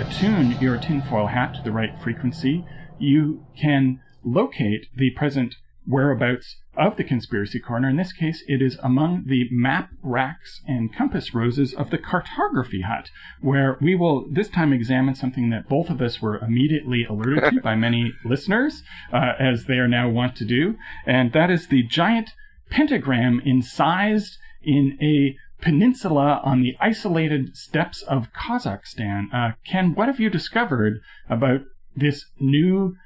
Attune 0.00 0.52
your 0.60 0.78
tinfoil 0.78 1.26
hat 1.26 1.54
to 1.54 1.62
the 1.62 1.70
right 1.70 1.92
frequency, 2.02 2.64
you 2.98 3.44
can 3.58 4.00
locate 4.24 4.86
the 4.96 5.10
present 5.10 5.56
whereabouts 5.86 6.56
of 6.76 6.96
the 6.96 7.04
conspiracy 7.04 7.58
corner. 7.58 7.88
In 7.88 7.96
this 7.96 8.12
case, 8.12 8.42
it 8.46 8.62
is 8.62 8.78
among 8.82 9.24
the 9.26 9.48
map 9.50 9.90
racks 10.02 10.62
and 10.66 10.94
compass 10.94 11.34
roses 11.34 11.74
of 11.74 11.90
the 11.90 11.98
cartography 11.98 12.82
hut, 12.82 13.10
where 13.40 13.76
we 13.80 13.94
will 13.94 14.26
this 14.30 14.48
time 14.48 14.72
examine 14.72 15.14
something 15.14 15.50
that 15.50 15.68
both 15.68 15.90
of 15.90 16.00
us 16.00 16.22
were 16.22 16.38
immediately 16.38 17.04
alerted 17.04 17.52
to 17.52 17.60
by 17.62 17.74
many 17.74 18.12
listeners, 18.24 18.82
uh, 19.12 19.32
as 19.38 19.66
they 19.66 19.74
are 19.74 19.88
now 19.88 20.08
wont 20.08 20.34
to 20.36 20.44
do, 20.46 20.76
and 21.04 21.32
that 21.32 21.50
is 21.50 21.66
the 21.66 21.82
giant 21.82 22.30
pentagram 22.70 23.42
incised 23.44 24.38
in 24.62 24.96
a 25.02 25.36
peninsula 25.60 26.40
on 26.44 26.62
the 26.62 26.76
isolated 26.80 27.56
steppes 27.56 28.02
of 28.02 28.28
Kazakhstan. 28.32 29.32
Uh, 29.32 29.52
Ken, 29.64 29.94
what 29.94 30.08
have 30.08 30.20
you 30.20 30.30
discovered 30.30 31.00
about 31.28 31.62
this 31.94 32.26
new 32.38 32.96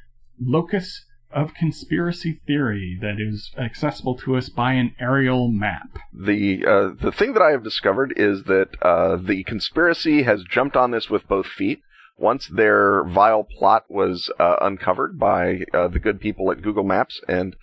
locus 0.40 1.04
of 1.30 1.54
conspiracy 1.54 2.40
theory 2.46 2.96
that 3.00 3.16
is 3.18 3.50
accessible 3.58 4.16
to 4.16 4.36
us 4.36 4.48
by 4.48 4.74
an 4.74 4.94
aerial 5.00 5.50
map? 5.50 5.98
The 6.12 6.64
uh, 6.64 6.88
the 7.00 7.12
thing 7.12 7.32
that 7.34 7.42
I 7.42 7.50
have 7.50 7.64
discovered 7.64 8.14
is 8.16 8.44
that 8.44 8.68
uh, 8.80 9.16
the 9.16 9.42
conspiracy 9.44 10.22
has 10.22 10.44
jumped 10.44 10.76
on 10.76 10.92
this 10.92 11.10
with 11.10 11.28
both 11.28 11.46
feet. 11.46 11.80
Once 12.16 12.46
their 12.46 13.02
vile 13.04 13.42
plot 13.42 13.84
was 13.88 14.30
uh, 14.38 14.56
uncovered 14.60 15.18
by 15.18 15.62
uh, 15.72 15.88
the 15.88 15.98
good 15.98 16.20
people 16.20 16.52
at 16.52 16.62
Google 16.62 16.84
Maps 16.84 17.20
and 17.26 17.56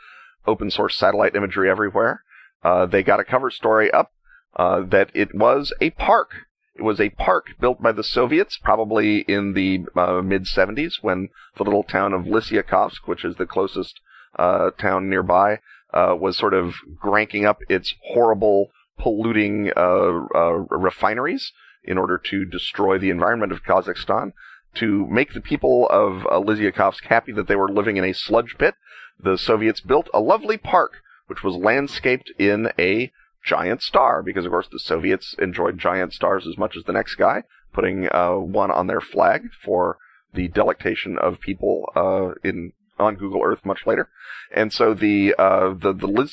open 0.45 0.69
source 0.69 0.97
satellite 0.97 1.35
imagery 1.35 1.69
everywhere, 1.69 2.23
uh, 2.61 2.85
they 2.85 3.01
got 3.01 3.21
a 3.21 3.23
cover 3.23 3.49
story 3.49 3.89
up 3.91 4.11
uh, 4.55 4.81
that 4.81 5.09
it 5.13 5.33
was 5.33 5.73
a 5.81 5.91
park. 5.91 6.31
It 6.75 6.83
was 6.83 6.99
a 6.99 7.09
park 7.09 7.55
built 7.59 7.81
by 7.81 7.91
the 7.91 8.03
Soviets, 8.03 8.57
probably 8.57 9.19
in 9.19 9.53
the 9.53 9.85
uh, 9.95 10.21
mid 10.21 10.43
70s, 10.45 10.95
when 11.01 11.29
the 11.57 11.63
little 11.63 11.83
town 11.83 12.13
of 12.13 12.23
Lysyakhovsk, 12.23 13.05
which 13.05 13.23
is 13.23 13.35
the 13.35 13.45
closest 13.45 13.99
uh, 14.37 14.71
town 14.71 15.09
nearby, 15.09 15.59
uh, 15.93 16.15
was 16.19 16.37
sort 16.37 16.53
of 16.53 16.75
cranking 16.99 17.45
up 17.45 17.59
its 17.69 17.93
horrible, 18.13 18.71
polluting 18.97 19.71
uh, 19.75 20.25
uh, 20.33 20.65
refineries 20.69 21.51
in 21.83 21.97
order 21.97 22.17
to 22.17 22.45
destroy 22.45 22.97
the 22.97 23.09
environment 23.09 23.51
of 23.51 23.63
Kazakhstan. 23.63 24.33
To 24.75 25.05
make 25.07 25.33
the 25.33 25.41
people 25.41 25.87
of 25.89 26.25
uh, 26.27 26.39
Lysyakhovsk 26.39 27.03
happy 27.05 27.33
that 27.33 27.47
they 27.47 27.57
were 27.57 27.71
living 27.71 27.97
in 27.97 28.05
a 28.05 28.13
sludge 28.13 28.55
pit, 28.57 28.75
the 29.21 29.37
Soviets 29.37 29.81
built 29.81 30.09
a 30.13 30.21
lovely 30.21 30.57
park, 30.57 31.01
which 31.27 31.43
was 31.43 31.55
landscaped 31.55 32.31
in 32.39 32.71
a 32.79 33.11
giant 33.43 33.81
star 33.81 34.21
because 34.21 34.45
of 34.45 34.51
course 34.51 34.67
the 34.71 34.79
Soviets 34.79 35.35
enjoyed 35.39 35.77
giant 35.77 36.13
stars 36.13 36.47
as 36.47 36.57
much 36.57 36.75
as 36.75 36.83
the 36.83 36.93
next 36.93 37.15
guy, 37.15 37.43
putting 37.73 38.07
uh, 38.11 38.35
one 38.35 38.71
on 38.71 38.87
their 38.87 39.01
flag 39.01 39.49
for 39.63 39.97
the 40.33 40.47
delectation 40.47 41.17
of 41.17 41.39
people 41.39 41.91
uh, 41.95 42.33
in 42.43 42.73
on 42.99 43.15
Google 43.15 43.41
Earth 43.43 43.65
much 43.65 43.85
later. 43.85 44.09
And 44.53 44.71
so 44.71 44.93
the 44.93 45.35
uh, 45.37 45.73
the 45.73 45.93
the 45.93 46.31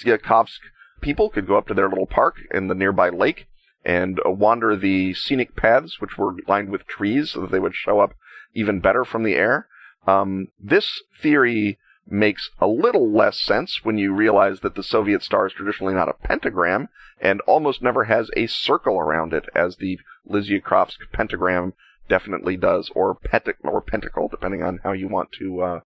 people 1.01 1.31
could 1.31 1.47
go 1.47 1.57
up 1.57 1.67
to 1.69 1.75
their 1.75 1.89
little 1.89 2.07
park 2.07 2.37
in 2.53 2.69
the 2.69 2.75
nearby 2.75 3.09
lake 3.09 3.47
and 3.85 4.21
wander 4.25 4.77
the 4.77 5.15
scenic 5.15 5.57
paths, 5.57 6.01
which 6.01 6.19
were 6.19 6.35
lined 6.47 6.71
with 6.71 6.87
trees, 6.87 7.31
so 7.31 7.41
that 7.41 7.51
they 7.51 7.61
would 7.61 7.75
show 7.75 8.01
up 8.01 8.15
even 8.55 8.81
better 8.81 9.05
from 9.05 9.23
the 9.23 9.35
air. 9.35 9.69
Um, 10.07 10.49
this 10.59 11.03
theory 11.21 11.79
makes 12.11 12.51
a 12.61 12.67
little 12.67 13.11
less 13.11 13.41
sense 13.41 13.81
when 13.83 13.99
you 13.99 14.15
realize 14.15 14.61
that 14.61 14.75
the 14.75 14.83
Soviet 14.83 15.23
star 15.23 15.47
is 15.47 15.53
traditionally 15.53 15.95
not 15.95 16.09
a 16.09 16.27
pentagram 16.27 16.89
and 17.21 17.41
almost 17.43 17.83
never 17.83 18.05
has 18.05 18.31
a 18.37 18.47
circle 18.47 18.99
around 18.99 19.33
it, 19.33 19.45
as 19.55 19.77
the 19.77 19.99
Lysyakhovsk 20.29 20.99
pentagram 21.13 21.73
definitely 22.09 22.57
does, 22.57 22.91
or 22.95 23.17
pentic 23.17 23.55
or 23.63 23.81
pentacle, 23.81 24.29
depending 24.29 24.63
on 24.63 24.81
how 24.85 24.93
you 24.93 25.09
want 25.09 25.31
to 25.39 25.61
uh, 25.61 25.81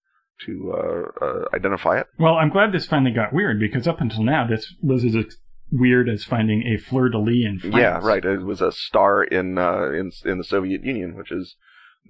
to 0.47 0.75
uh, 0.75 1.25
uh, 1.25 1.45
identify 1.55 1.99
it. 1.99 2.07
Well, 2.19 2.35
I'm 2.35 2.51
glad 2.51 2.73
this 2.73 2.87
finally 2.87 3.13
got 3.13 3.33
weird 3.33 3.61
because 3.61 3.87
up 3.87 4.01
until 4.01 4.23
now, 4.23 4.47
this 4.47 4.75
was 4.83 5.05
as 5.05 5.37
weird 5.71 6.09
as 6.09 6.25
finding 6.25 6.65
a 6.67 6.77
fleur 6.77 7.09
de 7.09 7.19
lis 7.19 7.47
in 7.47 7.59
France. 7.59 7.77
Yeah, 7.77 7.99
right. 8.03 8.25
It 8.25 8.43
was 8.43 8.61
a 8.61 8.73
star 8.73 9.25
in 9.25 9.59
uh, 9.59 9.91
in 9.91 10.13
in 10.25 10.39
the 10.39 10.45
Soviet 10.45 10.85
Union, 10.85 11.17
which 11.17 11.33
is 11.33 11.57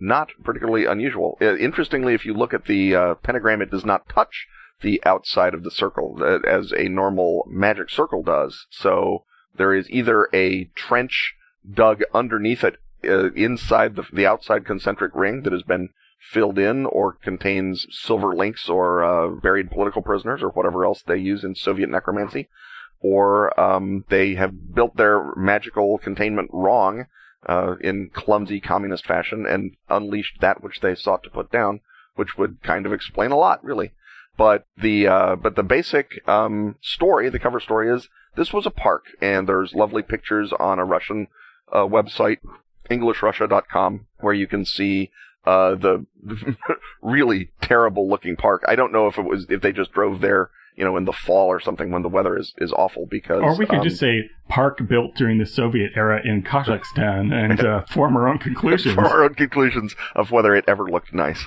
not 0.00 0.30
particularly 0.42 0.84
unusual. 0.84 1.38
Uh, 1.40 1.56
interestingly, 1.56 2.14
if 2.14 2.24
you 2.24 2.34
look 2.34 2.54
at 2.54 2.66
the 2.66 2.94
uh, 2.94 3.14
pentagram, 3.16 3.62
it 3.62 3.70
does 3.70 3.84
not 3.84 4.08
touch 4.08 4.46
the 4.80 5.00
outside 5.04 5.54
of 5.54 5.62
the 5.62 5.70
circle 5.70 6.18
uh, 6.20 6.38
as 6.48 6.72
a 6.72 6.88
normal 6.88 7.46
magic 7.48 7.88
circle 7.88 8.22
does. 8.22 8.66
So 8.70 9.24
there 9.56 9.74
is 9.74 9.88
either 9.90 10.28
a 10.32 10.64
trench 10.74 11.34
dug 11.70 12.02
underneath 12.12 12.64
it 12.64 12.78
uh, 13.04 13.32
inside 13.32 13.96
the, 13.96 14.04
the 14.12 14.26
outside 14.26 14.66
concentric 14.66 15.14
ring 15.14 15.42
that 15.42 15.52
has 15.52 15.62
been 15.62 15.90
filled 16.20 16.58
in 16.58 16.86
or 16.86 17.14
contains 17.14 17.86
silver 17.90 18.34
links 18.34 18.68
or 18.68 19.02
uh, 19.02 19.28
buried 19.28 19.70
political 19.70 20.02
prisoners 20.02 20.42
or 20.42 20.50
whatever 20.50 20.84
else 20.84 21.02
they 21.02 21.16
use 21.16 21.42
in 21.42 21.54
Soviet 21.54 21.90
necromancy, 21.90 22.48
or 23.00 23.58
um, 23.60 24.04
they 24.08 24.34
have 24.34 24.74
built 24.74 24.96
their 24.96 25.34
magical 25.36 25.98
containment 25.98 26.48
wrong 26.52 27.06
uh, 27.48 27.74
in 27.80 28.10
clumsy 28.12 28.60
communist 28.60 29.06
fashion 29.06 29.46
and 29.46 29.76
unleashed 29.88 30.40
that 30.40 30.62
which 30.62 30.80
they 30.80 30.94
sought 30.94 31.22
to 31.24 31.30
put 31.30 31.50
down, 31.50 31.80
which 32.14 32.36
would 32.38 32.62
kind 32.62 32.86
of 32.86 32.92
explain 32.92 33.30
a 33.30 33.36
lot, 33.36 33.62
really. 33.64 33.92
But 34.36 34.66
the 34.76 35.06
uh, 35.06 35.36
but 35.36 35.56
the 35.56 35.62
basic 35.62 36.26
um, 36.26 36.76
story, 36.80 37.28
the 37.28 37.38
cover 37.38 37.60
story 37.60 37.90
is 37.94 38.08
this 38.34 38.52
was 38.52 38.64
a 38.64 38.70
park, 38.70 39.04
and 39.20 39.46
there's 39.46 39.74
lovely 39.74 40.02
pictures 40.02 40.52
on 40.58 40.78
a 40.78 40.84
Russian 40.84 41.26
uh, 41.70 41.84
website, 41.84 42.38
EnglishRussia.com, 42.90 44.06
where 44.20 44.32
you 44.32 44.46
can 44.46 44.64
see 44.64 45.10
uh, 45.44 45.74
the 45.74 46.06
really 47.02 47.50
terrible 47.60 48.08
looking 48.08 48.36
park. 48.36 48.62
I 48.66 48.74
don't 48.74 48.92
know 48.92 49.06
if 49.06 49.18
it 49.18 49.24
was 49.24 49.46
if 49.50 49.60
they 49.60 49.72
just 49.72 49.92
drove 49.92 50.20
there 50.20 50.50
you 50.76 50.84
know, 50.84 50.96
in 50.96 51.04
the 51.04 51.12
fall 51.12 51.48
or 51.48 51.60
something 51.60 51.90
when 51.90 52.02
the 52.02 52.08
weather 52.08 52.38
is, 52.38 52.54
is 52.58 52.72
awful 52.72 53.06
because. 53.06 53.42
Or 53.42 53.56
we 53.56 53.66
could 53.66 53.80
um, 53.80 53.84
just 53.84 53.98
say 53.98 54.30
park 54.48 54.80
built 54.88 55.14
during 55.14 55.38
the 55.38 55.46
Soviet 55.46 55.92
era 55.94 56.20
in 56.24 56.42
Kazakhstan 56.42 57.32
and 57.50 57.60
uh, 57.60 57.84
form 57.86 58.16
our 58.16 58.28
own 58.28 58.38
conclusions. 58.38 58.94
form 58.94 59.06
our 59.06 59.24
own 59.24 59.34
conclusions 59.34 59.94
of 60.14 60.30
whether 60.30 60.54
it 60.54 60.64
ever 60.66 60.84
looked 60.84 61.12
nice. 61.12 61.46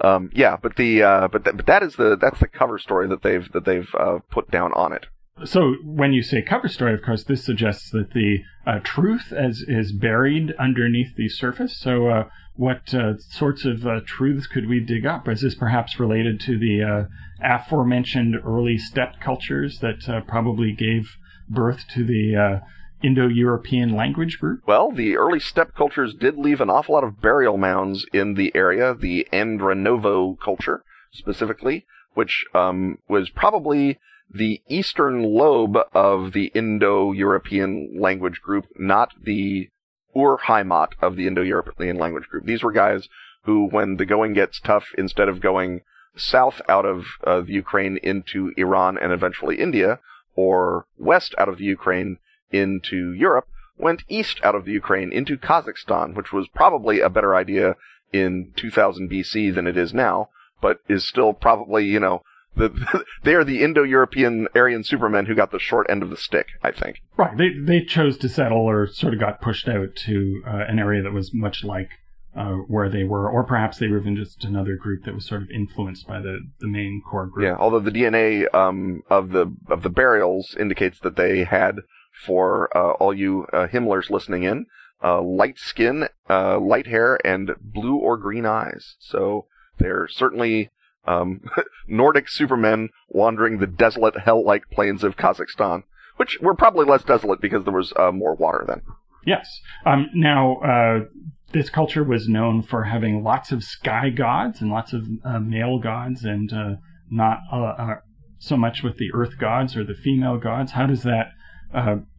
Um, 0.00 0.30
yeah, 0.34 0.56
but 0.60 0.76
the 0.76 1.02
uh, 1.02 1.28
but 1.28 1.44
th- 1.44 1.56
but 1.56 1.66
that 1.66 1.82
is 1.82 1.96
the 1.96 2.16
that's 2.16 2.40
the 2.40 2.48
cover 2.48 2.78
story 2.78 3.06
that 3.08 3.22
they've 3.22 3.50
that 3.52 3.64
they've 3.64 3.88
uh, 3.98 4.18
put 4.30 4.50
down 4.50 4.72
on 4.72 4.92
it. 4.92 5.06
So 5.44 5.74
when 5.84 6.12
you 6.12 6.22
say 6.22 6.42
cover 6.42 6.68
story, 6.68 6.94
of 6.94 7.02
course, 7.02 7.24
this 7.24 7.44
suggests 7.44 7.90
that 7.90 8.12
the 8.12 8.38
uh, 8.66 8.80
truth 8.82 9.32
as 9.32 9.64
is 9.66 9.92
buried 9.92 10.54
underneath 10.58 11.16
the 11.16 11.28
surface. 11.28 11.76
So 11.76 12.08
uh, 12.08 12.24
what 12.54 12.94
uh, 12.94 13.18
sorts 13.18 13.64
of 13.64 13.86
uh, 13.86 14.00
truths 14.06 14.46
could 14.46 14.68
we 14.68 14.80
dig 14.80 15.06
up? 15.06 15.28
Is 15.28 15.40
this 15.40 15.54
perhaps 15.54 15.98
related 15.98 16.40
to 16.40 16.58
the 16.58 16.82
uh, 16.82 17.04
aforementioned 17.44 18.36
early 18.44 18.78
steppe 18.78 19.20
cultures 19.20 19.80
that 19.80 20.08
uh, 20.08 20.20
probably 20.22 20.72
gave 20.72 21.16
birth 21.48 21.84
to 21.94 22.04
the 22.04 22.36
uh, 22.36 22.66
Indo 23.02 23.28
European 23.28 23.94
language 23.94 24.38
group? 24.38 24.60
Well, 24.66 24.92
the 24.92 25.16
early 25.16 25.40
steppe 25.40 25.74
cultures 25.74 26.14
did 26.14 26.38
leave 26.38 26.60
an 26.60 26.70
awful 26.70 26.94
lot 26.94 27.04
of 27.04 27.20
burial 27.20 27.56
mounds 27.56 28.06
in 28.12 28.34
the 28.34 28.52
area, 28.54 28.94
the 28.94 29.26
Andronovo 29.32 30.38
culture 30.38 30.84
specifically, 31.12 31.84
which 32.14 32.46
um, 32.54 32.98
was 33.08 33.28
probably 33.30 33.98
the 34.32 34.62
eastern 34.68 35.22
lobe 35.22 35.76
of 35.92 36.32
the 36.32 36.46
Indo 36.54 37.12
European 37.12 37.98
language 37.98 38.40
group, 38.40 38.66
not 38.78 39.10
the 39.20 39.68
Ur 40.16 40.38
Heimat 40.46 40.92
of 41.00 41.16
the 41.16 41.26
Indo 41.26 41.42
European 41.42 41.98
language 41.98 42.28
group. 42.28 42.46
These 42.46 42.62
were 42.62 42.72
guys 42.72 43.08
who, 43.44 43.68
when 43.68 43.96
the 43.96 44.06
going 44.06 44.32
gets 44.32 44.60
tough, 44.60 44.86
instead 44.96 45.28
of 45.28 45.40
going 45.40 45.80
south 46.16 46.60
out 46.68 46.84
of 46.84 47.04
the 47.24 47.52
Ukraine 47.52 47.98
into 48.02 48.52
Iran 48.56 48.98
and 48.98 49.12
eventually 49.12 49.60
India, 49.60 50.00
or 50.34 50.86
west 50.98 51.34
out 51.38 51.48
of 51.48 51.58
the 51.58 51.64
Ukraine 51.64 52.18
into 52.50 53.12
Europe, 53.12 53.48
went 53.78 54.04
east 54.08 54.40
out 54.44 54.54
of 54.54 54.64
the 54.64 54.72
Ukraine 54.72 55.12
into 55.12 55.36
Kazakhstan, 55.36 56.14
which 56.14 56.32
was 56.32 56.48
probably 56.48 57.00
a 57.00 57.10
better 57.10 57.34
idea 57.34 57.76
in 58.12 58.52
2000 58.56 59.10
BC 59.10 59.54
than 59.54 59.66
it 59.66 59.76
is 59.76 59.94
now, 59.94 60.28
but 60.60 60.80
is 60.88 61.06
still 61.06 61.32
probably, 61.32 61.86
you 61.86 61.98
know, 61.98 62.22
the, 62.54 63.04
they 63.22 63.34
are 63.34 63.44
the 63.44 63.62
Indo-European 63.62 64.48
Aryan 64.54 64.84
Supermen 64.84 65.26
who 65.26 65.34
got 65.34 65.50
the 65.50 65.58
short 65.58 65.86
end 65.88 66.02
of 66.02 66.10
the 66.10 66.16
stick. 66.16 66.48
I 66.62 66.70
think. 66.70 67.02
Right. 67.16 67.36
They 67.36 67.50
they 67.58 67.84
chose 67.84 68.18
to 68.18 68.28
settle 68.28 68.58
or 68.58 68.86
sort 68.86 69.14
of 69.14 69.20
got 69.20 69.40
pushed 69.40 69.68
out 69.68 69.96
to 70.04 70.42
uh, 70.46 70.64
an 70.68 70.78
area 70.78 71.02
that 71.02 71.12
was 71.12 71.32
much 71.32 71.64
like 71.64 71.88
uh, 72.34 72.52
where 72.66 72.88
they 72.88 73.04
were, 73.04 73.28
or 73.28 73.44
perhaps 73.44 73.78
they 73.78 73.88
were 73.88 73.98
even 73.98 74.16
just 74.16 74.44
another 74.44 74.76
group 74.76 75.04
that 75.04 75.14
was 75.14 75.26
sort 75.26 75.42
of 75.42 75.50
influenced 75.50 76.06
by 76.06 76.20
the, 76.20 76.40
the 76.60 76.68
main 76.68 77.02
core 77.08 77.26
group. 77.26 77.44
Yeah. 77.44 77.56
Although 77.58 77.80
the 77.80 77.90
DNA 77.90 78.52
um, 78.54 79.02
of 79.10 79.30
the 79.30 79.54
of 79.68 79.82
the 79.82 79.90
burials 79.90 80.56
indicates 80.58 80.98
that 81.00 81.16
they 81.16 81.44
had, 81.44 81.76
for 82.12 82.74
uh, 82.76 82.92
all 82.92 83.14
you 83.14 83.46
uh, 83.52 83.66
Himmlers 83.66 84.10
listening 84.10 84.44
in, 84.44 84.66
uh, 85.02 85.20
light 85.20 85.58
skin, 85.58 86.08
uh, 86.28 86.58
light 86.58 86.86
hair, 86.86 87.18
and 87.26 87.52
blue 87.60 87.96
or 87.96 88.16
green 88.16 88.46
eyes. 88.46 88.96
So 88.98 89.46
they're 89.78 90.08
certainly 90.08 90.70
um, 91.06 91.40
Nordic 91.86 92.28
supermen 92.28 92.90
wandering 93.08 93.58
the 93.58 93.66
desolate, 93.66 94.20
hell-like 94.20 94.70
plains 94.70 95.02
of 95.02 95.16
Kazakhstan, 95.16 95.82
which 96.16 96.38
were 96.40 96.54
probably 96.54 96.86
less 96.86 97.02
desolate 97.02 97.40
because 97.40 97.64
there 97.64 97.72
was 97.72 97.92
uh, 97.96 98.12
more 98.12 98.34
water 98.34 98.64
then. 98.66 98.82
Yes. 99.24 99.60
Um, 99.86 100.10
now, 100.14 100.56
uh, 100.58 101.04
this 101.52 101.70
culture 101.70 102.04
was 102.04 102.28
known 102.28 102.62
for 102.62 102.84
having 102.84 103.22
lots 103.22 103.52
of 103.52 103.62
sky 103.62 104.10
gods 104.10 104.60
and 104.60 104.70
lots 104.70 104.92
of 104.92 105.06
uh, 105.24 105.38
male 105.38 105.78
gods, 105.78 106.24
and 106.24 106.52
uh, 106.52 106.74
not 107.10 107.38
uh, 107.50 107.94
so 108.38 108.56
much 108.56 108.82
with 108.82 108.96
the 108.96 109.10
earth 109.14 109.38
gods 109.38 109.76
or 109.76 109.84
the 109.84 109.94
female 109.94 110.38
gods. 110.38 110.72
How 110.72 110.86
does 110.86 111.02
that 111.02 111.32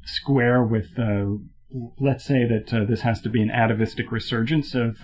square 0.06 0.64
with? 0.64 0.90
let's 2.00 2.24
say 2.24 2.46
that 2.46 2.86
this 2.88 3.02
has 3.02 3.20
to 3.20 3.30
be 3.30 3.42
an 3.42 3.50
atavistic 3.50 4.12
resurgence 4.12 4.76
of 4.76 4.98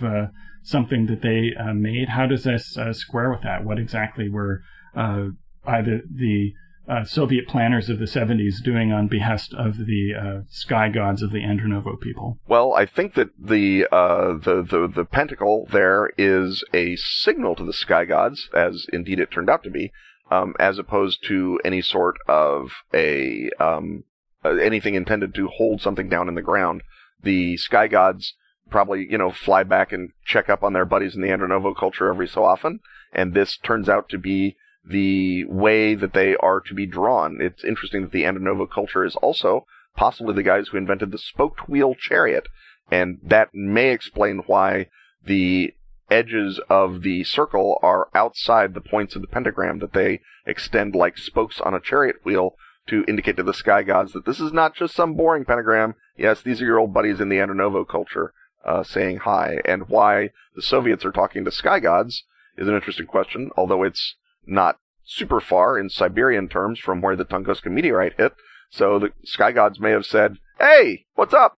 something 0.62 1.06
that 1.06 1.22
they 1.22 1.52
uh, 1.58 1.72
made. 1.72 2.10
How 2.10 2.26
does 2.26 2.44
this 2.44 2.76
uh, 2.76 2.92
square 2.92 3.30
with 3.30 3.42
that? 3.42 3.64
What 3.64 3.78
exactly 3.78 4.28
were 4.28 4.62
uh, 4.96 5.28
either 5.66 6.02
the 6.10 6.52
uh, 6.90 7.04
Soviet 7.04 7.46
planners 7.46 7.88
of 7.88 7.98
the 7.98 8.04
70s 8.04 8.62
doing 8.62 8.92
on 8.92 9.06
behest 9.06 9.54
of 9.54 9.76
the 9.78 10.12
uh, 10.14 10.40
sky 10.50 10.88
gods 10.88 11.22
of 11.22 11.30
the 11.30 11.42
Andronovo 11.42 12.00
people? 12.00 12.38
Well, 12.48 12.74
I 12.74 12.84
think 12.84 13.14
that 13.14 13.30
the, 13.38 13.86
uh, 13.92 14.34
the, 14.34 14.66
the, 14.68 14.90
the 14.92 15.04
pentacle 15.04 15.68
there 15.70 16.10
is 16.18 16.64
a 16.74 16.96
signal 16.96 17.54
to 17.56 17.64
the 17.64 17.72
sky 17.72 18.04
gods, 18.04 18.48
as 18.52 18.86
indeed 18.92 19.20
it 19.20 19.30
turned 19.30 19.48
out 19.48 19.62
to 19.62 19.70
be, 19.70 19.92
um, 20.30 20.54
as 20.58 20.78
opposed 20.78 21.24
to 21.28 21.60
any 21.64 21.80
sort 21.80 22.16
of 22.28 22.70
a 22.92 23.50
um, 23.58 24.04
anything 24.44 24.94
intended 24.94 25.34
to 25.34 25.48
hold 25.48 25.82
something 25.82 26.08
down 26.08 26.28
in 26.28 26.34
the 26.34 26.42
ground. 26.42 26.82
The 27.22 27.56
sky 27.56 27.88
gods 27.88 28.34
probably, 28.70 29.06
you 29.10 29.18
know, 29.18 29.30
fly 29.30 29.62
back 29.64 29.92
and 29.92 30.10
check 30.24 30.48
up 30.48 30.62
on 30.62 30.72
their 30.72 30.84
buddies 30.84 31.14
in 31.14 31.22
the 31.22 31.28
Andronovo 31.28 31.76
culture 31.76 32.08
every 32.08 32.28
so 32.28 32.44
often. 32.44 32.80
And 33.12 33.34
this 33.34 33.56
turns 33.56 33.88
out 33.88 34.08
to 34.10 34.18
be 34.18 34.56
the 34.84 35.44
way 35.44 35.94
that 35.94 36.14
they 36.14 36.36
are 36.36 36.60
to 36.60 36.74
be 36.74 36.86
drawn. 36.86 37.38
It's 37.40 37.64
interesting 37.64 38.02
that 38.02 38.12
the 38.12 38.24
Andronovo 38.24 38.70
culture 38.70 39.04
is 39.04 39.16
also 39.16 39.66
possibly 39.96 40.34
the 40.34 40.42
guys 40.42 40.68
who 40.68 40.78
invented 40.78 41.10
the 41.10 41.18
spoked 41.18 41.68
wheel 41.68 41.94
chariot. 41.94 42.48
And 42.90 43.18
that 43.22 43.50
may 43.52 43.90
explain 43.90 44.42
why 44.46 44.86
the 45.24 45.74
edges 46.10 46.60
of 46.68 47.02
the 47.02 47.22
circle 47.24 47.78
are 47.82 48.08
outside 48.14 48.74
the 48.74 48.80
points 48.80 49.14
of 49.14 49.22
the 49.22 49.28
pentagram, 49.28 49.78
that 49.78 49.92
they 49.92 50.20
extend 50.46 50.94
like 50.94 51.16
spokes 51.16 51.60
on 51.60 51.74
a 51.74 51.80
chariot 51.80 52.16
wheel 52.24 52.54
to 52.88 53.04
indicate 53.06 53.36
to 53.36 53.42
the 53.42 53.54
sky 53.54 53.82
gods 53.82 54.12
that 54.12 54.24
this 54.24 54.40
is 54.40 54.52
not 54.52 54.74
just 54.74 54.94
some 54.94 55.14
boring 55.14 55.44
pentagram. 55.44 55.94
Yes, 56.16 56.42
these 56.42 56.60
are 56.60 56.64
your 56.64 56.78
old 56.78 56.92
buddies 56.92 57.20
in 57.20 57.28
the 57.28 57.36
Andronovo 57.36 57.86
culture 57.86 58.32
uh, 58.64 58.82
saying 58.82 59.18
hi, 59.18 59.58
and 59.64 59.88
why 59.88 60.30
the 60.54 60.62
Soviets 60.62 61.04
are 61.04 61.12
talking 61.12 61.44
to 61.44 61.52
sky 61.52 61.78
gods 61.78 62.24
is 62.56 62.68
an 62.68 62.74
interesting 62.74 63.06
question, 63.06 63.50
although 63.56 63.82
it's 63.82 64.16
not 64.46 64.76
super 65.04 65.40
far 65.40 65.78
in 65.78 65.90
Siberian 65.90 66.48
terms 66.48 66.78
from 66.78 67.00
where 67.00 67.16
the 67.16 67.24
Tunguska 67.24 67.70
meteorite 67.70 68.14
hit. 68.16 68.32
So 68.70 68.98
the 68.98 69.12
sky 69.24 69.52
gods 69.52 69.80
may 69.80 69.90
have 69.90 70.06
said, 70.06 70.38
"Hey, 70.58 71.06
what's 71.14 71.34
up?" 71.34 71.58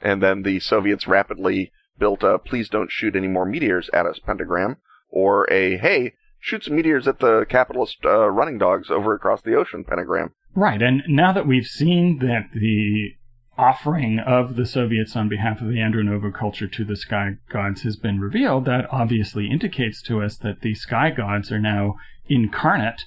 And 0.00 0.22
then 0.22 0.42
the 0.42 0.60
Soviets 0.60 1.06
rapidly 1.06 1.72
built 1.98 2.22
a 2.22 2.38
"Please 2.38 2.68
don't 2.68 2.90
shoot 2.90 3.16
any 3.16 3.28
more 3.28 3.44
meteors 3.44 3.90
at 3.92 4.06
us" 4.06 4.18
pentagram, 4.18 4.76
or 5.10 5.50
a 5.52 5.76
"Hey, 5.76 6.14
shoot 6.40 6.64
some 6.64 6.76
meteors 6.76 7.06
at 7.06 7.18
the 7.18 7.44
capitalist 7.48 7.98
uh, 8.04 8.30
running 8.30 8.58
dogs 8.58 8.90
over 8.90 9.14
across 9.14 9.42
the 9.42 9.54
ocean" 9.54 9.84
pentagram. 9.84 10.32
Right, 10.54 10.80
and 10.80 11.02
now 11.06 11.32
that 11.32 11.46
we've 11.46 11.66
seen 11.66 12.18
that 12.20 12.48
the 12.54 13.17
offering 13.58 14.20
of 14.20 14.56
the 14.56 14.64
Soviets 14.64 15.16
on 15.16 15.28
behalf 15.28 15.60
of 15.60 15.68
the 15.68 15.78
Andronovo 15.78 16.32
culture 16.32 16.68
to 16.68 16.84
the 16.84 16.96
sky 16.96 17.36
gods 17.50 17.82
has 17.82 17.96
been 17.96 18.20
revealed, 18.20 18.64
that 18.66 18.86
obviously 18.92 19.50
indicates 19.50 20.00
to 20.02 20.22
us 20.22 20.38
that 20.38 20.60
the 20.60 20.74
sky 20.74 21.10
gods 21.10 21.50
are 21.50 21.58
now 21.58 21.96
incarnate 22.28 23.04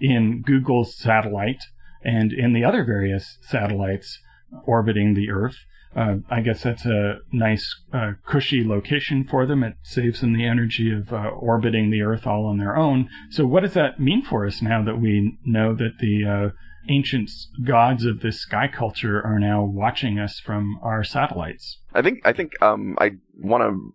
in 0.00 0.42
Google's 0.42 0.96
satellite 0.96 1.64
and 2.02 2.32
in 2.32 2.54
the 2.54 2.64
other 2.64 2.84
various 2.84 3.38
satellites 3.42 4.18
orbiting 4.64 5.14
the 5.14 5.30
Earth. 5.30 5.58
Uh, 5.94 6.16
I 6.30 6.40
guess 6.40 6.62
that's 6.62 6.86
a 6.86 7.18
nice, 7.32 7.74
uh, 7.92 8.12
cushy 8.24 8.64
location 8.64 9.24
for 9.24 9.44
them. 9.44 9.64
It 9.64 9.74
saves 9.82 10.20
them 10.20 10.32
the 10.32 10.46
energy 10.46 10.92
of 10.92 11.12
uh, 11.12 11.16
orbiting 11.16 11.90
the 11.90 12.02
Earth 12.02 12.26
all 12.26 12.46
on 12.46 12.58
their 12.58 12.76
own. 12.76 13.08
So, 13.28 13.44
what 13.44 13.64
does 13.64 13.74
that 13.74 13.98
mean 13.98 14.22
for 14.22 14.46
us 14.46 14.62
now 14.62 14.84
that 14.84 15.00
we 15.00 15.36
know 15.44 15.74
that 15.74 15.98
the 15.98 16.24
uh, 16.24 16.50
ancient 16.88 17.30
gods 17.64 18.04
of 18.04 18.20
this 18.20 18.40
sky 18.40 18.68
culture 18.68 19.22
are 19.22 19.38
now 19.38 19.62
watching 19.62 20.18
us 20.18 20.40
from 20.40 20.78
our 20.82 21.04
satellites. 21.04 21.78
I 21.94 22.02
think 22.02 22.20
I 22.24 22.32
think 22.32 22.60
um, 22.62 22.96
I 22.98 23.12
want 23.38 23.62
to 23.62 23.94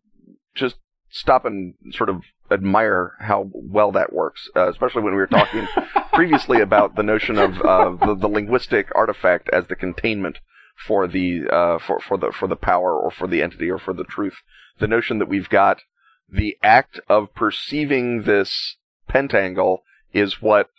just 0.54 0.76
stop 1.10 1.46
and 1.46 1.76
sort 1.92 2.10
of 2.10 2.24
admire 2.52 3.14
how 3.20 3.50
well 3.54 3.92
that 3.94 4.14
works, 4.14 4.50
uh, 4.56 4.70
especially 4.70 5.02
when 5.02 5.14
we 5.14 5.20
were 5.20 5.28
talking 5.28 5.68
previously 6.14 6.62
about 6.62 6.96
the 6.96 7.04
notion 7.04 7.38
of 7.38 7.62
uh, 7.62 8.06
the, 8.06 8.16
the, 8.16 8.28
linguistic 8.28 8.88
artifact 8.94 9.50
as 9.52 9.68
the 9.68 9.76
containment 9.76 10.40
for 10.76 11.08
the 11.08 11.44
uh, 11.50 11.80
for 11.80 12.00
for 12.00 12.18
the 12.18 12.32
for 12.32 12.48
the 12.48 12.56
power 12.56 12.98
or 13.00 13.10
for 13.10 13.28
the 13.28 13.42
entity 13.42 13.70
or 13.70 13.80
for 13.80 13.94
the 13.94 14.04
truth. 14.04 14.38
The 14.80 14.88
notion 14.88 15.20
that 15.20 15.30
we've 15.30 15.50
got 15.50 15.82
the 16.30 16.58
act 16.62 17.00
of 17.08 17.34
perceiving 17.34 18.24
this 18.24 18.78
pentangle 19.10 19.80
is 20.14 20.42
what 20.42 20.70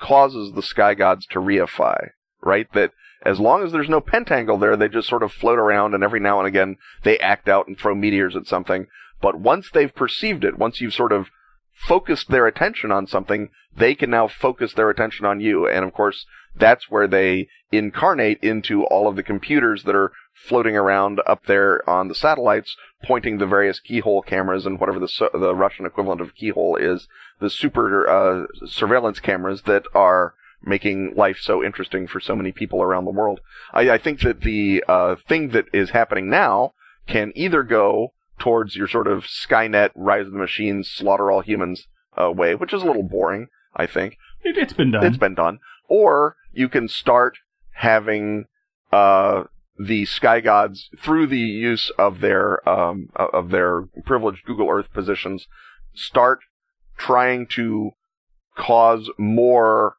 causes 0.00 0.52
the 0.52 0.62
sky 0.62 0.94
gods 0.94 1.26
to 1.26 1.38
reify, 1.38 2.10
right? 2.42 2.66
That 2.72 2.92
as 3.24 3.40
long 3.40 3.64
as 3.64 3.72
there's 3.72 3.88
no 3.88 4.00
pentangle 4.00 4.60
there, 4.60 4.76
they 4.76 4.88
just 4.88 5.08
sort 5.08 5.22
of 5.22 5.32
float 5.32 5.58
around 5.58 5.94
and 5.94 6.04
every 6.04 6.20
now 6.20 6.38
and 6.38 6.46
again 6.46 6.76
they 7.02 7.18
act 7.18 7.48
out 7.48 7.66
and 7.66 7.78
throw 7.78 7.94
meteors 7.94 8.36
at 8.36 8.46
something. 8.46 8.86
But 9.20 9.40
once 9.40 9.70
they've 9.72 9.94
perceived 9.94 10.44
it, 10.44 10.58
once 10.58 10.80
you've 10.80 10.94
sort 10.94 11.12
of 11.12 11.28
focused 11.76 12.30
their 12.30 12.46
attention 12.46 12.90
on 12.90 13.06
something, 13.06 13.50
they 13.76 13.94
can 13.94 14.10
now 14.10 14.26
focus 14.26 14.72
their 14.72 14.90
attention 14.90 15.26
on 15.26 15.40
you. 15.40 15.68
And 15.68 15.84
of 15.84 15.92
course, 15.92 16.26
that's 16.56 16.90
where 16.90 17.06
they 17.06 17.48
incarnate 17.70 18.38
into 18.42 18.84
all 18.84 19.06
of 19.06 19.16
the 19.16 19.22
computers 19.22 19.84
that 19.84 19.94
are 19.94 20.12
floating 20.34 20.76
around 20.76 21.20
up 21.26 21.46
there 21.46 21.88
on 21.88 22.08
the 22.08 22.14
satellites, 22.14 22.76
pointing 23.04 23.38
the 23.38 23.46
various 23.46 23.80
keyhole 23.80 24.22
cameras 24.22 24.66
and 24.66 24.80
whatever 24.80 24.98
the 24.98 25.30
the 25.32 25.54
Russian 25.54 25.86
equivalent 25.86 26.20
of 26.20 26.34
keyhole 26.34 26.76
is, 26.76 27.08
the 27.40 27.50
super 27.50 28.08
uh, 28.08 28.46
surveillance 28.66 29.20
cameras 29.20 29.62
that 29.62 29.84
are 29.94 30.34
making 30.62 31.14
life 31.14 31.38
so 31.40 31.62
interesting 31.62 32.06
for 32.06 32.20
so 32.20 32.34
many 32.34 32.52
people 32.52 32.82
around 32.82 33.04
the 33.04 33.10
world. 33.10 33.40
I, 33.72 33.90
I 33.90 33.98
think 33.98 34.20
that 34.20 34.40
the 34.40 34.82
uh, 34.88 35.16
thing 35.28 35.50
that 35.50 35.66
is 35.72 35.90
happening 35.90 36.28
now 36.28 36.72
can 37.06 37.32
either 37.34 37.62
go 37.62 38.12
towards 38.38 38.76
your 38.76 38.88
sort 38.88 39.06
of 39.06 39.24
Skynet, 39.24 39.90
Rise 39.94 40.26
of 40.26 40.32
the 40.32 40.38
Machines, 40.38 40.90
slaughter 40.90 41.30
all 41.30 41.40
humans 41.40 41.86
uh, 42.20 42.30
way, 42.30 42.54
which 42.54 42.72
is 42.72 42.82
a 42.82 42.86
little 42.86 43.02
boring, 43.02 43.48
I 43.74 43.86
think. 43.86 44.18
It, 44.42 44.56
has 44.56 44.72
been 44.72 44.92
done. 44.92 45.04
It's 45.04 45.16
been 45.16 45.34
done. 45.34 45.58
Or 45.88 46.36
you 46.52 46.68
can 46.68 46.88
start 46.88 47.38
having 47.72 48.46
uh, 48.92 49.44
the 49.78 50.04
sky 50.04 50.40
gods 50.40 50.90
through 50.98 51.26
the 51.26 51.38
use 51.38 51.90
of 51.98 52.20
their 52.20 52.66
um, 52.68 53.10
of 53.14 53.50
their 53.50 53.82
privileged 54.04 54.44
Google 54.44 54.70
Earth 54.70 54.92
positions 54.92 55.46
start 55.94 56.40
trying 56.96 57.46
to 57.46 57.90
cause 58.56 59.10
more 59.18 59.96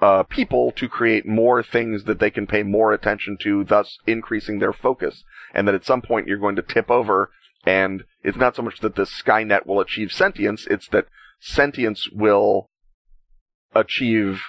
uh, 0.00 0.24
people 0.24 0.72
to 0.72 0.88
create 0.88 1.26
more 1.26 1.62
things 1.62 2.04
that 2.04 2.18
they 2.18 2.30
can 2.30 2.46
pay 2.46 2.62
more 2.62 2.92
attention 2.92 3.36
to, 3.40 3.64
thus 3.64 3.98
increasing 4.06 4.58
their 4.58 4.72
focus. 4.72 5.24
And 5.54 5.66
that 5.68 5.74
at 5.74 5.84
some 5.84 6.02
point 6.02 6.26
you're 6.26 6.38
going 6.38 6.56
to 6.56 6.62
tip 6.62 6.90
over, 6.90 7.30
and 7.64 8.04
it's 8.22 8.38
not 8.38 8.56
so 8.56 8.62
much 8.62 8.80
that 8.80 8.96
the 8.96 9.04
Skynet 9.04 9.66
will 9.66 9.80
achieve 9.80 10.12
sentience, 10.12 10.66
it's 10.70 10.88
that 10.88 11.06
sentience 11.40 12.08
will 12.12 12.68
achieve 13.74 14.42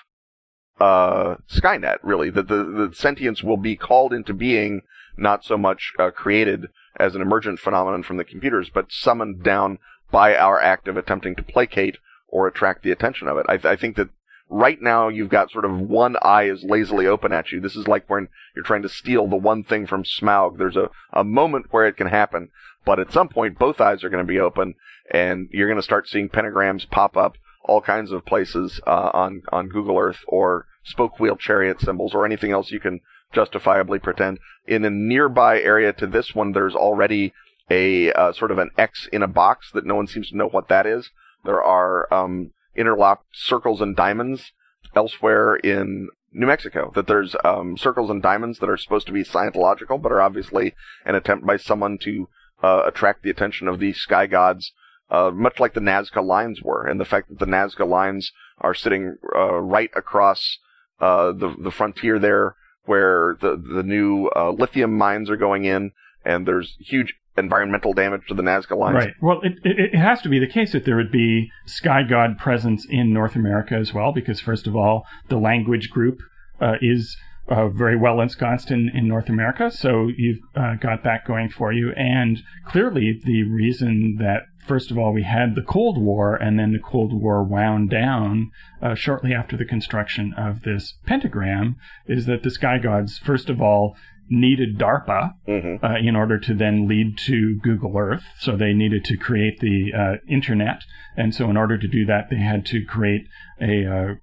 uh, 0.79 1.35
Skynet, 1.49 1.97
really. 2.03 2.29
That 2.29 2.47
the, 2.47 2.63
the 2.63 2.95
sentience 2.95 3.43
will 3.43 3.57
be 3.57 3.75
called 3.75 4.13
into 4.13 4.33
being, 4.33 4.81
not 5.17 5.43
so 5.43 5.57
much 5.57 5.93
uh, 5.99 6.11
created 6.11 6.67
as 6.99 7.15
an 7.15 7.21
emergent 7.21 7.59
phenomenon 7.59 8.03
from 8.03 8.17
the 8.17 8.23
computers, 8.23 8.69
but 8.73 8.91
summoned 8.91 9.43
down 9.43 9.79
by 10.11 10.35
our 10.35 10.61
act 10.61 10.87
of 10.87 10.97
attempting 10.97 11.35
to 11.35 11.43
placate 11.43 11.97
or 12.27 12.47
attract 12.47 12.83
the 12.83 12.91
attention 12.91 13.27
of 13.27 13.37
it. 13.37 13.45
I, 13.47 13.57
th- 13.57 13.65
I 13.65 13.75
think 13.75 13.95
that 13.95 14.09
right 14.49 14.79
now 14.81 15.07
you've 15.07 15.29
got 15.29 15.51
sort 15.51 15.65
of 15.65 15.79
one 15.79 16.15
eye 16.21 16.43
is 16.43 16.63
lazily 16.63 17.07
open 17.07 17.31
at 17.31 17.51
you. 17.51 17.59
This 17.59 17.75
is 17.75 17.87
like 17.87 18.09
when 18.09 18.27
you're 18.55 18.65
trying 18.65 18.83
to 18.83 18.89
steal 18.89 19.27
the 19.27 19.35
one 19.35 19.63
thing 19.63 19.87
from 19.87 20.03
Smaug. 20.03 20.57
There's 20.57 20.75
a, 20.75 20.89
a 21.11 21.23
moment 21.23 21.67
where 21.71 21.87
it 21.87 21.97
can 21.97 22.07
happen, 22.07 22.49
but 22.85 22.99
at 22.99 23.11
some 23.11 23.29
point 23.29 23.59
both 23.59 23.81
eyes 23.81 24.03
are 24.03 24.09
going 24.09 24.25
to 24.25 24.31
be 24.31 24.39
open 24.39 24.75
and 25.11 25.49
you're 25.51 25.67
going 25.67 25.79
to 25.79 25.83
start 25.83 26.07
seeing 26.07 26.29
pentagrams 26.29 26.89
pop 26.89 27.17
up 27.17 27.37
all 27.63 27.81
kinds 27.81 28.11
of 28.11 28.25
places 28.25 28.81
uh, 28.85 29.11
on 29.13 29.41
on 29.51 29.69
Google 29.69 29.97
Earth 29.97 30.23
or 30.27 30.67
spoke 30.83 31.19
wheel 31.19 31.35
chariot 31.35 31.79
symbols 31.79 32.13
or 32.13 32.25
anything 32.25 32.51
else 32.51 32.71
you 32.71 32.79
can 32.79 32.99
justifiably 33.33 33.99
pretend. 33.99 34.39
In 34.67 34.85
a 34.85 34.89
nearby 34.89 35.59
area 35.59 35.93
to 35.93 36.07
this 36.07 36.35
one, 36.35 36.51
there's 36.51 36.75
already 36.75 37.33
a 37.69 38.11
uh, 38.11 38.33
sort 38.33 38.51
of 38.51 38.57
an 38.57 38.69
X 38.77 39.07
in 39.11 39.23
a 39.23 39.27
box 39.27 39.71
that 39.73 39.85
no 39.85 39.95
one 39.95 40.07
seems 40.07 40.29
to 40.29 40.37
know 40.37 40.47
what 40.47 40.67
that 40.67 40.85
is. 40.85 41.09
There 41.43 41.63
are 41.63 42.13
um, 42.13 42.51
interlocked 42.75 43.25
circles 43.33 43.81
and 43.81 43.95
diamonds 43.95 44.51
elsewhere 44.95 45.55
in 45.55 46.09
New 46.31 46.47
Mexico. 46.47 46.91
That 46.95 47.07
there's 47.07 47.35
um, 47.43 47.77
circles 47.77 48.09
and 48.09 48.21
diamonds 48.21 48.59
that 48.59 48.69
are 48.69 48.77
supposed 48.77 49.07
to 49.07 49.13
be 49.13 49.23
Scientological, 49.23 50.01
but 50.01 50.11
are 50.11 50.21
obviously 50.21 50.73
an 51.05 51.15
attempt 51.15 51.45
by 51.45 51.57
someone 51.57 51.97
to 51.99 52.27
uh, 52.63 52.83
attract 52.85 53.21
the 53.21 53.29
attention 53.29 53.67
of 53.67 53.79
the 53.79 53.93
sky 53.93 54.25
gods, 54.25 54.71
uh, 55.11 55.29
much 55.31 55.59
like 55.59 55.73
the 55.73 55.81
Nazca 55.81 56.25
lines 56.25 56.61
were, 56.61 56.87
and 56.87 56.99
the 56.99 57.05
fact 57.05 57.29
that 57.29 57.39
the 57.39 57.45
Nazca 57.45 57.87
lines 57.87 58.31
are 58.59 58.73
sitting 58.73 59.17
uh, 59.35 59.59
right 59.59 59.91
across 59.95 60.57
uh, 60.99 61.33
the 61.33 61.53
the 61.59 61.71
frontier 61.71 62.17
there, 62.17 62.55
where 62.85 63.35
the 63.41 63.57
the 63.57 63.83
new 63.83 64.29
uh, 64.35 64.51
lithium 64.51 64.97
mines 64.97 65.29
are 65.29 65.37
going 65.37 65.65
in, 65.65 65.91
and 66.23 66.47
there's 66.47 66.77
huge 66.79 67.13
environmental 67.37 67.93
damage 67.93 68.21
to 68.27 68.33
the 68.33 68.43
Nazca 68.43 68.77
lines. 68.77 68.95
Right. 68.95 69.13
Well, 69.21 69.41
it, 69.41 69.53
it, 69.63 69.93
it, 69.93 69.97
has 69.97 70.21
to 70.21 70.29
be 70.29 70.39
the 70.39 70.47
case 70.47 70.71
that 70.73 70.85
there 70.85 70.95
would 70.95 71.11
be 71.11 71.49
sky 71.65 72.03
god 72.07 72.37
presence 72.37 72.85
in 72.87 73.11
North 73.11 73.35
America 73.35 73.75
as 73.75 73.93
well, 73.93 74.13
because 74.13 74.39
first 74.39 74.67
of 74.67 74.75
all, 74.75 75.05
the 75.29 75.37
language 75.37 75.89
group 75.89 76.19
uh, 76.61 76.75
is 76.81 77.17
uh, 77.47 77.67
very 77.69 77.97
well 77.97 78.21
ensconced 78.21 78.71
in, 78.71 78.89
in 78.93 79.07
North 79.07 79.29
America, 79.29 79.69
so 79.69 80.09
you've 80.15 80.39
uh, 80.55 80.75
got 80.75 81.03
that 81.03 81.25
going 81.25 81.49
for 81.49 81.71
you. 81.73 81.91
And 81.95 82.41
clearly, 82.65 83.19
the 83.23 83.43
reason 83.43 84.17
that 84.19 84.43
first 84.65 84.91
of 84.91 84.97
all 84.97 85.11
we 85.11 85.23
had 85.23 85.55
the 85.55 85.61
Cold 85.61 85.97
War, 86.01 86.35
and 86.35 86.57
then 86.57 86.71
the 86.71 86.79
Cold 86.79 87.11
War 87.13 87.43
wound 87.43 87.89
down 87.89 88.49
uh, 88.81 88.95
shortly 88.95 89.33
after 89.33 89.57
the 89.57 89.65
construction 89.65 90.33
of 90.37 90.61
this 90.61 90.97
pentagram, 91.05 91.75
is 92.07 92.25
that 92.27 92.43
the 92.43 92.51
sky 92.51 92.77
gods, 92.77 93.17
first 93.17 93.49
of 93.49 93.61
all, 93.61 93.95
needed 94.29 94.77
DARPA 94.79 95.33
Mm-hmm. 95.45 95.85
uh, 95.85 95.97
in 95.97 96.15
order 96.15 96.39
to 96.39 96.53
then 96.53 96.87
lead 96.87 97.17
to 97.17 97.59
Google 97.61 97.97
Earth. 97.97 98.23
So 98.39 98.55
they 98.55 98.73
needed 98.73 99.03
to 99.05 99.17
create 99.17 99.59
the 99.59 99.91
uh, 99.93 100.13
internet, 100.29 100.83
and 101.17 101.35
so 101.35 101.49
in 101.49 101.57
order 101.57 101.77
to 101.77 101.87
do 101.89 102.05
that, 102.05 102.29
they 102.29 102.37
had 102.37 102.65
to 102.67 102.85
create 102.85 103.27
a 103.61 103.85
uh, 103.85 104.15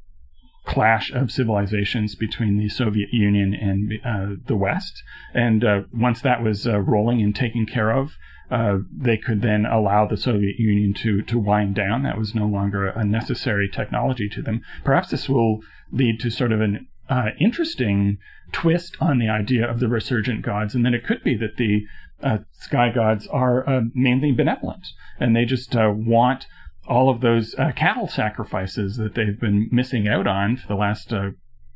clash 0.67 1.11
of 1.13 1.31
civilizations 1.31 2.15
between 2.15 2.59
the 2.59 2.69
Soviet 2.69 3.13
Union 3.13 3.55
and 3.55 3.93
uh, 4.05 4.37
the 4.47 4.57
West. 4.57 5.03
And 5.35 5.65
uh, 5.65 5.81
once 5.93 6.21
that 6.21 6.43
was 6.43 6.67
uh, 6.67 6.79
rolling 6.81 7.23
and 7.23 7.35
taken 7.35 7.67
care 7.67 7.91
of, 7.91 8.13
uh, 8.51 8.79
they 8.93 9.17
could 9.17 9.43
then 9.43 9.65
allow 9.65 10.07
the 10.07 10.17
Soviet 10.17 10.59
Union 10.59 10.93
to 10.95 11.23
to 11.23 11.39
wind 11.39 11.75
down. 11.75 12.03
That 12.03 12.19
was 12.19 12.35
no 12.35 12.47
longer 12.47 12.89
a 12.89 13.05
necessary 13.05 13.69
technology 13.69 14.29
to 14.29 14.43
them. 14.43 14.63
Perhaps 14.85 15.11
this 15.11 15.29
will 15.29 15.61
lead 15.93 16.21
to 16.21 16.31
sort 16.31 16.53
of 16.53 16.61
an 16.61 16.89
uh, 17.09 17.31
interesting 17.39 18.19
twist 18.53 18.97
on 19.01 19.19
the 19.19 19.29
idea 19.29 19.69
of 19.69 19.79
the 19.79 19.89
resurgent 19.89 20.43
gods, 20.43 20.75
and 20.75 20.85
then 20.85 20.95
it 20.95 21.05
could 21.05 21.23
be 21.23 21.37
that 21.37 21.57
the 21.57 21.85
uh, 22.23 22.39
sky 22.53 22.91
gods 22.93 23.27
are 23.29 23.83
mainly 23.95 24.33
benevolent, 24.33 24.89
and 25.19 25.35
they 25.35 25.45
just 25.45 25.75
want 25.75 26.47
all 26.91 27.09
of 27.09 27.21
those 27.21 27.55
uh, 27.55 27.73
cattle 27.75 28.09
sacrifices 28.09 28.97
that 28.97 29.15
they've 29.15 29.41
been 29.41 29.69
missing 29.71 30.09
out 30.09 30.27
on 30.27 30.57
for 30.57 30.67
the 30.67 30.75
last 30.75 31.13
uh, 31.13 31.31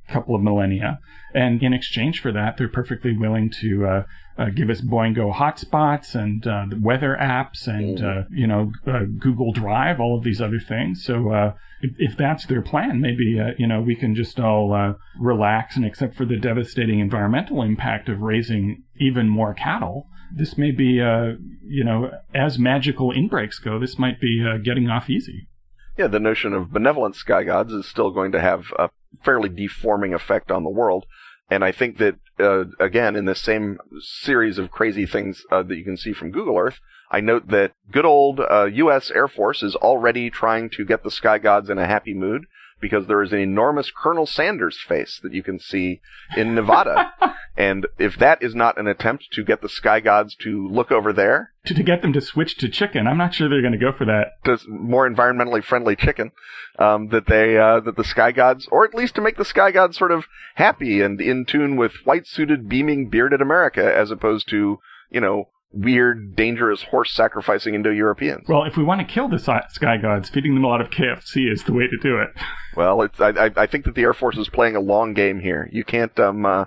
couple 0.09 0.35
of 0.35 0.43
millennia, 0.43 0.99
and 1.35 1.63
in 1.63 1.73
exchange 1.73 2.21
for 2.21 2.33
that, 2.33 2.57
they're 2.59 2.69
perfectly 2.69 3.17
willing 3.17 3.51
to 3.61 3.87
uh, 3.87 4.03
uh, 4.37 4.51
give 4.55 4.69
us 4.69 4.81
Boingo 4.81 5.33
hotspots 5.33 6.15
and 6.15 6.47
uh, 6.47 6.67
the 6.69 6.81
weather 6.83 7.17
apps 7.21 7.67
and 7.67 8.03
uh, 8.03 8.23
you 8.31 8.47
know 8.47 8.73
uh, 8.87 9.05
Google 9.19 9.53
Drive, 9.53 10.01
all 10.01 10.19
of 10.19 10.25
these 10.25 10.41
other 10.41 10.61
things. 10.61 11.05
So 11.05 11.33
uh, 11.33 11.53
if, 11.81 11.93
if 11.99 12.17
that's 12.17 12.47
their 12.47 12.63
plan, 12.63 13.01
maybe 13.01 13.39
uh, 13.41 13.53
you 13.59 13.67
know 13.67 13.81
we 13.81 13.95
can 13.95 14.15
just 14.15 14.41
all 14.41 14.73
uh, 14.73 14.95
relax 15.19 15.77
and 15.77 15.85
except 15.85 16.17
for 16.17 16.25
the 16.25 16.37
devastating 16.37 16.99
environmental 16.99 17.63
impact 17.63 18.09
of 18.09 18.21
raising 18.21 18.83
even 18.99 19.29
more 19.29 19.55
cattle. 19.55 20.09
This 20.37 20.59
may 20.59 20.73
be, 20.73 21.01
uh, 21.01 21.35
you 21.65 21.85
know, 21.85 22.11
as 22.35 22.59
magical 22.59 23.13
inbreaks 23.13 23.63
go, 23.63 23.79
this 23.79 23.99
might 23.99 24.21
be 24.21 24.45
uh, 24.45 24.59
getting 24.59 24.89
off 24.89 25.09
easy. 25.09 25.49
Yeah, 25.97 26.09
the 26.09 26.19
notion 26.19 26.53
of 26.53 26.73
benevolent 26.73 27.15
sky 27.15 27.45
gods 27.45 27.73
is 27.73 27.87
still 27.87 28.11
going 28.11 28.33
to 28.33 28.41
have 28.41 28.65
a 28.79 28.91
fairly 29.23 29.49
deforming 29.49 30.13
effect 30.13 30.51
on 30.51 30.65
the 30.65 30.71
world. 30.71 31.07
And 31.51 31.65
I 31.65 31.73
think 31.73 31.99
that, 31.99 32.17
uh, 32.41 32.65
again, 32.81 33.15
in 33.15 33.27
this 33.27 33.41
same 33.41 33.79
series 34.01 34.59
of 34.59 34.71
crazy 34.71 35.07
things 35.07 35.45
uh, 35.53 35.63
that 35.63 35.77
you 35.77 35.85
can 35.85 35.97
see 35.97 36.13
from 36.13 36.33
Google 36.33 36.59
Earth, 36.59 36.81
I 37.11 37.21
note 37.21 37.49
that 37.49 37.73
good 37.93 38.05
old 38.05 38.41
uh, 38.41 38.65
U.S. 38.65 39.11
Air 39.11 39.29
Force 39.29 39.63
is 39.63 39.77
already 39.77 40.31
trying 40.31 40.69
to 40.71 40.85
get 40.85 41.05
the 41.05 41.11
sky 41.11 41.39
gods 41.39 41.71
in 41.71 41.79
a 41.79 41.87
happy 41.87 42.15
mood 42.15 42.47
because 42.81 43.07
there 43.07 43.23
is 43.23 43.33
an 43.33 43.39
enormous 43.39 43.91
Colonel 43.91 44.27
Sanders 44.27 44.79
face 44.81 45.21
that 45.23 45.33
you 45.33 45.43
can 45.43 45.59
see 45.61 46.01
in 46.37 46.55
Nevada. 46.55 47.13
and 47.57 47.87
if 47.99 48.17
that 48.19 48.43
is 48.43 48.55
not 48.55 48.79
an 48.79 48.87
attempt 48.87 49.31
to 49.33 49.45
get 49.45 49.63
the 49.63 49.69
sky 49.69 50.01
gods 50.01 50.35
to 50.37 50.67
look 50.69 50.91
over 50.91 51.13
there, 51.13 51.53
To, 51.67 51.75
to 51.75 51.83
get 51.83 52.03
them 52.03 52.13
to 52.13 52.21
switch 52.21 52.57
to 52.59 52.69
chicken, 52.69 53.07
I'm 53.07 53.19
not 53.19 53.35
sure 53.35 53.49
they're 53.49 53.61
going 53.61 53.73
to 53.73 53.79
go 53.79 53.93
for 53.97 54.05
that. 54.07 54.33
to 54.45 54.59
more 54.69 55.09
environmentally 55.09 55.63
friendly 55.63 55.97
chicken, 55.97 56.33
um, 56.79 57.09
that 57.09 57.27
they 57.27 57.57
uh, 57.57 57.81
that 57.81 57.97
the 57.97 58.05
sky 58.05 58.33
gods, 58.33 58.67
or 58.71 58.85
at 58.85 58.95
least 58.95 59.15
to 59.17 59.21
make 59.21 59.37
the 59.37 59.45
sky 59.45 59.71
gods 59.71 59.97
sort 59.97 60.13
of 60.13 60.27
happy 60.57 61.01
and 61.01 61.21
in 61.21 61.45
tune 61.45 61.77
with 61.77 61.93
white 62.05 62.27
suited, 62.27 62.69
beaming, 62.69 63.09
bearded 63.09 63.41
America, 63.41 63.85
as 63.95 64.11
opposed 64.11 64.49
to 64.51 64.79
you 65.11 65.21
know 65.21 65.49
weird, 65.77 66.37
dangerous 66.37 66.85
horse 66.85 67.13
sacrificing 67.13 67.75
Indo-Europeans. 67.75 68.45
Well, 68.49 68.63
if 68.63 68.77
we 68.77 68.85
want 68.85 69.01
to 69.01 69.13
kill 69.13 69.29
the 69.29 69.41
sky 69.41 69.97
gods, 69.97 70.29
feeding 70.29 70.55
them 70.55 70.63
a 70.63 70.69
lot 70.69 70.81
of 70.81 70.89
KFC 70.91 71.51
is 71.51 71.65
the 71.65 71.73
way 71.73 71.89
to 71.89 71.97
do 72.01 72.19
it. 72.19 72.29
Well, 72.77 73.03
it's 73.03 73.21
I, 73.21 73.29
I 73.29 73.51
I 73.57 73.67
think 73.69 73.85
that 73.85 73.95
the 73.95 74.03
Air 74.03 74.15
Force 74.15 74.37
is 74.37 74.49
playing 74.49 74.75
a 74.75 74.81
long 74.81 75.15
game 75.15 75.39
here. 75.39 75.69
You 75.71 75.85
can't 75.85 76.19
um 76.19 76.45
uh, 76.45 76.65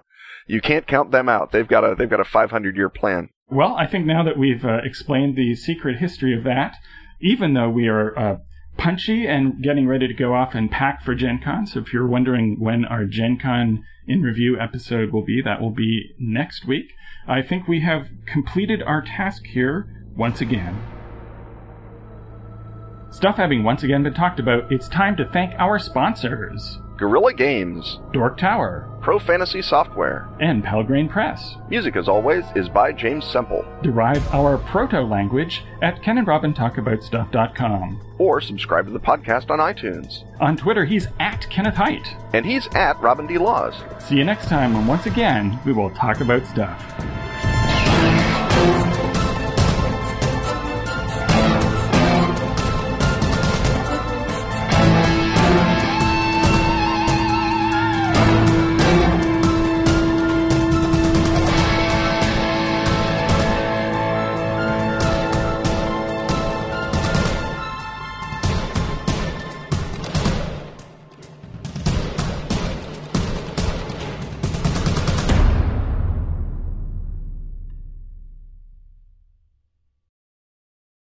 you 0.47 0.61
can't 0.61 0.87
count 0.87 1.11
them 1.11 1.29
out. 1.29 1.51
They've 1.51 1.67
got 1.67 1.83
a 1.83 1.95
they've 1.95 2.09
got 2.09 2.19
a 2.19 2.25
500 2.25 2.75
year 2.75 2.89
plan. 2.89 3.29
Well, 3.49 3.75
I 3.75 3.85
think 3.85 4.05
now 4.05 4.23
that 4.23 4.37
we've 4.37 4.65
uh, 4.65 4.79
explained 4.83 5.37
the 5.37 5.55
secret 5.55 5.97
history 5.97 6.37
of 6.37 6.43
that, 6.45 6.75
even 7.21 7.53
though 7.53 7.69
we 7.69 7.87
are 7.87 8.17
uh, 8.17 8.37
punchy 8.77 9.25
and 9.25 9.61
getting 9.61 9.87
ready 9.87 10.07
to 10.07 10.13
go 10.13 10.33
off 10.33 10.53
and 10.53 10.71
pack 10.71 11.03
for 11.03 11.15
Gen 11.15 11.39
Con, 11.43 11.65
so 11.67 11.79
if 11.79 11.93
you're 11.93 12.07
wondering 12.07 12.57
when 12.59 12.85
our 12.85 13.05
Gen 13.05 13.37
Con 13.41 13.83
in 14.07 14.21
review 14.21 14.59
episode 14.59 15.11
will 15.11 15.23
be, 15.23 15.41
that 15.41 15.61
will 15.61 15.71
be 15.71 16.13
next 16.19 16.65
week. 16.65 16.91
I 17.27 17.41
think 17.41 17.67
we 17.67 17.81
have 17.81 18.07
completed 18.25 18.81
our 18.81 19.01
task 19.01 19.45
here 19.45 19.87
once 20.15 20.41
again. 20.41 20.81
Stuff 23.11 23.37
having 23.37 23.63
once 23.63 23.83
again 23.83 24.03
been 24.03 24.13
talked 24.13 24.39
about, 24.39 24.71
it's 24.71 24.87
time 24.87 25.15
to 25.17 25.25
thank 25.25 25.53
our 25.57 25.79
sponsors 25.79 26.79
Gorilla 26.97 27.33
Games, 27.33 27.99
Dork 28.11 28.37
Tower 28.37 28.89
Pro 29.01 29.19
Fantasy 29.19 29.61
Software. 29.61 30.27
and 30.41 30.61
Pelgrane 30.63 31.09
Press. 31.09 31.55
Music, 31.69 31.95
as 31.95 32.09
always, 32.09 32.43
is 32.55 32.67
by 32.67 32.91
James 32.91 33.23
Semple. 33.25 33.63
Derive 33.81 34.27
our 34.33 34.57
proto 34.57 35.01
language 35.01 35.63
at 35.81 36.01
kenandrobintalkaboutstuff.com. 36.01 38.01
Or 38.17 38.41
subscribe 38.41 38.85
to 38.87 38.91
the 38.91 38.99
podcast 38.99 39.49
on 39.49 39.59
iTunes. 39.59 40.23
On 40.41 40.57
Twitter, 40.57 40.83
he's 40.83 41.07
at 41.19 41.47
Kenneth 41.49 41.75
Hite. 41.75 42.15
And 42.33 42.45
he's 42.45 42.67
at 42.73 42.99
Robin 42.99 43.27
D. 43.27 43.37
Laws. 43.37 43.75
See 43.99 44.17
you 44.17 44.25
next 44.25 44.49
time 44.49 44.73
when 44.73 44.87
once 44.87 45.05
again 45.05 45.57
we 45.65 45.71
will 45.71 45.91
talk 45.91 46.19
about 46.19 46.45
stuff. 46.47 46.83